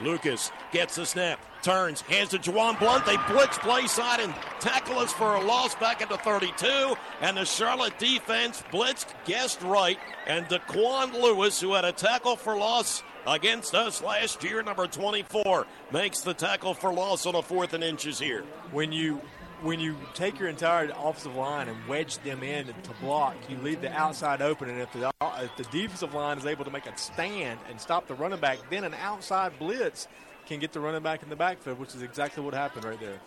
Lucas 0.02 0.52
gets 0.72 0.96
the 0.96 1.06
snap, 1.06 1.40
turns, 1.62 2.02
hands 2.02 2.30
to 2.30 2.40
Juwan 2.40 2.80
Blunt. 2.80 3.06
They 3.06 3.18
blitz 3.28 3.58
play 3.58 3.88
side 3.88 4.20
and 4.20 4.34
tackle 4.60 5.00
us 5.00 5.14
for 5.14 5.36
a 5.36 5.44
loss 5.44 5.76
back 5.76 6.02
at 6.02 6.10
the 6.10 6.18
32. 6.18 6.96
And 7.22 7.38
the 7.38 7.46
Charlotte 7.46 7.98
defense 8.00 8.64
blitzed 8.72 9.08
guest 9.26 9.62
right. 9.62 9.98
And 10.26 10.46
Daquan 10.48 11.14
Lewis, 11.14 11.60
who 11.60 11.74
had 11.74 11.86
a 11.86 11.92
tackle 11.92 12.36
for 12.36 12.56
loss 12.56 13.04
against 13.26 13.76
us 13.76 14.02
last 14.02 14.44
year, 14.44 14.64
number 14.64 14.88
24, 14.88 15.66
makes 15.92 16.22
the 16.22 16.34
tackle 16.34 16.74
for 16.74 16.94
loss 16.94 17.26
on 17.26 17.36
a 17.36 17.42
fourth 17.42 17.74
and 17.74 17.84
inches 17.84 18.20
here. 18.20 18.44
When 18.72 18.92
you 18.92 19.22
when 19.62 19.80
you 19.80 19.96
take 20.14 20.38
your 20.40 20.50
entire 20.50 20.92
offensive 20.96 21.36
line 21.36 21.68
and 21.68 21.88
wedge 21.88 22.20
them 22.20 22.44
in 22.44 22.68
to 22.68 22.92
block, 23.02 23.36
you 23.50 23.58
leave 23.58 23.82
the 23.82 23.92
outside 23.92 24.42
open. 24.42 24.70
And 24.70 24.80
if 24.80 24.94
the, 24.94 25.12
if 25.40 25.56
the 25.58 25.64
defensive 25.64 26.14
line 26.14 26.38
is 26.38 26.46
able 26.46 26.66
to 26.66 26.72
make 26.72 26.86
a 26.86 26.96
stand 26.98 27.60
and 27.70 27.82
stop 27.82 28.08
the 28.08 28.14
running 28.14 28.40
back, 28.40 28.60
then 28.70 28.84
an 28.84 28.94
outside 28.94 29.58
blitz 29.58 30.08
can 30.48 30.60
get 30.60 30.72
the 30.72 30.80
running 30.80 31.04
back 31.04 31.22
in 31.22 31.30
the 31.30 31.36
backfield, 31.36 31.80
which 31.80 31.94
is 31.94 32.02
exactly 32.02 32.44
what 32.44 32.54
happened 32.54 32.86
right 32.86 33.00
there. 33.00 33.20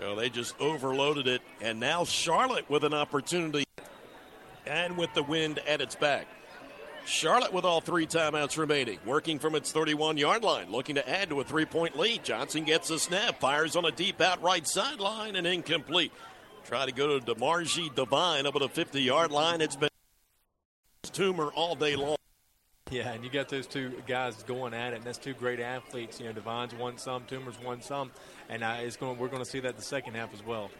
Well, 0.00 0.16
they 0.16 0.30
just 0.30 0.58
overloaded 0.58 1.26
it. 1.26 1.42
And 1.60 1.78
now 1.78 2.04
Charlotte 2.04 2.68
with 2.70 2.84
an 2.84 2.94
opportunity 2.94 3.64
and 4.66 4.96
with 4.96 5.12
the 5.14 5.22
wind 5.22 5.60
at 5.66 5.80
its 5.80 5.94
back. 5.94 6.26
Charlotte 7.04 7.52
with 7.52 7.64
all 7.64 7.80
three 7.80 8.06
timeouts 8.06 8.56
remaining, 8.56 8.98
working 9.04 9.38
from 9.38 9.54
its 9.56 9.72
31 9.72 10.16
yard 10.16 10.44
line, 10.44 10.70
looking 10.70 10.94
to 10.94 11.08
add 11.08 11.28
to 11.30 11.40
a 11.40 11.44
three 11.44 11.64
point 11.64 11.98
lead. 11.98 12.24
Johnson 12.24 12.64
gets 12.64 12.90
a 12.90 12.98
snap, 12.98 13.40
fires 13.40 13.74
on 13.74 13.84
a 13.84 13.90
deep 13.90 14.20
out 14.20 14.40
right 14.42 14.66
sideline, 14.66 15.34
and 15.36 15.46
incomplete. 15.46 16.12
Try 16.64 16.86
to 16.86 16.92
go 16.92 17.18
to 17.18 17.34
DeMarji 17.34 17.94
Divine 17.94 18.46
up 18.46 18.54
at 18.54 18.62
the 18.62 18.68
50 18.68 19.02
yard 19.02 19.32
line. 19.32 19.60
It's 19.60 19.76
been 19.76 19.88
Toomer 21.08 21.50
all 21.54 21.74
day 21.74 21.96
long. 21.96 22.16
Yeah, 22.92 23.12
and 23.12 23.24
you 23.24 23.30
got 23.30 23.48
those 23.48 23.66
two 23.66 23.90
guys 24.06 24.42
going 24.42 24.74
at 24.74 24.92
it, 24.92 24.96
and 24.96 25.04
that's 25.04 25.16
two 25.16 25.32
great 25.32 25.60
athletes. 25.60 26.20
You 26.20 26.26
know, 26.26 26.32
Devine's 26.32 26.74
won 26.74 26.98
some, 26.98 27.22
Toomer's 27.24 27.58
won 27.64 27.80
some, 27.80 28.10
and 28.50 28.62
uh, 28.62 28.76
it's 28.80 28.96
going. 28.96 29.18
We're 29.18 29.28
going 29.28 29.42
to 29.42 29.48
see 29.48 29.60
that 29.60 29.76
the 29.76 29.82
second 29.82 30.14
half 30.14 30.34
as 30.34 30.44
well. 30.44 30.70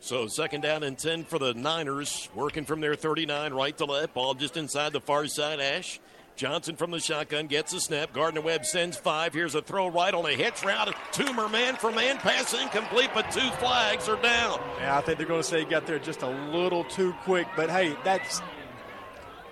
So 0.00 0.26
second 0.26 0.62
down 0.62 0.84
and 0.84 0.96
10 0.96 1.24
for 1.24 1.38
the 1.38 1.52
Niners, 1.52 2.30
working 2.34 2.64
from 2.64 2.80
their 2.80 2.94
39 2.94 3.52
right 3.52 3.76
to 3.76 3.84
left. 3.84 4.14
Ball 4.14 4.32
just 4.34 4.56
inside 4.56 4.92
the 4.92 5.00
far 5.00 5.26
side. 5.26 5.60
Ash 5.60 6.00
Johnson 6.38 6.76
from 6.76 6.92
the 6.92 7.00
shotgun 7.00 7.48
gets 7.48 7.72
a 7.72 7.80
snap. 7.80 8.12
Gardner 8.12 8.40
Webb 8.40 8.64
sends 8.64 8.96
five. 8.96 9.34
Here's 9.34 9.56
a 9.56 9.60
throw 9.60 9.88
right 9.88 10.14
on 10.14 10.24
a 10.24 10.30
hitch 10.30 10.64
route. 10.64 10.94
Toomer 11.12 11.50
man 11.50 11.74
for 11.74 11.90
man 11.90 12.16
pass 12.18 12.54
incomplete, 12.54 13.10
but 13.12 13.28
two 13.32 13.50
flags 13.58 14.08
are 14.08 14.22
down. 14.22 14.60
Yeah, 14.78 14.96
I 14.96 15.00
think 15.00 15.18
they're 15.18 15.26
going 15.26 15.42
to 15.42 15.46
say 15.48 15.60
he 15.60 15.64
got 15.64 15.84
there 15.84 15.98
just 15.98 16.22
a 16.22 16.28
little 16.28 16.84
too 16.84 17.12
quick. 17.24 17.48
But 17.56 17.70
hey, 17.70 17.96
that's 18.04 18.40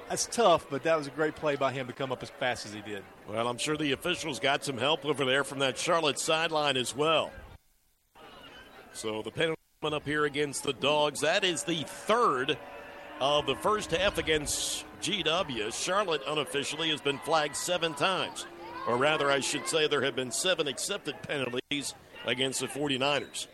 that's 0.08 0.26
tough. 0.26 0.66
But 0.70 0.82
that 0.84 0.96
was 0.96 1.06
a 1.06 1.10
great 1.10 1.34
play 1.34 1.56
by 1.56 1.72
him 1.72 1.86
to 1.86 1.92
come 1.92 2.12
up 2.12 2.22
as 2.22 2.30
fast 2.30 2.66
as 2.66 2.72
he 2.72 2.80
did. 2.80 3.02
Well, 3.28 3.48
I'm 3.48 3.58
sure 3.58 3.76
the 3.76 3.92
officials 3.92 4.40
got 4.40 4.64
some 4.64 4.78
help 4.78 5.04
over 5.04 5.24
there 5.24 5.44
from 5.44 5.58
that 5.60 5.78
Charlotte 5.78 6.18
sideline 6.18 6.76
as 6.76 6.94
well. 6.94 7.30
So 8.92 9.22
the 9.22 9.30
penalty 9.30 9.56
up 9.82 10.04
here 10.04 10.24
against 10.24 10.64
the 10.64 10.72
Dogs. 10.72 11.20
That 11.20 11.44
is 11.44 11.62
the 11.62 11.84
third 11.84 12.58
of 13.20 13.46
the 13.46 13.54
first 13.56 13.92
half 13.92 14.18
against 14.18 14.84
GW. 15.00 15.72
Charlotte 15.72 16.22
unofficially 16.26 16.90
has 16.90 17.00
been 17.00 17.18
flagged 17.18 17.56
seven 17.56 17.94
times. 17.94 18.46
Or 18.88 18.96
rather, 18.96 19.30
I 19.30 19.40
should 19.40 19.68
say 19.68 19.86
there 19.86 20.02
have 20.02 20.16
been 20.16 20.30
seven 20.30 20.66
accepted 20.66 21.20
penalties 21.22 21.94
against 22.24 22.60
the 22.60 22.66
49ers. 22.66 23.46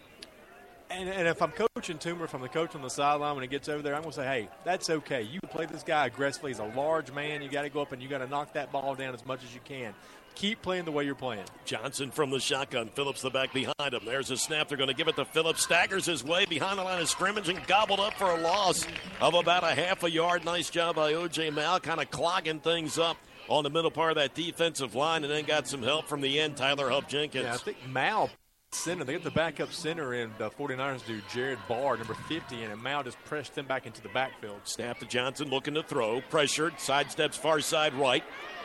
And, 0.92 1.08
and, 1.08 1.26
if 1.28 1.40
I'm 1.40 1.52
coaching 1.52 1.98
Toomer, 1.98 2.24
if 2.24 2.34
I'm 2.34 2.42
the 2.42 2.48
coach 2.48 2.74
on 2.74 2.82
the 2.82 2.90
sideline 2.90 3.34
when 3.34 3.42
he 3.42 3.48
gets 3.48 3.68
over 3.68 3.82
there, 3.82 3.94
I'm 3.94 4.02
going 4.02 4.12
to 4.12 4.20
say, 4.20 4.26
hey, 4.26 4.48
that's 4.64 4.90
okay. 4.90 5.22
You 5.22 5.40
play 5.50 5.66
this 5.66 5.82
guy 5.82 6.06
aggressively. 6.06 6.50
He's 6.50 6.58
a 6.58 6.64
large 6.76 7.12
man. 7.12 7.42
You 7.42 7.48
got 7.48 7.62
to 7.62 7.70
go 7.70 7.80
up 7.80 7.92
and 7.92 8.02
you 8.02 8.08
got 8.08 8.18
to 8.18 8.26
knock 8.26 8.52
that 8.54 8.70
ball 8.70 8.94
down 8.94 9.14
as 9.14 9.24
much 9.24 9.42
as 9.42 9.54
you 9.54 9.60
can. 9.64 9.94
Keep 10.34 10.62
playing 10.62 10.84
the 10.84 10.92
way 10.92 11.04
you're 11.04 11.14
playing. 11.14 11.44
Johnson 11.64 12.10
from 12.10 12.30
the 12.30 12.40
shotgun. 12.40 12.88
Phillips 12.88 13.22
the 13.22 13.30
back 13.30 13.52
behind 13.52 13.74
him. 13.92 14.00
There's 14.04 14.30
a 14.30 14.36
snap. 14.36 14.68
They're 14.68 14.78
going 14.78 14.88
to 14.88 14.94
give 14.94 15.08
it 15.08 15.16
to 15.16 15.24
Phillips. 15.24 15.62
Staggers 15.62 16.06
his 16.06 16.24
way 16.24 16.46
behind 16.46 16.78
the 16.78 16.84
line 16.84 17.00
of 17.00 17.08
scrimmage 17.08 17.48
and 17.48 17.64
gobbled 17.66 18.00
up 18.00 18.14
for 18.14 18.30
a 18.30 18.40
loss 18.40 18.86
of 19.20 19.34
about 19.34 19.64
a 19.64 19.74
half 19.74 20.02
a 20.04 20.10
yard. 20.10 20.44
Nice 20.44 20.70
job 20.70 20.96
by 20.96 21.14
O.J. 21.14 21.50
Mal, 21.50 21.80
kind 21.80 22.00
of 22.00 22.10
clogging 22.10 22.60
things 22.60 22.98
up 22.98 23.16
on 23.48 23.64
the 23.64 23.70
middle 23.70 23.90
part 23.90 24.12
of 24.12 24.16
that 24.16 24.34
defensive 24.34 24.94
line, 24.94 25.24
and 25.24 25.32
then 25.32 25.44
got 25.44 25.66
some 25.66 25.82
help 25.82 26.06
from 26.06 26.20
the 26.20 26.40
end, 26.40 26.56
Tyler 26.56 26.88
Huff 26.88 27.08
Jenkins. 27.08 27.44
Yeah, 27.44 27.54
I 27.54 27.58
think 27.58 27.76
Mal 27.88 28.30
center. 28.74 29.04
They 29.04 29.12
get 29.12 29.24
the 29.24 29.30
backup 29.30 29.72
center 29.72 30.14
in 30.14 30.30
the 30.38 30.50
49ers 30.50 31.06
do 31.06 31.20
Jared 31.32 31.58
Barr, 31.68 31.96
number 31.96 32.14
50, 32.14 32.62
and 32.62 32.82
Mal 32.82 33.02
just 33.02 33.22
pressed 33.24 33.54
them 33.54 33.66
back 33.66 33.86
into 33.86 34.02
the 34.02 34.08
backfield. 34.10 34.60
Snap 34.64 34.98
to 34.98 35.06
Johnson 35.06 35.48
looking 35.50 35.74
to 35.74 35.82
throw. 35.82 36.20
Pressured. 36.30 36.74
Sidesteps 36.74 37.34
far 37.34 37.60
side 37.60 37.94
right. 37.94 38.24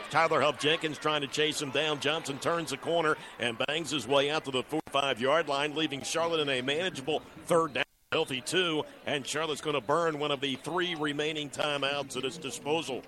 Tyler 0.09 0.41
Huff 0.41 0.57
Jenkins 0.59 0.97
trying 0.97 1.21
to 1.21 1.27
chase 1.27 1.61
him 1.61 1.71
down. 1.71 1.99
Johnson 1.99 2.39
turns 2.39 2.71
the 2.71 2.77
corner 2.77 3.17
and 3.39 3.57
bangs 3.67 3.91
his 3.91 4.07
way 4.07 4.29
out 4.29 4.45
to 4.45 4.51
the 4.51 4.63
45 4.63 5.19
yard 5.19 5.47
line, 5.47 5.75
leaving 5.75 6.01
Charlotte 6.01 6.39
in 6.39 6.49
a 6.49 6.61
manageable 6.61 7.21
third 7.45 7.73
down. 7.73 7.83
Healthy 8.13 8.39
two, 8.39 8.85
and 9.05 9.27
Charlotte's 9.27 9.59
going 9.59 9.73
to 9.73 9.85
burn 9.85 10.17
one 10.17 10.31
of 10.31 10.39
the 10.39 10.55
three 10.63 10.95
remaining 10.95 11.49
timeouts 11.49 12.15
at 12.15 12.23
its 12.23 12.37
disposal. 12.37 13.03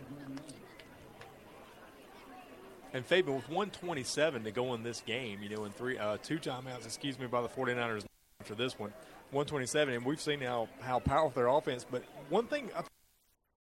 And 2.94 3.06
Fabian, 3.06 3.36
with 3.36 3.48
127 3.50 4.44
to 4.44 4.52
go 4.52 4.74
in 4.74 4.84
this 4.84 5.02
game, 5.02 5.40
you 5.44 5.56
know, 5.56 5.66
in 5.66 5.72
three, 5.72 5.98
uh, 5.98 6.18
two 6.24 6.40
timeouts, 6.40 6.86
excuse 6.86 7.20
me, 7.20 7.28
by 7.28 7.42
the 7.42 7.48
49ers 7.48 8.06
after 8.42 8.56
this 8.56 8.80
one, 8.80 8.90
127, 9.32 9.94
and 9.94 10.06
we've 10.06 10.22
seen 10.22 10.42
how, 10.42 10.68
how 10.82 11.00
powerful 11.00 11.42
their 11.42 11.48
offense. 11.48 11.86
But 11.90 12.04
one 12.30 12.48
thing 12.48 12.70
a 12.76 12.84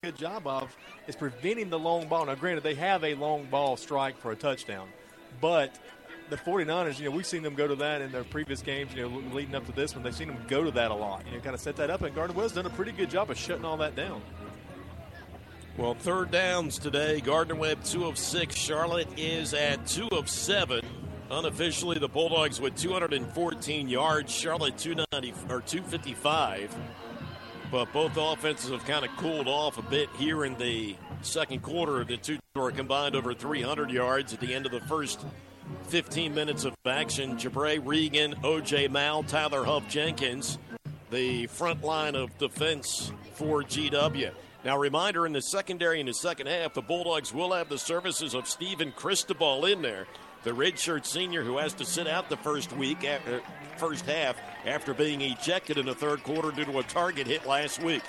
good 0.03 0.17
job 0.17 0.47
of 0.47 0.77
is 1.07 1.17
preventing 1.17 1.71
the 1.71 1.79
long 1.79 2.09
ball. 2.09 2.27
Now, 2.27 2.35
granted, 2.35 2.63
they 2.63 2.75
have 2.75 3.05
a 3.05 3.15
long 3.15 3.47
ball 3.47 3.77
strike 3.77 4.19
for 4.19 4.33
a 4.33 4.37
touchdown, 4.37 4.89
but 5.41 5.79
the 6.29 6.37
49ers, 6.37 6.99
you 6.99 7.09
know, 7.09 7.17
we've 7.17 7.27
seen 7.27 7.43
them 7.43 7.55
go 7.55 7.67
to 7.67 7.77
that 7.77 8.03
in 8.03 8.13
their 8.13 8.25
previous 8.25 8.61
games, 8.61 8.93
you 8.95 9.03
know, 9.03 9.23
leading 9.33 9.55
up 9.55 9.65
to 9.67 9.73
this 9.73 9.95
one. 9.95 10.03
They've 10.03 10.15
seen 10.15 10.29
them 10.29 10.45
go 10.49 10.65
to 10.65 10.71
that 10.73 10.91
a 10.91 10.95
lot. 10.95 11.25
You 11.27 11.37
know, 11.37 11.41
kind 11.41 11.55
of 11.55 11.61
set 11.61 11.77
that 11.77 11.89
up, 11.89 12.03
and 12.03 12.15
Gardner 12.15 12.37
Webb's 12.37 12.53
done 12.53 12.67
a 12.67 12.71
pretty 12.71 12.93
good 12.93 13.09
job 13.09 13.31
of 13.31 13.39
shutting 13.39 13.65
all 13.65 13.77
that 13.79 13.97
down. 13.97 14.21
Well, 15.77 15.95
third 15.95 16.31
downs 16.31 16.79
today. 16.79 17.21
Gardner 17.21 17.55
Webb, 17.55 17.85
two 17.85 18.07
of 18.07 18.17
six. 18.17 18.57
Charlotte 18.57 19.09
is 19.19 19.53
at 19.53 19.87
two 19.87 20.09
of 20.09 20.31
seven. 20.31 20.83
Unofficially, 21.31 21.99
the 21.99 22.09
Bulldogs 22.09 22.61
with 22.61 22.75
214 22.77 23.89
yards. 23.89 24.33
Charlotte 24.33 24.79
290 24.79 25.53
or 25.53 25.61
255 25.61 26.75
but 27.71 27.93
both 27.93 28.17
offenses 28.17 28.71
have 28.71 28.85
kind 28.85 29.05
of 29.05 29.11
cooled 29.17 29.49
off 29.49 29.79
a 29.79 29.83
bit 29.83 30.09
here 30.19 30.45
in 30.45 30.57
the 30.57 30.97
second 31.23 31.63
quarter. 31.63 32.05
The 32.05 32.17
two 32.17 32.39
are 32.55 32.71
combined 32.71 33.17
over 33.17 33.35
300 33.35 33.91
yards 33.91 34.33
at 34.33 34.41
the 34.41 34.55
end 34.55 34.67
of 34.67 34.73
the 34.73 34.81
first 34.81 35.25
15 35.89 36.35
minutes 36.35 36.65
of 36.65 36.75
action. 36.87 37.37
Jabray 37.37 37.81
Regan, 37.85 38.35
O.J. 38.45 38.89
Mal, 38.89 39.23
Tyler 39.25 39.65
Huff 39.65 39.89
Jenkins, 39.89 40.59
the 41.11 41.47
front 41.49 41.83
line 41.83 42.15
of 42.15 42.37
defense 42.39 43.13
for 43.35 43.63
GW. 43.63 44.31
Now, 44.67 44.77
reminder 44.77 45.27
in 45.27 45.33
the 45.33 45.43
secondary 45.43 46.01
in 46.01 46.07
the 46.07 46.13
second 46.13 46.49
half, 46.49 46.75
the 46.75 46.83
Bulldogs 46.83 47.33
will 47.33 47.53
have 47.53 47.69
the 47.69 47.79
services 47.79 48.35
of 48.35 48.49
Stephen 48.49 48.91
Cristobal 48.91 49.65
in 49.65 49.81
there 49.81 50.09
the 50.43 50.51
redshirt 50.51 51.07
senior 51.07 51.45
who 51.45 51.59
has 51.59 51.73
to 51.75 51.85
sit 51.85 52.09
out 52.09 52.29
the 52.29 52.37
first 52.39 52.73
week, 52.73 53.05
after, 53.05 53.41
first 53.77 54.05
half, 54.07 54.35
after 54.65 54.93
being 54.93 55.21
ejected 55.21 55.79
in 55.79 55.87
the 55.87 55.95
third 55.95 56.25
quarter 56.25 56.51
due 56.51 56.65
to 56.65 56.81
a 56.81 56.83
target 56.83 57.29
hit 57.29 57.47
last 57.47 57.81
week. 57.81 58.03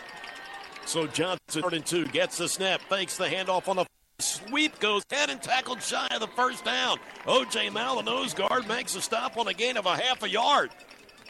So 0.87 1.05
Johnson, 1.05 1.61
third 1.61 1.75
and 1.75 1.85
two, 1.85 2.05
gets 2.05 2.39
the 2.39 2.49
snap, 2.49 2.81
fakes 2.89 3.17
the 3.17 3.25
handoff 3.25 3.67
on 3.67 3.75
the 3.75 3.85
sweep, 4.17 4.79
goes 4.79 5.03
head 5.11 5.29
and 5.29 5.39
tackled 5.39 5.83
shy 5.83 6.07
of 6.09 6.21
the 6.21 6.27
first 6.27 6.65
down. 6.65 6.97
O.J. 7.27 7.69
Mal, 7.69 7.97
the 7.97 8.01
nose 8.01 8.33
guard, 8.33 8.67
makes 8.67 8.95
a 8.95 9.01
stop 9.01 9.37
on 9.37 9.47
a 9.47 9.53
gain 9.53 9.77
of 9.77 9.85
a 9.85 9.95
half 9.95 10.23
a 10.23 10.29
yard. 10.29 10.71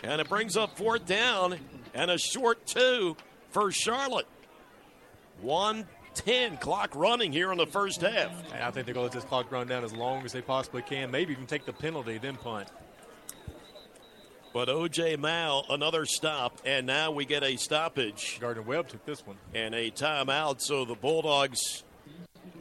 And 0.04 0.22
it 0.22 0.30
brings 0.30 0.56
up 0.56 0.78
fourth 0.78 1.06
down 1.06 1.60
and 1.94 2.10
a 2.10 2.18
short 2.18 2.66
two 2.66 3.18
for 3.52 3.74
Charlotte. 3.74 4.28
One 5.42 5.86
10 6.18 6.58
clock 6.58 6.96
running 6.96 7.32
here 7.32 7.52
in 7.52 7.58
the 7.58 7.68
first 7.68 8.02
half. 8.02 8.32
And 8.52 8.64
I 8.64 8.72
think 8.72 8.86
they're 8.86 8.96
going 8.96 9.10
to 9.10 9.12
let 9.12 9.12
this 9.12 9.24
clock 9.24 9.52
run 9.52 9.68
down 9.68 9.84
as 9.84 9.94
long 9.94 10.26
as 10.26 10.32
they 10.32 10.42
possibly 10.42 10.82
can. 10.82 11.12
Maybe 11.12 11.32
even 11.34 11.46
take 11.46 11.66
the 11.66 11.74
penalty, 11.74 12.18
then 12.18 12.36
punt. 12.36 12.70
But 14.54 14.70
O.J. 14.70 15.18
Mal, 15.18 15.66
another 15.70 16.06
stop, 16.06 16.62
and 16.66 16.88
now 16.88 17.12
we 17.12 17.26
get 17.26 17.44
a 17.44 17.58
stoppage. 17.58 18.40
Gardner 18.40 18.64
Webb 18.64 18.88
took 18.88 19.06
this 19.06 19.26
one. 19.26 19.38
And 19.54 19.76
a 19.76 19.92
timeout, 19.92 20.62
so 20.62 20.86
the 20.86 20.96
Bulldogs 20.96 21.84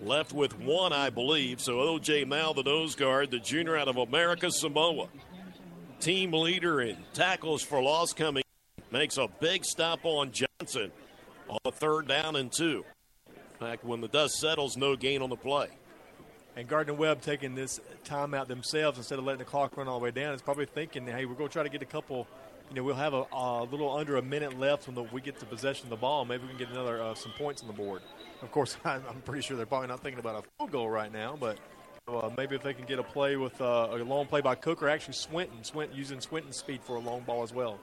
left 0.03 0.35
with 0.35 0.59
one, 0.59 0.93
I 0.93 1.09
believe. 1.09 1.61
So 1.61 1.81
O.J. 1.81 2.24
Mal, 2.27 2.53
the 2.53 2.62
nose 2.62 2.95
guard, 2.95 3.31
the 3.31 3.39
junior 3.39 3.79
out 3.79 3.89
of 3.89 3.97
America 3.97 4.51
Samoa, 4.51 5.09
team 5.99 6.33
leader 6.33 6.83
in 6.83 6.99
tackles 7.14 7.62
for 7.62 7.83
loss 7.83 8.12
coming, 8.12 8.45
makes 8.91 9.16
a 9.16 9.29
big 9.41 9.64
stop 9.64 10.01
on 10.05 10.33
Johnson 10.33 10.93
on 11.49 11.59
the 11.64 11.72
third 11.72 12.09
down 12.09 12.36
and 12.36 12.53
two 12.53 12.84
In 13.28 13.66
fact, 13.66 13.84
when 13.84 14.01
the 14.01 14.09
dust 14.09 14.34
settles, 14.36 14.76
no 14.76 14.97
gain 14.97 15.22
on 15.22 15.30
the 15.30 15.36
play. 15.36 15.68
And 16.57 16.66
Gardner 16.66 16.94
Webb 16.94 17.20
taking 17.20 17.55
this 17.55 17.80
timeout 18.05 18.47
themselves 18.47 18.97
instead 18.97 19.18
of 19.18 19.26
letting 19.26 19.40
the 19.40 19.44
clock 19.44 19.76
run 19.76 19.88
all 19.88 19.99
the 19.99 20.05
way 20.05 20.11
down 20.11 20.34
is 20.34 20.40
probably 20.40 20.64
thinking, 20.64 21.07
hey, 21.07 21.26
we're 21.26 21.34
going 21.34 21.49
to 21.49 21.53
try 21.53 21.62
to 21.62 21.68
get 21.68 21.82
a 21.82 21.86
couple. 21.86 22.26
You 22.70 22.76
know, 22.76 22.82
we'll 22.82 22.94
have 22.94 23.12
a, 23.12 23.26
a 23.30 23.64
little 23.64 23.94
under 23.94 24.16
a 24.16 24.22
minute 24.22 24.59
left 24.59 24.86
when 24.86 24.94
the, 24.94 25.03
we 25.03 25.20
get 25.20 25.38
the 25.38 25.44
possession 25.44 25.84
of 25.84 25.90
the 25.90 25.97
ball. 25.97 26.24
Maybe 26.24 26.44
we 26.44 26.49
can 26.49 26.59
get 26.59 26.70
another 26.70 27.03
uh, 27.03 27.14
some 27.14 27.32
points 27.32 27.61
on 27.61 27.68
the 27.68 27.74
board. 27.74 28.01
Of 28.40 28.51
course, 28.51 28.78
I'm, 28.84 29.03
I'm, 29.09 29.20
pretty 29.20 29.42
sure 29.42 29.57
they're 29.57 29.66
probably 29.66 29.88
not 29.88 30.03
thinking 30.03 30.18
about 30.18 30.44
a 30.44 30.49
field 30.59 30.70
goal 30.72 30.88
right 30.88 31.12
now, 31.12 31.36
but 31.38 31.59
uh, 32.09 32.30
maybe 32.38 32.57
if 32.57 32.62
they 32.62 32.72
can 32.72 32.86
get 32.86 32.99
a 32.99 33.03
play 33.03 33.36
with 33.36 33.61
uh, 33.61 33.88
a 33.90 33.97
long 33.97 34.26
play 34.26 34.40
by 34.40 34.55
Cook 34.55 34.82
or 34.82 34.88
actually 34.88 35.14
Swinton, 35.14 35.62
Swinton 35.62 35.97
using 35.97 36.20
Swinton's 36.22 36.57
speed 36.57 36.80
for 36.82 36.97
a 36.97 37.01
long 37.01 37.20
ball 37.20 37.42
as 37.42 37.53
well. 37.53 37.78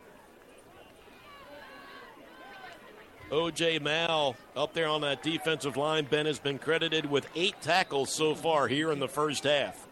O.J. 3.34 3.80
Mal 3.80 4.36
up 4.56 4.76
there 4.76 4.88
on 4.88 5.02
that 5.02 5.24
defensive 5.24 5.76
line. 5.76 6.06
Ben 6.06 6.28
has 6.28 6.38
been 6.38 6.60
credited 6.60 7.10
with 7.10 7.28
eight 7.34 7.60
tackles 7.64 8.14
so 8.14 8.36
far 8.36 8.68
here 8.68 8.92
in 8.92 9.00
the 9.00 9.08
first 9.08 9.44
half. 9.44 9.88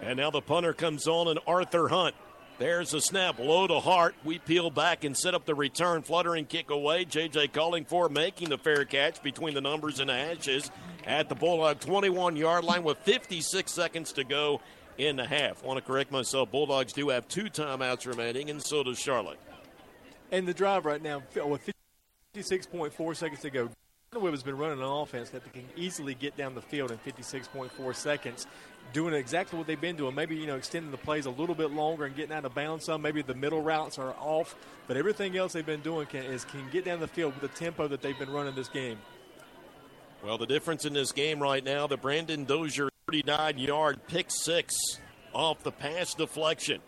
And 0.00 0.16
now 0.16 0.30
the 0.30 0.40
punter 0.40 0.72
comes 0.72 1.06
on, 1.06 1.28
and 1.28 1.38
Arthur 1.46 1.88
Hunt. 1.88 2.14
There's 2.58 2.94
a 2.94 3.02
snap, 3.02 3.38
low 3.38 3.66
to 3.66 3.80
heart. 3.80 4.14
We 4.24 4.38
peel 4.38 4.70
back 4.70 5.04
and 5.04 5.14
set 5.14 5.34
up 5.34 5.44
the 5.44 5.54
return, 5.54 6.00
fluttering 6.00 6.46
kick 6.46 6.70
away. 6.70 7.04
JJ 7.04 7.52
calling 7.52 7.84
for 7.84 8.08
making 8.08 8.48
the 8.48 8.56
fair 8.56 8.86
catch 8.86 9.22
between 9.22 9.52
the 9.52 9.60
numbers 9.60 10.00
and 10.00 10.08
the 10.08 10.14
hashes 10.14 10.70
at 11.04 11.28
the 11.28 11.34
Bulldog 11.34 11.80
21 11.80 12.34
yard 12.34 12.64
line 12.64 12.82
with 12.82 12.96
56 13.00 13.70
seconds 13.70 14.12
to 14.12 14.24
go 14.24 14.62
in 14.96 15.16
the 15.16 15.26
half. 15.26 15.62
Want 15.62 15.76
to 15.76 15.84
correct 15.84 16.10
myself. 16.10 16.50
Bulldogs 16.50 16.94
do 16.94 17.10
have 17.10 17.28
two 17.28 17.44
timeouts 17.44 18.06
remaining, 18.06 18.48
and 18.48 18.62
so 18.62 18.82
does 18.82 18.98
Charlotte. 18.98 19.38
And 20.32 20.48
the 20.48 20.54
drive 20.54 20.86
right 20.86 21.02
now, 21.02 21.22
with 21.44 21.70
56.4 22.36 23.16
seconds 23.16 23.40
to 23.40 23.50
go. 23.50 23.70
Webb 24.14 24.32
has 24.32 24.42
been 24.42 24.56
running 24.56 24.78
an 24.78 24.84
offense 24.84 25.30
that 25.30 25.42
they 25.44 25.50
can 25.50 25.68
easily 25.76 26.14
get 26.14 26.36
down 26.36 26.54
the 26.54 26.62
field 26.62 26.90
in 26.90 26.98
56.4 26.98 27.94
seconds, 27.94 28.46
doing 28.92 29.12
exactly 29.12 29.58
what 29.58 29.66
they've 29.66 29.80
been 29.80 29.96
doing. 29.96 30.14
Maybe 30.14 30.36
you 30.36 30.46
know 30.46 30.56
extending 30.56 30.90
the 30.90 30.96
plays 30.96 31.26
a 31.26 31.30
little 31.30 31.54
bit 31.54 31.70
longer 31.70 32.04
and 32.04 32.16
getting 32.16 32.34
out 32.34 32.44
of 32.44 32.54
bounds 32.54 32.86
some. 32.86 33.02
Maybe 33.02 33.20
the 33.20 33.34
middle 33.34 33.60
routes 33.60 33.98
are 33.98 34.14
off, 34.18 34.56
but 34.86 34.96
everything 34.96 35.36
else 35.36 35.52
they've 35.52 35.66
been 35.66 35.82
doing 35.82 36.06
can, 36.06 36.22
is 36.22 36.44
can 36.44 36.66
get 36.70 36.84
down 36.84 37.00
the 37.00 37.08
field 37.08 37.34
with 37.38 37.42
the 37.42 37.58
tempo 37.58 37.88
that 37.88 38.00
they've 38.00 38.18
been 38.18 38.30
running 38.30 38.54
this 38.54 38.68
game. 38.68 38.98
Well, 40.24 40.38
the 40.38 40.46
difference 40.46 40.86
in 40.86 40.94
this 40.94 41.12
game 41.12 41.40
right 41.40 41.62
now, 41.62 41.86
the 41.86 41.98
Brandon 41.98 42.44
Dozier 42.44 42.88
39 43.06 43.58
yard 43.58 44.00
pick 44.08 44.30
six 44.30 44.74
off 45.34 45.62
the 45.62 45.72
pass 45.72 46.14
deflection. 46.14 46.80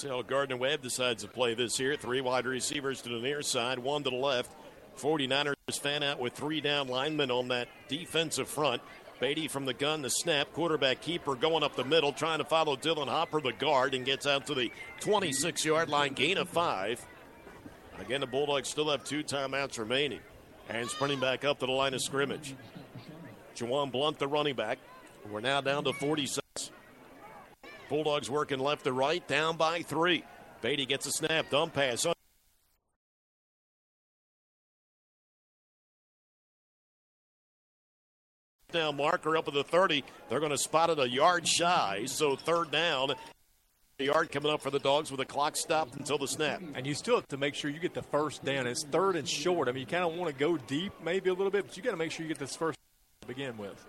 How 0.00 0.22
Gardner 0.22 0.56
Webb 0.56 0.82
decides 0.82 1.22
to 1.22 1.28
play 1.28 1.54
this 1.54 1.76
here. 1.76 1.96
Three 1.96 2.20
wide 2.20 2.46
receivers 2.46 3.02
to 3.02 3.10
the 3.10 3.18
near 3.18 3.42
side, 3.42 3.78
one 3.78 4.02
to 4.04 4.10
the 4.10 4.16
left. 4.16 4.50
49ers 4.98 5.54
fan 5.80 6.02
out 6.02 6.18
with 6.18 6.32
three 6.34 6.60
down 6.60 6.88
linemen 6.88 7.30
on 7.30 7.48
that 7.48 7.68
defensive 7.88 8.48
front. 8.48 8.82
Beatty 9.20 9.46
from 9.46 9.64
the 9.64 9.74
gun, 9.74 10.02
the 10.02 10.10
snap, 10.10 10.52
quarterback 10.52 11.00
keeper 11.00 11.36
going 11.36 11.62
up 11.62 11.76
the 11.76 11.84
middle, 11.84 12.12
trying 12.12 12.38
to 12.38 12.44
follow 12.44 12.76
Dylan 12.76 13.06
Hopper, 13.06 13.40
the 13.40 13.52
guard, 13.52 13.94
and 13.94 14.04
gets 14.04 14.26
out 14.26 14.46
to 14.48 14.54
the 14.54 14.70
26 15.00 15.64
yard 15.64 15.88
line, 15.88 16.12
gain 16.12 16.38
of 16.38 16.48
five. 16.48 17.00
Again, 18.00 18.20
the 18.20 18.26
Bulldogs 18.26 18.68
still 18.68 18.90
have 18.90 19.04
two 19.04 19.22
timeouts 19.22 19.78
remaining. 19.78 20.20
And 20.68 20.88
sprinting 20.88 21.20
back 21.20 21.44
up 21.44 21.60
to 21.60 21.66
the 21.66 21.72
line 21.72 21.94
of 21.94 22.02
scrimmage. 22.02 22.54
Juwan 23.54 23.92
Blunt, 23.92 24.18
the 24.18 24.26
running 24.26 24.56
back. 24.56 24.78
We're 25.30 25.40
now 25.40 25.60
down 25.60 25.84
to 25.84 25.92
46. 25.92 26.42
Bulldogs 27.88 28.30
working 28.30 28.58
left 28.58 28.84
to 28.84 28.92
right, 28.92 29.26
down 29.28 29.56
by 29.56 29.82
three. 29.82 30.24
Beatty 30.62 30.86
gets 30.86 31.06
a 31.06 31.12
snap, 31.12 31.50
dump 31.50 31.74
pass. 31.74 32.06
Down 38.72 38.96
marker 38.96 39.36
up 39.36 39.48
at 39.48 39.54
the 39.54 39.64
30. 39.64 40.04
They're 40.28 40.40
going 40.40 40.50
to 40.50 40.58
spot 40.58 40.90
it 40.90 40.98
a 40.98 41.08
yard 41.08 41.46
shy, 41.46 42.04
so 42.06 42.36
third 42.36 42.70
down. 42.70 43.14
A 44.00 44.04
yard 44.04 44.32
coming 44.32 44.50
up 44.50 44.62
for 44.62 44.70
the 44.70 44.78
Dogs 44.78 45.10
with 45.10 45.20
a 45.20 45.24
clock 45.24 45.54
stopped 45.56 45.94
until 45.96 46.18
the 46.18 46.26
snap. 46.26 46.62
And 46.74 46.86
you 46.86 46.94
still 46.94 47.16
have 47.16 47.28
to 47.28 47.36
make 47.36 47.54
sure 47.54 47.70
you 47.70 47.78
get 47.78 47.94
the 47.94 48.02
first 48.02 48.44
down. 48.44 48.66
It's 48.66 48.84
third 48.84 49.16
and 49.16 49.28
short. 49.28 49.68
I 49.68 49.72
mean, 49.72 49.80
you 49.80 49.86
kind 49.86 50.04
of 50.04 50.14
want 50.14 50.32
to 50.32 50.38
go 50.38 50.56
deep 50.56 50.92
maybe 51.04 51.30
a 51.30 51.34
little 51.34 51.50
bit, 51.50 51.66
but 51.66 51.76
you 51.76 51.82
got 51.82 51.92
to 51.92 51.96
make 51.96 52.10
sure 52.10 52.24
you 52.24 52.28
get 52.28 52.38
this 52.38 52.56
first 52.56 52.78
to 53.20 53.28
begin 53.28 53.58
with. 53.58 53.84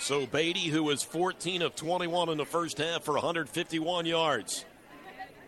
So 0.00 0.26
Beatty, 0.26 0.68
who 0.68 0.82
was 0.82 1.04
14 1.04 1.62
of 1.62 1.76
21 1.76 2.30
in 2.30 2.38
the 2.38 2.44
first 2.44 2.78
half 2.78 3.04
for 3.04 3.14
151 3.14 4.06
yards. 4.06 4.64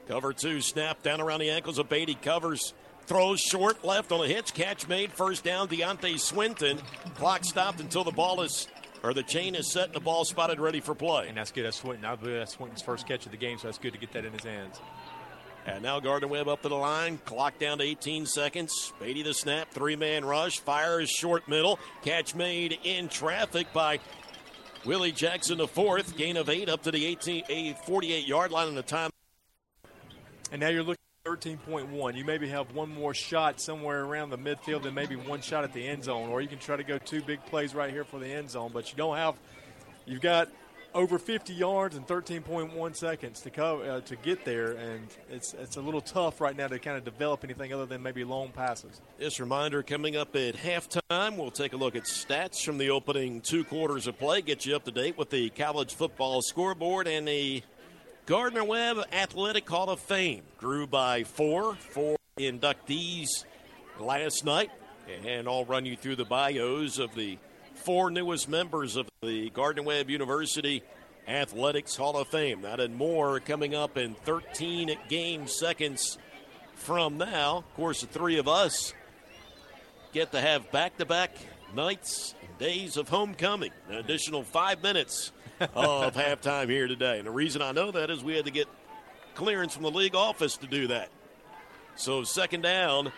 Cover 0.07 0.33
two, 0.33 0.61
snap 0.61 1.03
down 1.03 1.21
around 1.21 1.41
the 1.41 1.51
ankles 1.51 1.79
of 1.79 1.89
Beatty, 1.89 2.15
covers, 2.15 2.75
throws 3.07 3.41
short 3.41 3.85
left 3.85 4.13
on 4.13 4.25
a 4.25 4.29
hitch, 4.29 4.55
catch 4.55 4.89
made, 4.89 5.13
first 5.13 5.45
down, 5.45 5.69
Deontay 5.69 6.19
Swinton. 6.19 6.79
Clock 7.17 7.45
stopped 7.45 7.81
until 7.81 8.05
the 8.05 8.11
ball 8.11 8.43
is, 8.43 8.69
or 9.03 9.15
the 9.15 9.23
chain 9.23 9.55
is 9.55 9.71
set 9.71 9.87
and 9.87 9.95
the 9.95 10.01
ball 10.01 10.25
spotted 10.25 10.61
ready 10.61 10.81
for 10.81 10.95
play. 10.95 11.29
And 11.29 11.37
that's 11.37 11.53
good. 11.53 11.65
That's 11.65 11.79
Swinton. 11.79 12.05
I 12.05 12.17
believe 12.17 12.37
that's 12.37 12.55
Swinton's 12.55 12.83
first 12.83 13.07
catch 13.07 13.27
of 13.27 13.33
the 13.33 13.39
game, 13.39 13.59
so 13.59 13.69
that's 13.69 13.79
good 13.79 13.93
to 13.93 13.99
get 13.99 14.13
that 14.13 14.25
in 14.25 14.33
his 14.33 14.45
hands. 14.45 14.81
And 15.67 15.83
now 15.83 15.99
Gardner 15.99 16.29
Webb 16.29 16.49
up 16.49 16.63
to 16.63 16.69
the 16.69 16.77
line. 16.77 17.19
Clock 17.25 17.59
down 17.59 17.79
to 17.79 17.85
18 17.85 18.27
seconds. 18.27 18.93
Beatty 19.01 19.23
the 19.23 19.33
snap. 19.33 19.71
Three 19.71 19.97
man 19.97 20.25
rush. 20.25 20.61
Fires 20.61 21.09
short 21.09 21.49
middle. 21.49 21.79
Catch 22.03 22.35
made 22.35 22.79
in 22.85 23.09
traffic 23.09 23.73
by 23.73 23.99
Willie 24.85 25.13
Jackson, 25.13 25.59
the 25.59 25.69
fourth. 25.69 26.17
Gain 26.19 26.37
of 26.37 26.51
eight 26.51 26.69
up 26.69 26.83
to 26.83 26.91
the 26.91 27.07
18, 27.07 27.75
48 27.87 28.27
yard 28.27 28.51
line 28.51 28.69
in 28.69 28.75
the 28.75 28.83
time. 28.83 29.11
And 30.53 30.61
now 30.61 30.69
you're 30.69 30.83
looking 30.83 31.04
13.1. 31.25 32.17
You 32.17 32.25
maybe 32.27 32.51
have 32.51 32.75
one 32.75 32.93
more 32.95 33.15
shot 33.15 33.59
somewhere 33.59 34.05
around 34.05 34.29
the 34.29 34.37
midfield 34.37 34.85
and 34.85 34.95
maybe 34.95 35.17
one 35.17 35.41
shot 35.41 35.65
at 35.65 35.73
the 35.73 35.89
end 35.89 36.05
zone. 36.05 36.29
Or 36.29 36.43
you 36.43 36.49
can 36.49 36.59
try 36.59 36.77
to 36.77 36.85
go 36.85 36.99
two 36.99 37.23
big 37.23 37.43
plays 37.47 37.75
right 37.75 37.91
here 37.91 38.05
for 38.05 38.21
the 38.21 38.27
end 38.27 38.51
zone. 38.51 38.73
But 38.75 38.91
you 38.91 38.99
don't 38.99 39.17
have, 39.17 39.35
you've 40.05 40.21
got 40.21 40.51
over 40.93 41.19
50 41.19 41.55
yards 41.55 41.97
and 41.97 42.07
13.1 42.07 42.95
seconds 42.95 43.41
to 43.41 43.49
co- 43.49 43.81
uh, 43.81 44.01
to 44.03 44.17
get 44.17 44.45
there, 44.45 44.73
and 44.73 45.09
it's 45.31 45.55
it's 45.55 45.77
a 45.77 45.81
little 45.81 46.03
tough 46.03 46.43
right 46.43 46.57
now 46.57 46.69
to 46.69 46.79
kind 46.79 46.99
of 46.99 47.05
develop 47.05 47.43
anything 47.43 47.73
other 47.73 47.87
than 47.87 48.03
maybe 48.03 48.23
long 48.23 48.51
passes. 48.51 49.01
This 49.19 49.41
reminder 49.41 49.83
coming 49.83 50.17
up 50.17 50.37
at 50.37 50.57
halftime. 50.57 51.39
We'll 51.39 51.51
take 51.51 51.73
a 51.73 51.77
look 51.77 51.97
at 51.97 52.05
stats 52.05 52.63
from 52.63 52.77
the 52.77 52.91
opening 52.91 53.41
two 53.41 53.65
quarters 53.65 54.07
of 54.07 54.19
play, 54.19 54.43
get 54.43 54.67
you 54.67 54.77
up 54.77 54.85
to 54.85 54.93
date 54.93 55.17
with 55.17 55.31
the 55.31 55.49
college 55.51 55.95
football 55.95 56.43
scoreboard 56.43 57.09
and 57.09 57.27
the 57.27 57.63
Gardner 58.27 58.65
Webb 58.65 59.05
Athletic 59.13 59.69
Hall 59.69 59.91
of 59.91 60.01
Fame 60.01 60.45
grew 60.57 60.87
by 60.87 61.25
four, 61.25 61.75
four 61.75 62.17
inductees 62.39 63.45
last 64.01 64.47
night, 64.47 64.71
and 65.27 65.47
I'll 65.47 65.67
run 65.67 65.85
you 65.85 65.95
through 65.95 66.17
the 66.17 66.25
bios 66.25 66.99
of 66.99 67.15
the 67.15 67.37
four 67.75 68.11
newest 68.11 68.49
members 68.49 68.97
of 68.97 69.11
the 69.23 69.51
Gardner 69.51 69.83
Webb 69.83 70.09
University 70.09 70.83
Athletics 71.29 71.97
Hall 71.97 72.17
of 72.17 72.29
Fame. 72.29 72.63
That 72.63 72.81
and 72.81 72.97
more 72.97 73.41
coming 73.41 73.75
up 73.75 73.99
in 73.99 74.15
13 74.15 74.97
game 75.11 75.47
seconds 75.47 76.17
from 76.77 77.19
now. 77.19 77.59
Of 77.59 77.75
course, 77.75 78.01
the 78.01 78.07
three 78.07 78.39
of 78.39 78.49
us 78.49 78.95
get 80.15 80.33
to 80.33 80.41
have 80.41 80.73
back 80.73 80.97
to 80.97 81.05
back 81.05 81.37
nights 81.75 82.35
and 82.41 82.57
days 82.57 82.97
of 82.97 83.11
homecoming. 83.11 83.73
An 83.91 83.97
additional 83.97 84.45
five 84.45 84.83
minutes 84.83 85.31
Oh, 85.77 86.03
of 86.03 86.15
halftime 86.15 86.69
here 86.69 86.87
today. 86.89 87.19
And 87.19 87.27
the 87.27 87.33
reason 87.33 87.63
I 87.63 87.73
know 87.73 87.91
that 87.91 88.11
is 88.11 88.25
we 88.25 88.35
had 88.35 88.45
to 88.47 88.51
get 88.51 88.69
clearance 89.35 89.75
from 89.75 89.83
the 89.83 89.91
league 89.91 90.15
office 90.15 90.57
to 90.59 90.67
do 90.67 90.89
that. 90.89 91.11
So, 91.97 92.25
second 92.25 92.63
down 92.63 93.13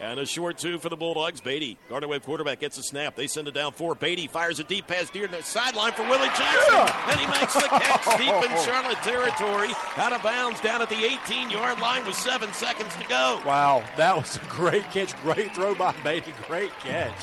and 0.00 0.18
a 0.18 0.26
short 0.26 0.58
two 0.58 0.78
for 0.78 0.88
the 0.88 0.96
Bulldogs. 0.96 1.40
Beatty, 1.40 1.78
Gardner 1.88 2.08
Webb 2.08 2.24
quarterback, 2.24 2.60
gets 2.60 2.76
a 2.78 2.82
snap. 2.82 3.14
They 3.14 3.26
send 3.26 3.48
it 3.48 3.54
down 3.54 3.72
four. 3.72 3.94
Beatty 3.94 4.26
fires 4.26 4.58
a 4.58 4.64
deep 4.64 4.86
pass 4.86 5.12
near 5.14 5.28
the 5.28 5.42
sideline 5.42 5.92
for 5.92 6.02
Willie 6.02 6.26
Jackson. 6.28 6.74
Yeah. 6.74 7.10
And 7.10 7.20
he 7.20 7.26
makes 7.26 7.54
the 7.54 7.60
catch 7.60 8.04
deep 8.18 8.50
in 8.50 8.64
Charlotte 8.64 8.98
territory. 8.98 9.70
Out 9.96 10.12
of 10.12 10.22
bounds 10.22 10.60
down 10.60 10.82
at 10.82 10.88
the 10.88 11.04
18 11.04 11.50
yard 11.50 11.78
line 11.80 12.04
with 12.04 12.16
seven 12.16 12.52
seconds 12.52 12.94
to 12.96 13.08
go. 13.08 13.40
Wow, 13.46 13.84
that 13.96 14.16
was 14.16 14.36
a 14.36 14.40
great 14.48 14.84
catch. 14.90 15.16
Great 15.22 15.54
throw 15.54 15.74
by 15.74 15.94
Beatty. 16.04 16.34
Great 16.48 16.72
catch. 16.80 17.14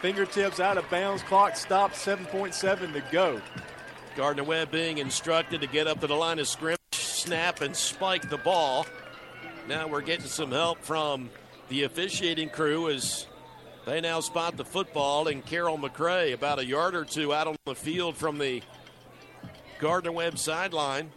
Fingertips 0.00 0.60
out 0.60 0.78
of 0.78 0.88
bounds. 0.90 1.22
Clock 1.24 1.56
stopped. 1.56 1.94
7.7 1.94 2.92
to 2.92 3.02
go. 3.10 3.40
Gardner 4.18 4.42
Webb 4.42 4.72
being 4.72 4.98
instructed 4.98 5.60
to 5.60 5.68
get 5.68 5.86
up 5.86 6.00
to 6.00 6.08
the 6.08 6.16
line 6.16 6.40
of 6.40 6.48
scrimmage, 6.48 6.78
snap, 6.90 7.60
and 7.60 7.76
spike 7.76 8.28
the 8.28 8.36
ball. 8.36 8.84
Now 9.68 9.86
we're 9.86 10.00
getting 10.00 10.26
some 10.26 10.50
help 10.50 10.82
from 10.82 11.30
the 11.68 11.84
officiating 11.84 12.48
crew 12.48 12.90
as 12.90 13.28
they 13.86 14.00
now 14.00 14.18
spot 14.18 14.56
the 14.56 14.64
football 14.64 15.28
and 15.28 15.46
Carroll 15.46 15.78
McCray 15.78 16.34
about 16.34 16.58
a 16.58 16.64
yard 16.66 16.96
or 16.96 17.04
two 17.04 17.32
out 17.32 17.46
on 17.46 17.54
the 17.64 17.76
field 17.76 18.16
from 18.16 18.38
the 18.38 18.60
Gardner 19.78 20.10
Webb 20.10 20.36
sideline. 20.36 21.12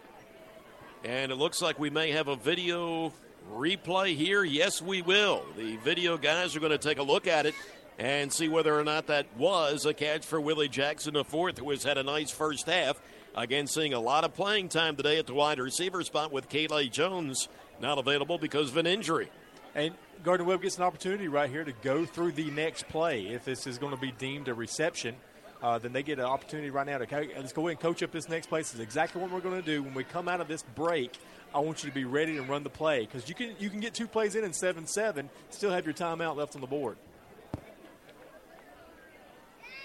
And 1.04 1.32
it 1.32 1.36
looks 1.38 1.60
like 1.60 1.80
we 1.80 1.90
may 1.90 2.12
have 2.12 2.28
a 2.28 2.36
video 2.36 3.14
replay 3.52 4.16
here. 4.16 4.44
Yes, 4.44 4.80
we 4.80 5.02
will. 5.02 5.44
The 5.58 5.78
video 5.78 6.18
guys 6.20 6.56
are 6.56 6.60
going 6.60 6.72
to 6.72 6.78
take 6.78 7.00
a 7.00 7.04
look 7.04 7.26
at 7.26 7.48
it 7.48 7.56
and 7.98 8.32
see 8.32 8.48
whether 8.48 8.78
or 8.78 8.84
not 8.84 9.08
that 9.08 9.28
was 9.38 9.86
a 9.86 9.94
catch 9.94 10.26
for 10.26 10.40
Willie 10.42 10.70
Jackson, 10.70 11.14
the 11.14 11.24
fourth, 11.24 11.58
who 11.58 11.70
has 11.70 11.84
had 11.84 11.98
a 11.98 12.04
nice 12.04 12.32
first 12.32 12.68
half. 12.68 13.02
Again, 13.36 13.68
seeing 13.68 13.94
a 13.94 14.00
lot 14.00 14.24
of 14.24 14.34
playing 14.34 14.70
time 14.70 14.96
today 14.96 15.18
at 15.18 15.28
the 15.28 15.34
wide 15.34 15.60
receiver 15.60 16.04
spot 16.04 16.32
with 16.32 16.50
Kayla 16.50 16.92
Jones 16.92 17.48
not 17.80 17.98
available 17.98 18.38
because 18.38 18.70
of 18.70 18.78
an 18.78 18.88
injury. 18.88 19.30
And 19.74 19.94
Gardner 20.24 20.46
Webb 20.46 20.62
gets 20.62 20.78
an 20.78 20.84
opportunity 20.84 21.28
right 21.28 21.50
here 21.50 21.64
to 21.64 21.72
go 21.82 22.06
through 22.06 22.34
the 22.34 22.52
next 22.52 22.88
play. 22.90 23.28
If 23.28 23.46
this 23.46 23.66
is 23.66 23.78
going 23.78 23.96
to 23.96 24.00
be 24.00 24.12
deemed 24.12 24.48
a 24.50 24.54
reception, 24.54 25.16
uh, 25.62 25.78
then 25.78 25.94
they 25.94 26.04
get 26.04 26.20
an 26.20 26.26
opportunity 26.26 26.70
right 26.70 26.86
now 26.86 26.98
to 26.98 27.08
let's 27.38 27.54
go 27.54 27.62
ahead 27.62 27.72
and 27.72 27.80
coach 27.80 28.04
up 28.04 28.12
this 28.12 28.28
next 28.28 28.48
play. 28.48 28.62
This 28.62 28.74
is 28.74 28.80
exactly 28.80 29.22
what 29.22 29.32
we're 29.32 29.40
going 29.40 29.60
to 29.60 29.66
do 29.66 29.82
when 29.84 29.94
we 29.94 30.04
come 30.04 30.28
out 30.28 30.42
of 30.42 30.48
this 30.48 30.64
break. 30.76 31.18
I 31.54 31.60
want 31.60 31.84
you 31.84 31.90
to 31.90 31.96
be 31.96 32.06
ready 32.06 32.36
to 32.36 32.42
run 32.44 32.64
the 32.64 32.70
play 32.70 33.02
because 33.02 33.28
you 33.28 33.36
can 33.36 33.56
you 33.60 33.70
can 33.70 33.80
get 33.80 33.94
two 33.94 34.08
plays 34.08 34.36
in 34.36 34.44
in 34.44 34.54
seven 34.54 34.88
seven, 34.88 35.30
still 35.50 35.72
have 35.72 35.86
your 35.86 35.94
timeout 35.94 36.36
left 36.36 36.56
on 36.56 36.62
the 36.62 36.68
board. 36.68 36.98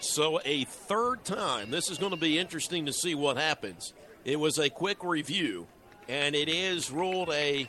So 0.06 0.40
a 0.44 0.64
third 0.64 1.24
time, 1.24 1.70
this 1.70 1.90
is 1.90 1.98
going 1.98 2.12
to 2.12 2.16
be 2.16 2.38
interesting 2.38 2.86
to 2.86 2.92
see 2.92 3.14
what 3.14 3.36
happens. 3.36 3.92
It 4.24 4.38
was 4.38 4.58
a 4.58 4.70
quick 4.70 5.02
review, 5.02 5.66
and 6.08 6.34
it 6.34 6.48
is 6.48 6.90
ruled 6.90 7.30
a 7.30 7.68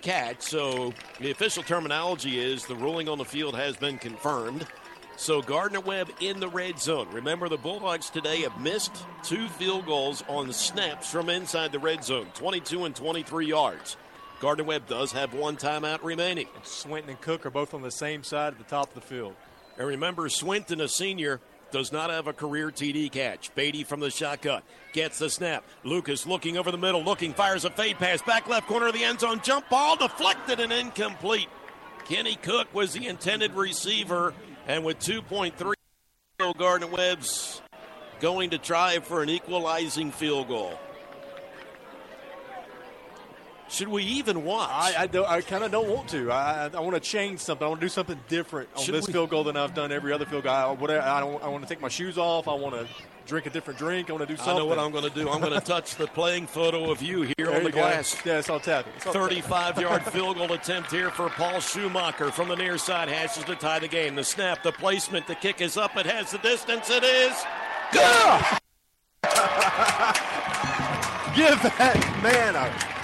catch. 0.00 0.42
So 0.42 0.94
the 1.20 1.32
official 1.32 1.62
terminology 1.62 2.38
is 2.38 2.64
the 2.64 2.76
ruling 2.76 3.08
on 3.08 3.18
the 3.18 3.24
field 3.24 3.56
has 3.56 3.76
been 3.76 3.98
confirmed. 3.98 4.66
So 5.16 5.42
Gardner 5.42 5.80
Webb 5.80 6.10
in 6.20 6.40
the 6.40 6.48
red 6.48 6.78
zone. 6.78 7.08
Remember, 7.10 7.48
the 7.48 7.56
Bulldogs 7.56 8.10
today 8.10 8.42
have 8.42 8.60
missed 8.60 9.04
two 9.22 9.48
field 9.48 9.86
goals 9.86 10.22
on 10.28 10.52
snaps 10.52 11.10
from 11.10 11.28
inside 11.28 11.72
the 11.72 11.78
red 11.78 12.04
zone, 12.04 12.28
22 12.34 12.84
and 12.84 12.94
23 12.94 13.46
yards. 13.46 13.96
Gardner 14.40 14.64
Webb 14.64 14.86
does 14.86 15.12
have 15.12 15.34
one 15.34 15.56
timeout 15.56 16.02
remaining. 16.04 16.46
And 16.54 16.64
Swinton 16.64 17.10
and 17.10 17.20
Cook 17.20 17.44
are 17.44 17.50
both 17.50 17.74
on 17.74 17.82
the 17.82 17.90
same 17.90 18.22
side 18.22 18.52
at 18.52 18.58
the 18.58 18.64
top 18.64 18.88
of 18.88 18.94
the 18.94 19.00
field. 19.00 19.34
And 19.78 19.88
remember, 19.88 20.28
Swinton, 20.28 20.80
a 20.80 20.88
senior, 20.88 21.40
does 21.76 21.92
not 21.92 22.08
have 22.08 22.26
a 22.26 22.32
career 22.32 22.70
TD 22.70 23.12
catch. 23.12 23.54
Beatty 23.54 23.84
from 23.84 24.00
the 24.00 24.08
shotgun 24.08 24.62
gets 24.94 25.18
the 25.18 25.28
snap. 25.28 25.62
Lucas 25.84 26.26
looking 26.26 26.56
over 26.56 26.70
the 26.70 26.78
middle, 26.78 27.04
looking, 27.04 27.34
fires 27.34 27.66
a 27.66 27.70
fade 27.70 27.98
pass, 27.98 28.22
back 28.22 28.48
left 28.48 28.66
corner 28.66 28.86
of 28.86 28.94
the 28.94 29.04
end 29.04 29.20
zone, 29.20 29.42
jump 29.44 29.68
ball 29.68 29.94
deflected 29.94 30.58
and 30.58 30.72
incomplete. 30.72 31.48
Kenny 32.06 32.36
Cook 32.36 32.72
was 32.72 32.94
the 32.94 33.06
intended 33.06 33.52
receiver, 33.52 34.32
And 34.66 34.86
with 34.86 35.00
2.3, 35.00 35.74
Gardner 36.56 36.86
Webb's 36.86 37.60
going 38.20 38.48
to 38.50 38.58
try 38.58 38.98
for 39.00 39.22
an 39.22 39.28
equalizing 39.28 40.12
field 40.12 40.48
goal. 40.48 40.78
Should 43.68 43.88
we 43.88 44.04
even 44.04 44.44
watch? 44.44 44.70
I, 44.70 45.08
I, 45.12 45.36
I 45.36 45.40
kind 45.40 45.64
of 45.64 45.72
don't 45.72 45.88
want 45.88 46.08
to. 46.10 46.30
I, 46.30 46.70
I 46.72 46.80
want 46.80 46.94
to 46.94 47.00
change 47.00 47.40
something. 47.40 47.64
I 47.64 47.68
want 47.68 47.80
to 47.80 47.84
do 47.84 47.88
something 47.90 48.18
different 48.28 48.68
on 48.76 48.84
Should 48.84 48.94
this 48.94 49.06
we- 49.08 49.12
field 49.12 49.30
goal 49.30 49.42
than 49.44 49.56
I've 49.56 49.74
done 49.74 49.90
every 49.90 50.12
other 50.12 50.24
field 50.24 50.44
goal. 50.44 50.52
I, 50.54 50.70
whatever, 50.70 51.04
I, 51.06 51.18
don't, 51.20 51.42
I 51.42 51.48
want 51.48 51.64
to 51.64 51.68
take 51.68 51.80
my 51.80 51.88
shoes 51.88 52.16
off. 52.16 52.46
I 52.46 52.54
want 52.54 52.74
to 52.76 52.86
drink 53.26 53.46
a 53.46 53.50
different 53.50 53.76
drink. 53.78 54.08
I 54.08 54.12
want 54.12 54.22
to 54.28 54.32
do 54.32 54.36
something. 54.36 54.54
I 54.54 54.58
know 54.58 54.66
what 54.66 54.78
I'm 54.78 54.92
going 54.92 55.02
to 55.02 55.10
do. 55.10 55.28
I'm 55.28 55.40
going 55.40 55.52
to 55.52 55.60
touch 55.60 55.96
the 55.96 56.06
playing 56.06 56.46
photo 56.46 56.92
of 56.92 57.02
you 57.02 57.22
here 57.22 57.34
There 57.38 57.56
on 57.56 57.64
the 57.64 57.72
go. 57.72 57.80
glass. 57.80 58.14
Yeah, 58.24 58.38
it's 58.38 58.48
all 58.48 58.60
tapping. 58.60 58.92
It's 58.96 59.06
all 59.06 59.12
tapping. 59.12 59.28
35 59.42 59.80
yard 59.80 60.02
field 60.12 60.36
goal 60.36 60.52
attempt 60.52 60.92
here 60.92 61.10
for 61.10 61.28
Paul 61.30 61.58
Schumacher 61.58 62.30
from 62.30 62.46
the 62.48 62.54
near 62.54 62.78
side. 62.78 63.08
Hashes 63.08 63.42
to 63.44 63.56
tie 63.56 63.80
the 63.80 63.88
game. 63.88 64.14
The 64.14 64.22
snap, 64.22 64.62
the 64.62 64.70
placement, 64.72 65.26
the 65.26 65.34
kick 65.34 65.60
is 65.60 65.76
up. 65.76 65.96
It 65.96 66.06
has 66.06 66.30
the 66.30 66.38
distance. 66.38 66.88
It 66.88 67.02
is. 67.02 67.32
Give 71.36 71.60
that 71.62 72.20
man 72.22 72.54
a 72.56 72.95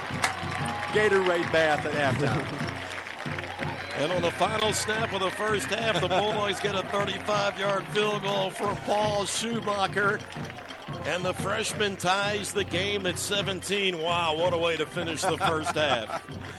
Gatorade 0.93 1.51
bath 1.51 1.85
at 1.85 1.93
halftime. 1.93 2.69
And 3.95 4.11
on 4.11 4.23
the 4.23 4.31
final 4.31 4.73
snap 4.73 5.13
of 5.13 5.19
the 5.21 5.29
first 5.29 5.67
half, 5.67 6.01
the 6.01 6.07
Bulldogs 6.07 6.59
get 6.59 6.73
a 6.73 6.81
35 6.81 7.59
yard 7.59 7.85
field 7.89 8.23
goal 8.23 8.49
for 8.49 8.73
Paul 8.87 9.25
Schumacher. 9.25 10.19
And 11.05 11.23
the 11.23 11.33
freshman 11.33 11.95
ties 11.95 12.51
the 12.53 12.63
game 12.63 13.05
at 13.05 13.19
17. 13.19 14.01
Wow, 14.01 14.35
what 14.35 14.51
a 14.53 14.57
way 14.57 14.77
to 14.77 14.85
finish 14.87 15.21
the 15.21 15.37
first 15.37 15.75
half. 15.75 16.25